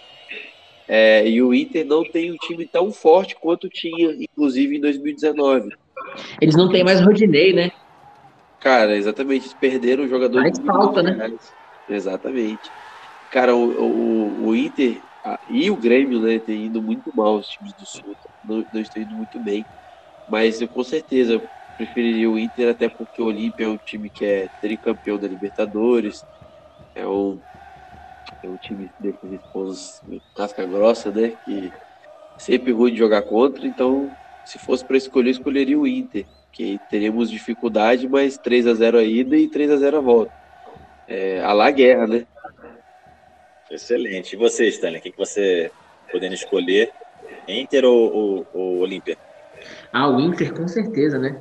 É, 0.87 1.27
e 1.29 1.39
o 1.41 1.53
Inter 1.53 1.85
não 1.85 2.03
tem 2.03 2.31
um 2.31 2.37
time 2.37 2.65
tão 2.65 2.91
forte 2.91 3.35
quanto 3.35 3.69
tinha, 3.69 4.11
inclusive 4.19 4.77
em 4.77 4.81
2019. 4.81 5.69
Eles 6.41 6.55
não 6.55 6.67
têm 6.71 6.83
mais 6.83 6.99
Rodinei, 6.99 7.53
né? 7.53 7.71
Cara, 8.59 8.97
exatamente. 8.97 9.43
Eles 9.43 9.53
perderam 9.53 10.05
o 10.05 10.09
jogador. 10.09 10.41
Mais 10.41 10.57
falta, 10.57 11.03
né? 11.03 11.31
Exatamente. 11.87 12.71
Cara, 13.31 13.55
o, 13.55 13.69
o, 13.69 14.47
o 14.47 14.55
Inter 14.55 14.97
e 15.49 15.69
o 15.69 15.77
Grêmio, 15.77 16.21
né, 16.21 16.39
tem 16.39 16.65
ido 16.65 16.81
muito 16.81 17.11
mal 17.15 17.37
os 17.37 17.47
times 17.47 17.73
do 17.73 17.85
Sul. 17.85 18.15
Não, 18.43 18.65
não 18.71 18.81
estão 18.81 19.01
indo 19.01 19.15
muito 19.15 19.39
bem. 19.39 19.65
Mas 20.27 20.61
eu 20.61 20.67
com 20.69 20.83
certeza 20.83 21.41
preferiria 21.75 22.29
o 22.29 22.37
Inter, 22.37 22.69
até 22.69 22.87
porque 22.89 23.21
o 23.21 23.25
Olímpia 23.25 23.65
é 23.65 23.67
um 23.67 23.77
time 23.77 24.09
que 24.09 24.25
é 24.25 24.49
tricampeão 24.61 25.17
da 25.17 25.27
Libertadores. 25.27 26.25
É 26.95 27.07
um, 27.07 27.41
é 28.43 28.49
um 28.49 28.57
time 28.57 28.91
esposos 29.23 30.01
casca 30.35 30.65
grossa, 30.65 31.11
né? 31.11 31.31
Que 31.43 31.71
sempre 32.37 32.71
ruim 32.71 32.91
de 32.91 32.99
jogar 32.99 33.23
contra. 33.23 33.67
Então, 33.67 34.15
se 34.43 34.59
fosse 34.59 34.85
para 34.85 34.97
escolher, 34.97 35.31
escolheria 35.31 35.79
o 35.79 35.87
Inter 35.87 36.27
que 36.51 36.79
teremos 36.89 37.29
dificuldade, 37.29 38.07
mas 38.07 38.37
3 38.37 38.67
a 38.67 38.73
0 38.73 38.97
a 38.97 39.03
ida 39.03 39.37
e 39.37 39.47
3 39.47 39.71
a 39.71 39.77
0 39.77 39.97
a 39.97 40.01
volta. 40.01 40.33
É, 41.07 41.41
a 41.41 41.53
lá 41.53 41.71
guerra, 41.71 42.07
né? 42.07 42.25
Excelente. 43.69 44.33
E 44.33 44.37
você, 44.37 44.67
Stanley, 44.67 44.99
o 44.99 45.03
que, 45.03 45.13
você 45.15 45.71
podendo 46.11 46.33
escolher? 46.33 46.91
Inter 47.47 47.85
ou, 47.85 48.11
ou, 48.13 48.47
ou 48.51 48.77
Olímpia? 48.79 49.17
Ah, 49.91 50.09
o 50.09 50.19
Inter, 50.19 50.53
com 50.53 50.67
certeza, 50.67 51.17
né? 51.17 51.39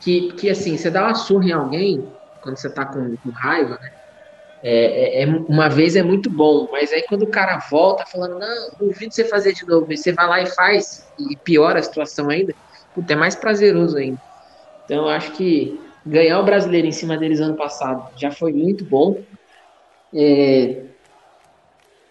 Que, 0.00 0.32
que 0.32 0.50
assim, 0.50 0.76
você 0.76 0.90
dá 0.90 1.04
uma 1.04 1.14
surra 1.14 1.44
em 1.46 1.52
alguém 1.52 2.00
quando 2.40 2.58
você 2.58 2.72
tá 2.72 2.86
com, 2.86 3.16
com 3.22 3.30
raiva, 3.30 3.78
né? 3.80 3.90
É, 4.62 5.22
é, 5.22 5.24
é, 5.24 5.26
uma 5.26 5.68
vez 5.68 5.96
é 5.96 6.02
muito 6.02 6.30
bom, 6.30 6.68
mas 6.72 6.90
aí 6.92 7.04
quando 7.08 7.22
o 7.22 7.30
cara 7.30 7.58
volta 7.70 8.04
falando, 8.10 8.38
não, 8.38 8.70
duvido 8.78 9.14
você 9.14 9.24
fazer 9.24 9.52
de 9.52 9.66
novo, 9.66 9.92
e 9.92 9.96
você 9.96 10.12
vai 10.12 10.26
lá 10.26 10.42
e 10.42 10.46
faz, 10.46 11.12
e 11.18 11.36
piora 11.44 11.78
a 11.78 11.82
situação 11.82 12.30
ainda, 12.30 12.54
puta, 12.94 13.12
é 13.12 13.16
mais 13.16 13.36
prazeroso 13.36 13.96
ainda. 13.98 14.18
Então, 14.84 15.04
eu 15.04 15.08
acho 15.08 15.36
que 15.36 15.80
ganhar 16.04 16.40
o 16.40 16.44
brasileiro 16.44 16.86
em 16.86 16.92
cima 16.92 17.18
deles 17.18 17.40
ano 17.40 17.56
passado 17.56 18.10
já 18.16 18.30
foi 18.32 18.52
muito 18.52 18.84
bom. 18.84 19.26
É, 20.14 20.95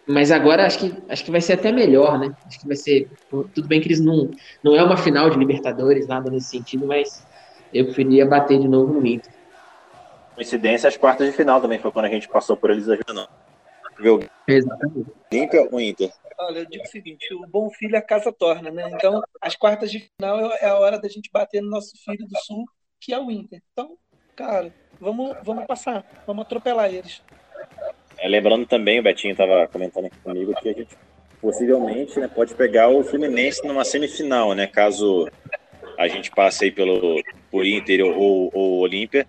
mas 0.08 0.32
agora 0.32 0.66
acho 0.66 0.80
que, 0.80 1.04
acho 1.10 1.26
que 1.26 1.32
vai 1.32 1.42
ser 1.42 1.54
até 1.54 1.72
melhor, 1.72 2.20
né? 2.20 2.36
Acho 2.46 2.60
que 2.60 2.68
vai 2.68 2.76
ser. 2.76 3.10
Tudo 3.30 3.68
bem 3.68 3.82
que 3.82 3.88
eles 3.88 4.00
não. 4.00 4.30
Não 4.64 4.76
é 4.76 4.84
uma 4.84 4.98
final 4.98 5.30
de 5.30 5.38
Libertadores, 5.38 6.08
nada 6.08 6.30
nesse 6.30 6.50
sentido, 6.50 6.86
mas 6.86 7.26
eu 7.74 7.86
preferia 7.86 8.26
bater 8.26 8.60
de 8.60 8.68
novo 8.68 8.94
no 8.94 9.06
Inter. 9.06 9.34
Coincidência, 10.36 10.88
as 10.88 10.98
quartas 10.98 11.28
de 11.28 11.36
final 11.36 11.60
também 11.60 11.80
foi 11.80 11.92
quando 11.92 12.06
a 12.06 12.10
gente 12.10 12.28
passou 12.28 12.56
por 12.56 12.70
eles 12.70 12.88
ajudando. 12.88 13.28
Viu? 13.98 14.20
Exatamente. 14.48 15.12
Inter 15.32 15.70
ou 15.72 15.80
Inter? 15.80 16.12
Olha, 16.38 16.60
eu 16.60 16.66
digo 16.66 16.84
o 16.84 16.88
seguinte: 16.88 17.34
o 17.34 17.48
bom 17.48 17.70
filho 17.72 17.98
a 17.98 18.02
casa 18.02 18.32
torna, 18.32 18.70
né? 18.70 18.90
Então, 18.94 19.24
as 19.42 19.56
quartas 19.56 19.90
de 19.90 20.00
final 20.00 20.52
é 20.54 20.68
a 20.68 20.78
hora 20.78 21.00
da 21.00 21.08
gente 21.08 21.32
bater 21.32 21.62
no 21.62 21.70
nosso 21.70 21.94
filho 22.04 22.28
do 22.28 22.38
Sul, 22.40 22.66
que 23.00 23.14
é 23.14 23.20
o 23.20 23.32
Inter. 23.32 23.62
Então, 23.72 23.98
cara, 24.36 24.74
vamos, 25.00 25.36
vamos 25.44 25.66
passar, 25.66 26.06
vamos 26.28 26.46
atropelar 26.46 26.94
eles. 26.94 27.24
É, 28.18 28.28
lembrando 28.28 28.66
também, 28.66 29.00
o 29.00 29.04
Betinho 29.04 29.32
estava 29.32 29.68
comentando 29.68 30.06
aqui 30.06 30.18
comigo 30.20 30.54
que 30.62 30.70
a 30.70 30.74
gente 30.74 30.98
possivelmente 31.42 32.20
né, 32.20 32.28
pode 32.28 32.56
pegar 32.56 32.90
o 32.90 33.04
Fluminense 33.04 33.66
numa 33.66 33.86
semifinal, 33.86 34.54
né? 34.54 34.68
Caso 34.68 35.30
a 35.98 36.08
gente 36.08 36.32
passe 36.32 36.66
aí 36.66 36.72
pelo 36.72 37.22
por 37.52 37.66
Inter 37.66 38.04
ou, 38.06 38.50
ou 38.54 38.80
Olímpia 38.80 39.28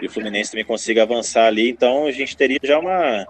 e 0.00 0.06
o 0.06 0.10
Fluminense 0.10 0.50
também 0.50 0.64
consiga 0.64 1.02
avançar 1.02 1.46
ali, 1.46 1.70
então 1.70 2.06
a 2.06 2.12
gente 2.12 2.36
teria 2.36 2.58
já 2.62 2.78
uma 2.78 3.26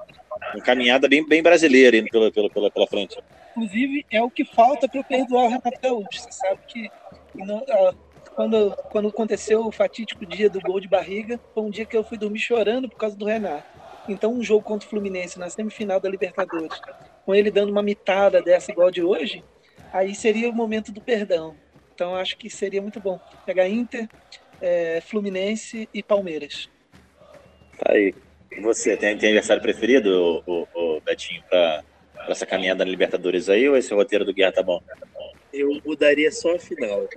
uma 0.54 0.62
caminhada 0.62 1.08
bem, 1.08 1.26
bem 1.26 1.42
brasileira 1.42 2.02
pela, 2.10 2.30
pela, 2.30 2.70
pela, 2.70 2.86
frente. 2.86 3.18
Inclusive, 3.50 4.04
é 4.10 4.22
o 4.22 4.30
que 4.30 4.44
falta 4.44 4.88
para 4.88 5.02
perdoar 5.02 5.44
o 5.44 5.48
Renato 5.48 5.80
Gaúcho. 5.82 6.20
Você 6.20 6.32
sabe 6.32 6.60
que 6.68 6.90
não, 7.34 7.64
quando, 8.34 8.76
quando 8.90 9.08
aconteceu 9.08 9.66
o 9.66 9.72
fatídico 9.72 10.26
dia 10.26 10.50
do 10.50 10.60
gol 10.60 10.80
de 10.80 10.88
barriga, 10.88 11.40
foi 11.54 11.62
um 11.62 11.70
dia 11.70 11.86
que 11.86 11.96
eu 11.96 12.04
fui 12.04 12.18
dormir 12.18 12.38
chorando 12.38 12.88
por 12.88 12.96
causa 12.96 13.16
do 13.16 13.24
Renato. 13.24 13.64
Então, 14.08 14.32
um 14.32 14.42
jogo 14.42 14.62
contra 14.62 14.86
o 14.86 14.90
Fluminense 14.90 15.38
na 15.38 15.50
semifinal 15.50 16.00
da 16.00 16.08
Libertadores, 16.08 16.80
com 17.24 17.34
ele 17.34 17.50
dando 17.50 17.70
uma 17.70 17.82
mitada 17.82 18.40
dessa 18.40 18.70
igual 18.70 18.90
de 18.90 19.02
hoje, 19.02 19.44
aí 19.92 20.14
seria 20.14 20.48
o 20.48 20.52
momento 20.52 20.92
do 20.92 21.00
perdão. 21.00 21.56
Então, 21.94 22.14
acho 22.14 22.36
que 22.36 22.48
seria 22.50 22.82
muito 22.82 23.00
bom 23.00 23.18
pegar 23.44 23.68
Inter, 23.68 24.08
é, 24.60 25.00
Fluminense 25.00 25.88
e 25.92 26.02
Palmeiras. 26.02 26.68
Tá 27.78 27.92
aí. 27.92 28.14
Você 28.62 28.96
tem, 28.96 29.16
tem 29.18 29.30
aniversário 29.30 29.62
preferido, 29.62 30.42
o, 30.46 30.66
o, 30.74 30.96
o 30.96 31.00
Betinho, 31.00 31.42
para 31.48 31.82
essa 32.28 32.46
caminhada 32.46 32.84
na 32.84 32.90
Libertadores 32.90 33.48
aí, 33.48 33.68
ou 33.68 33.76
esse 33.76 33.92
roteiro 33.92 34.24
do 34.24 34.32
Guerra 34.32 34.52
tá 34.52 34.62
bom? 34.62 34.80
Eu 35.52 35.80
mudaria 35.84 36.30
só 36.30 36.54
a 36.54 36.58
final. 36.58 37.08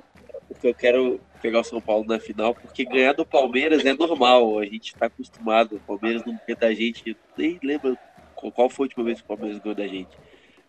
Porque 0.60 0.67
eu 0.67 0.76
quero 0.76 1.22
pegar 1.41 1.62
o 1.62 1.63
São 1.63 1.80
Paulo 1.80 2.06
na 2.06 2.19
final, 2.19 2.54
porque 2.54 2.84
ganhar 2.84 3.13
do 3.13 3.26
Palmeiras 3.26 3.86
é 3.86 3.93
normal. 3.93 4.60
A 4.60 4.65
gente 4.65 4.93
está 4.93 5.06
acostumado. 5.06 5.78
O 5.78 5.80
Palmeiras 5.80 6.26
não 6.26 6.38
ganha 6.45 6.58
da 6.60 6.74
gente. 6.74 7.15
nem 7.38 7.58
lembro 7.63 7.98
qual 8.36 8.69
foi 8.69 8.84
a 8.84 8.88
última 8.88 9.06
vez 9.06 9.19
que 9.22 9.24
o 9.24 9.28
Palmeiras 9.38 9.62
ganhou 9.62 9.76
da 9.76 9.88
gente. 9.88 10.10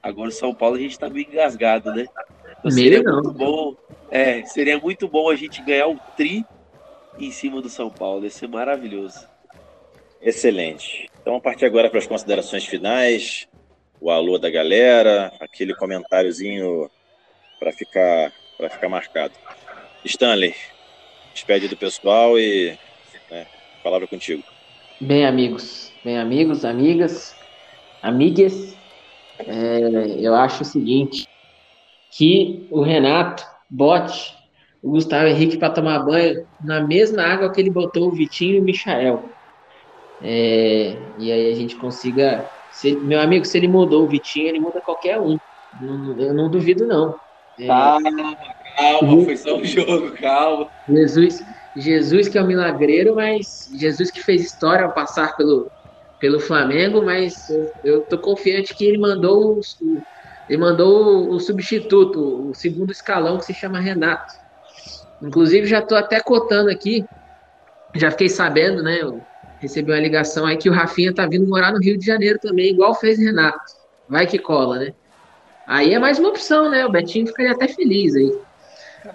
Agora 0.01 0.29
o 0.29 0.33
São 0.33 0.55
Paulo 0.55 0.77
a 0.77 0.79
gente 0.79 0.93
está 0.93 1.11
meio 1.11 1.27
engasgado, 1.29 1.93
né? 1.93 2.07
Então, 2.57 2.71
seria 2.71 3.03
não. 3.03 3.15
muito 3.15 3.33
bom. 3.33 3.77
É, 4.13 4.45
seria 4.47 4.79
muito 4.79 5.09
bom 5.09 5.29
a 5.29 5.35
gente 5.35 5.61
ganhar 5.63 5.89
o 5.89 5.99
tri 6.17 6.45
em 7.19 7.33
cima 7.33 7.61
do 7.61 7.69
São 7.69 7.91
Paulo. 7.91 8.23
Ia 8.23 8.31
ser 8.31 8.47
maravilhoso. 8.47 9.29
Excelente. 10.23 11.11
Então, 11.21 11.35
a 11.35 11.41
partir 11.41 11.65
agora 11.65 11.91
para 11.91 11.99
as 11.99 12.07
considerações 12.07 12.65
finais, 12.65 13.49
o 14.01 14.09
alô 14.09 14.39
da 14.39 14.51
galera, 14.51 15.33
aquele 15.41 15.75
comentáriozinho 15.75 16.89
para 17.59 17.73
ficar, 17.73 18.33
para 18.57 18.71
ficar 18.71 18.89
marcado. 18.89 19.35
Stanley, 20.05 20.55
despede 21.33 21.69
do 21.69 21.77
pessoal 21.77 22.39
e 22.39 22.77
né, 23.31 23.47
palavra 23.83 24.07
contigo. 24.07 24.43
Bem, 25.01 25.25
amigos, 25.25 25.93
bem, 26.05 26.19
amigos, 26.19 26.65
amigas, 26.65 27.35
amigas, 28.03 28.77
é, 29.39 30.19
eu 30.21 30.35
acho 30.35 30.63
o 30.63 30.67
seguinte, 30.67 31.27
que 32.11 32.67
o 32.71 32.83
Renato 32.83 33.45
bote 33.71 34.35
o 34.83 34.91
Gustavo 34.91 35.27
Henrique 35.27 35.59
para 35.59 35.73
tomar 35.73 36.01
banho 36.01 36.47
na 36.63 36.81
mesma 36.81 37.23
água 37.23 37.53
que 37.53 37.61
ele 37.61 37.71
botou 37.71 38.09
o 38.09 38.13
Vitinho 38.13 38.57
e 38.57 38.61
o 38.61 38.65
Michael. 38.65 39.31
É, 40.23 40.97
e 41.19 41.33
aí 41.33 41.53
a 41.53 41.55
gente 41.55 41.77
consiga. 41.77 42.49
Se, 42.73 42.95
meu 42.97 43.21
amigo, 43.21 43.45
se 43.45 43.59
ele 43.59 43.69
mudou 43.69 44.05
o 44.05 44.09
Vitinho, 44.09 44.49
ele 44.49 44.61
muda 44.61 44.81
qualquer 44.81 45.21
um. 45.21 45.37
Não, 45.81 46.19
eu 46.19 46.35
não 46.35 46.51
duvido, 46.51 46.87
não. 46.87 47.15
É, 47.59 47.67
calma, 47.67 48.11
calma, 48.81 49.25
foi 49.25 49.37
só 49.37 49.57
um 49.57 49.65
jogo, 49.65 50.13
calma. 50.13 50.71
Jesus, 50.89 51.39
Jesus 51.77 52.29
que 52.29 52.39
é 52.39 52.43
um 52.43 52.47
milagreiro, 52.47 53.15
mas 53.15 53.69
Jesus 53.79 54.11
que 54.11 54.23
fez 54.23 54.43
história 54.43 54.85
ao 54.85 54.95
passar 54.95 55.37
pelo, 55.37 55.71
pelo 56.19 56.41
Flamengo, 56.41 57.03
mas 57.03 57.49
eu, 57.49 57.73
eu 57.85 58.01
tô 58.03 58.19
confiante 58.19 58.75
que 58.75 58.85
ele 58.85 58.99
mandou 58.99 59.59
o, 59.59 59.61
ele 60.49 60.59
mandou 60.59 61.31
o 61.31 61.39
substituto, 61.39 62.51
o 62.51 62.55
segundo 62.55 62.91
escalão 62.91 63.39
que 63.39 63.45
se 63.45 63.55
chama 63.55 63.79
Renato. 63.81 64.33
Inclusive, 65.23 65.67
já 65.67 65.83
tô 65.83 65.95
até 65.95 66.21
cotando 66.21 66.71
aqui. 66.71 67.05
Já 67.95 68.11
fiquei 68.11 68.29
sabendo, 68.29 68.83
né? 68.83 68.99
Eu 69.03 69.23
recebi 69.59 69.93
uma 69.93 70.01
ligação 70.01 70.47
aí 70.47 70.57
que 70.57 70.71
o 70.71 70.73
Rafinha 70.73 71.15
tá 71.15 71.27
vindo 71.27 71.47
morar 71.47 71.73
no 71.73 71.79
Rio 71.79 71.99
de 71.99 72.07
Janeiro 72.07 72.39
também, 72.41 72.73
igual 72.73 72.95
fez 72.95 73.19
Renato. 73.19 73.59
Vai 74.09 74.27
que 74.27 74.39
cola, 74.39 74.79
né? 74.79 74.93
Aí 75.67 75.93
é 75.93 75.99
mais 75.99 76.19
uma 76.19 76.31
opção, 76.31 76.71
né? 76.71 76.85
O 76.85 76.91
Betinho 76.91 77.27
ficaria 77.27 77.53
até 77.53 77.69
feliz 77.69 78.15
aí. 78.17 78.33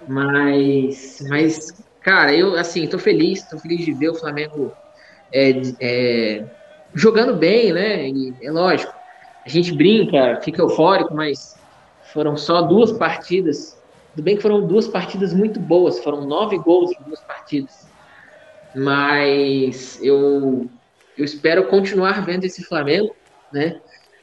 Mas, 0.07 1.17
mas 1.29 1.57
cara, 2.01 2.36
eu, 2.36 2.55
assim, 2.55 2.88
tô 2.88 2.97
feliz, 2.99 3.47
tô 3.47 3.57
feliz 3.59 3.86
de 3.86 3.93
ver 3.93 4.09
o 4.09 4.15
Flamengo 4.15 4.77
é, 5.33 5.51
é, 5.81 6.45
jogando 6.95 7.36
bem, 7.38 7.73
né? 7.73 8.07
E, 8.09 8.36
é 8.41 8.51
lógico, 8.51 8.93
a 9.45 9.49
gente 9.49 9.73
brinca, 9.75 10.39
fica 10.41 10.61
eufórico, 10.61 11.13
mas 11.15 11.55
foram 12.13 12.38
só 12.38 12.61
duas 12.63 12.93
partidas. 12.93 13.57
Tudo 14.11 14.23
bem 14.23 14.36
que 14.38 14.41
foram 14.41 14.67
duas 14.67 14.88
partidas 14.88 15.33
muito 15.33 15.59
boas, 15.59 15.99
foram 16.03 16.27
nove 16.27 16.57
gols 16.59 16.91
em 16.99 17.03
duas 17.03 17.23
partidas. 17.25 17.93
Mas 18.73 20.01
eu, 20.01 20.69
eu 21.17 21.25
espero 21.25 21.67
continuar 21.69 22.25
vendo 22.25 22.43
esse 22.45 22.63
Flamengo, 22.65 23.15
né? 23.51 23.79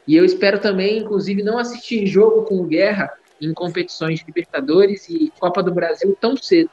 E 0.07 0.17
eu 0.17 0.25
espero 0.25 0.61
também, 0.61 0.99
inclusive, 0.99 1.43
não 1.43 1.59
assistir 1.59 2.07
jogo 2.07 2.45
com 2.45 2.67
Guerra 2.67 3.09
em 3.43 3.53
competições 3.53 4.21
de 4.21 4.27
Libertadores 4.27 5.09
e 5.09 5.33
Copa 5.39 5.63
do 5.63 5.75
Brasil 5.75 6.17
tão 6.21 6.37
cedo. 6.37 6.71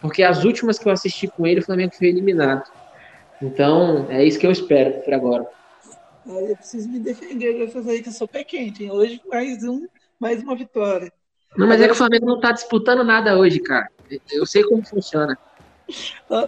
Porque 0.00 0.22
as 0.22 0.44
últimas 0.44 0.78
que 0.78 0.88
eu 0.88 0.92
assisti 0.92 1.26
com 1.26 1.46
ele, 1.46 1.60
o 1.60 1.64
Flamengo 1.64 1.94
foi 1.94 2.08
eliminado. 2.08 2.70
Então, 3.42 4.06
é 4.10 4.24
isso 4.24 4.38
que 4.38 4.46
eu 4.46 4.52
espero 4.52 5.00
por 5.00 5.12
agora. 5.12 5.46
Eu 6.26 6.56
preciso 6.56 6.88
me 6.88 6.98
defender 6.98 7.58
dessas 7.58 7.86
aí 7.88 8.02
que 8.02 8.08
eu 8.08 8.12
sou 8.12 8.28
pé 8.28 8.44
quente. 8.44 8.84
Hein? 8.84 8.90
Hoje, 8.90 9.20
mais, 9.28 9.64
um, 9.64 9.86
mais 10.18 10.42
uma 10.42 10.54
vitória. 10.54 11.12
Não, 11.56 11.66
mas 11.66 11.80
é 11.80 11.86
que 11.86 11.92
o 11.92 11.96
Flamengo 11.96 12.26
não 12.26 12.40
tá 12.40 12.52
disputando 12.52 13.04
nada 13.04 13.36
hoje, 13.38 13.60
cara. 13.60 13.88
Eu 14.32 14.46
sei 14.46 14.62
como 14.64 14.84
funciona. 14.84 15.38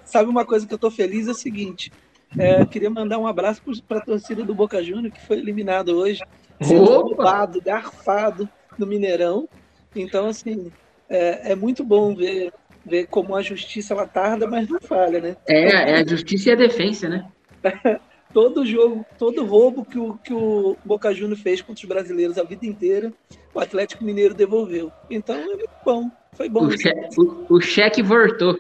Sabe 0.05 0.31
uma 0.31 0.45
coisa 0.45 0.67
que 0.67 0.73
eu 0.73 0.79
tô 0.79 0.91
feliz 0.91 1.29
é 1.29 1.31
o 1.31 1.35
seguinte. 1.35 1.93
É, 2.39 2.61
eu 2.61 2.67
queria 2.67 2.91
mandar 2.91 3.19
um 3.19 3.27
abraço 3.27 3.63
para 3.87 3.99
a 3.99 4.05
torcida 4.05 4.45
do 4.45 4.55
Boca 4.55 4.83
Júnior, 4.83 5.13
que 5.13 5.25
foi 5.27 5.39
eliminado 5.39 5.91
hoje, 5.91 6.21
sendo 6.61 6.85
roubado, 6.85 7.61
garfado 7.61 8.49
no 8.79 8.87
Mineirão. 8.87 9.49
Então, 9.95 10.27
assim, 10.29 10.71
é, 11.09 11.53
é, 11.53 11.55
muito 11.55 11.83
bom 11.85 12.15
ver, 12.15 12.53
ver 12.85 13.07
como 13.07 13.35
a 13.35 13.43
justiça 13.43 13.95
ela 13.95 14.07
tarda, 14.07 14.47
mas 14.47 14.69
não 14.69 14.81
falha, 14.81 15.21
né? 15.21 15.37
É, 15.49 15.93
é 15.93 16.01
a 16.01 16.07
justiça 16.07 16.51
e 16.51 16.53
a 16.53 16.57
defesa, 16.57 17.09
né? 17.09 17.27
todo 18.33 18.67
jogo, 18.67 19.05
todo 19.19 19.45
roubo 19.45 19.85
que 19.85 19.99
o, 19.99 20.15
que 20.19 20.33
o 20.33 20.77
Boca 20.85 21.15
Júnior 21.15 21.39
fez 21.39 21.63
contra 21.63 21.83
os 21.83 21.89
brasileiros 21.89 22.39
a 22.39 22.43
vida 22.43 22.67
inteira, 22.67 23.13
o 23.55 23.61
Atlético 23.61 24.05
Mineiro 24.05 24.35
devolveu. 24.35 24.93
Então, 25.11 25.37
é 25.37 25.47
muito 25.47 25.71
bom. 25.85 26.11
Foi 26.35 26.49
bom. 26.49 26.67
O, 26.67 26.79
cheque, 26.79 27.21
o, 27.21 27.47
o 27.49 27.61
cheque 27.61 28.03
voltou. 28.03 28.59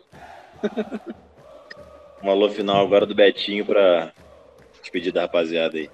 Um 2.23 2.31
alô 2.31 2.49
final 2.49 2.85
agora 2.85 3.07
do 3.07 3.14
Betinho 3.14 3.64
para 3.64 4.12
despedir 4.81 5.12
da 5.12 5.23
rapaziada 5.23 5.77
aí. 5.77 5.89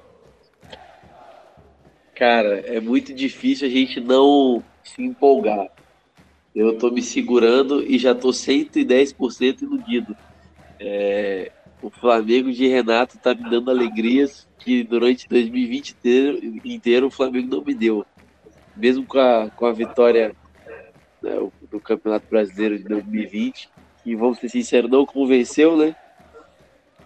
Cara, 2.22 2.60
é 2.60 2.78
muito 2.78 3.12
difícil 3.12 3.66
a 3.66 3.70
gente 3.70 3.98
não 3.98 4.62
se 4.84 5.02
empolgar. 5.02 5.68
Eu 6.54 6.78
tô 6.78 6.88
me 6.88 7.02
segurando 7.02 7.82
e 7.82 7.98
já 7.98 8.14
tô 8.14 8.32
110% 8.32 9.62
iludido. 9.62 10.14
É, 10.78 11.50
o 11.82 11.90
Flamengo 11.90 12.52
de 12.52 12.68
Renato 12.68 13.18
tá 13.18 13.34
me 13.34 13.50
dando 13.50 13.72
alegrias 13.72 14.46
que 14.60 14.84
durante 14.84 15.28
2020 15.28 15.90
inteiro, 15.90 16.38
inteiro 16.64 17.06
o 17.08 17.10
Flamengo 17.10 17.56
não 17.56 17.64
me 17.64 17.74
deu. 17.74 18.06
Mesmo 18.76 19.04
com 19.04 19.18
a, 19.18 19.50
com 19.50 19.66
a 19.66 19.72
vitória 19.72 20.32
né, 21.20 21.32
do 21.68 21.80
Campeonato 21.80 22.30
Brasileiro 22.30 22.78
de 22.78 22.84
2020, 22.84 23.68
que 24.04 24.14
vamos 24.14 24.38
ser 24.38 24.48
sinceros, 24.48 24.88
não 24.88 25.04
convenceu, 25.04 25.76
né? 25.76 25.92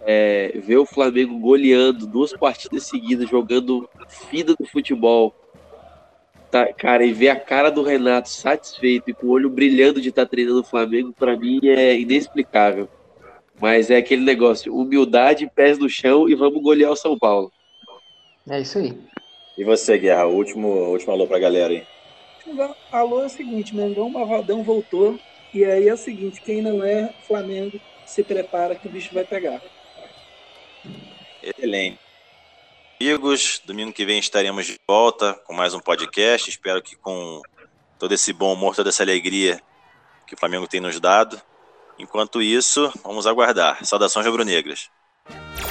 É, 0.09 0.53
ver 0.63 0.77
o 0.77 0.87
Flamengo 0.87 1.37
goleando 1.37 2.07
duas 2.07 2.33
partidas 2.33 2.85
seguidas, 2.85 3.29
jogando 3.29 3.91
fida 4.31 4.55
do 4.55 4.65
futebol, 4.65 5.35
tá, 6.49 6.73
cara, 6.73 7.05
e 7.05 7.13
ver 7.13 7.31
a 7.31 7.41
cara 7.41 7.71
do 7.71 7.83
Renato 7.83 8.29
satisfeito 8.29 9.11
e 9.11 9.13
com 9.13 9.27
o 9.27 9.31
olho 9.31 9.51
brilhando 9.51 10.01
de 10.01 10.11
estar 10.11 10.25
tá 10.25 10.31
treinando 10.31 10.61
o 10.61 10.65
Flamengo, 10.65 11.13
para 11.13 11.37
mim 11.37 11.59
é 11.65 11.99
inexplicável. 11.99 12.89
Mas 13.61 13.91
é 13.91 13.97
aquele 13.97 14.23
negócio, 14.23 14.73
humildade, 14.73 15.51
pés 15.53 15.77
no 15.77 15.89
chão 15.89 16.29
e 16.29 16.37
vamos 16.37 16.63
golear 16.63 16.93
o 16.93 16.97
São 16.97 17.19
Paulo. 17.19 17.51
É 18.49 18.61
isso 18.61 18.79
aí. 18.79 18.97
E 19.59 19.65
você, 19.65 19.99
Guerra, 19.99 20.27
o 20.27 20.37
último, 20.37 20.69
último 20.69 21.13
alô 21.13 21.27
pra 21.27 21.41
galera 21.41 21.73
aí. 21.73 21.83
Alô 22.93 23.23
é 23.23 23.27
o 23.27 23.31
seguinte, 23.31 23.75
Mengão 23.75 24.13
Barradão 24.13 24.63
voltou, 24.63 25.19
e 25.53 25.65
aí 25.65 25.89
é 25.89 25.95
o 25.95 25.97
seguinte, 25.97 26.41
quem 26.43 26.63
não 26.63 26.85
é 26.85 27.13
Flamengo, 27.27 27.81
se 28.05 28.23
prepara 28.23 28.77
que 28.77 28.87
o 28.87 28.91
bicho 28.91 29.13
vai 29.13 29.25
pegar. 29.25 29.61
Excelente. 31.43 31.99
Amigos, 33.01 33.61
domingo 33.67 33.93
que 33.93 34.07
vem 34.07 34.19
estaremos 34.19 34.67
de 34.67 34.79
volta 34.89 35.35
com 35.45 35.53
mais 35.53 35.75
um 35.75 35.81
podcast. 35.81 36.49
Espero 36.49 36.83
que 36.83 36.97
com 36.97 37.43
todo 37.99 38.13
esse 38.13 38.33
bom 38.33 38.55
humor, 38.55 38.75
toda 38.75 38.89
essa 38.89 39.03
alegria 39.03 39.61
que 40.27 40.35
o 40.35 40.39
Flamengo 40.39 40.67
tem 40.67 40.81
nos 40.81 40.99
dado. 40.99 41.41
Enquanto 41.99 42.43
isso, 42.43 42.93
vamos 43.05 43.27
aguardar. 43.27 43.85
Saudações 43.85 44.27
rubro-negras. 44.27 44.91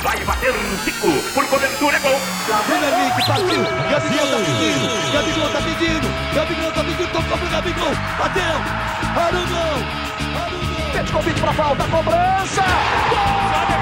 Vai 0.01 0.23
bater 0.23 0.51
um 0.51 0.77
Zico, 0.83 1.07
por 1.33 1.47
cobertura, 1.47 1.99
gol. 1.99 2.19
Vem 2.67 2.77
Henrique, 2.77 3.27
partiu. 3.27 3.63
Gabigol 3.89 4.27
tá 4.27 4.37
pedindo. 4.45 5.13
Gabigol 5.13 5.49
tá 5.49 5.61
pedindo. 5.61 6.07
Gabigol 6.35 6.71
tá 6.71 6.83
pedindo. 6.83 7.11
Tocou 7.11 7.37
pro 7.37 7.49
Gabigol. 7.49 7.95
Bateu. 8.19 8.43
Arugão. 9.17 9.75
Arugão. 10.43 10.91
Pede 10.93 11.11
convite 11.11 11.41
pra 11.41 11.53
falta, 11.53 11.83
cobrança. 11.87 12.61
Gol! 13.09 13.74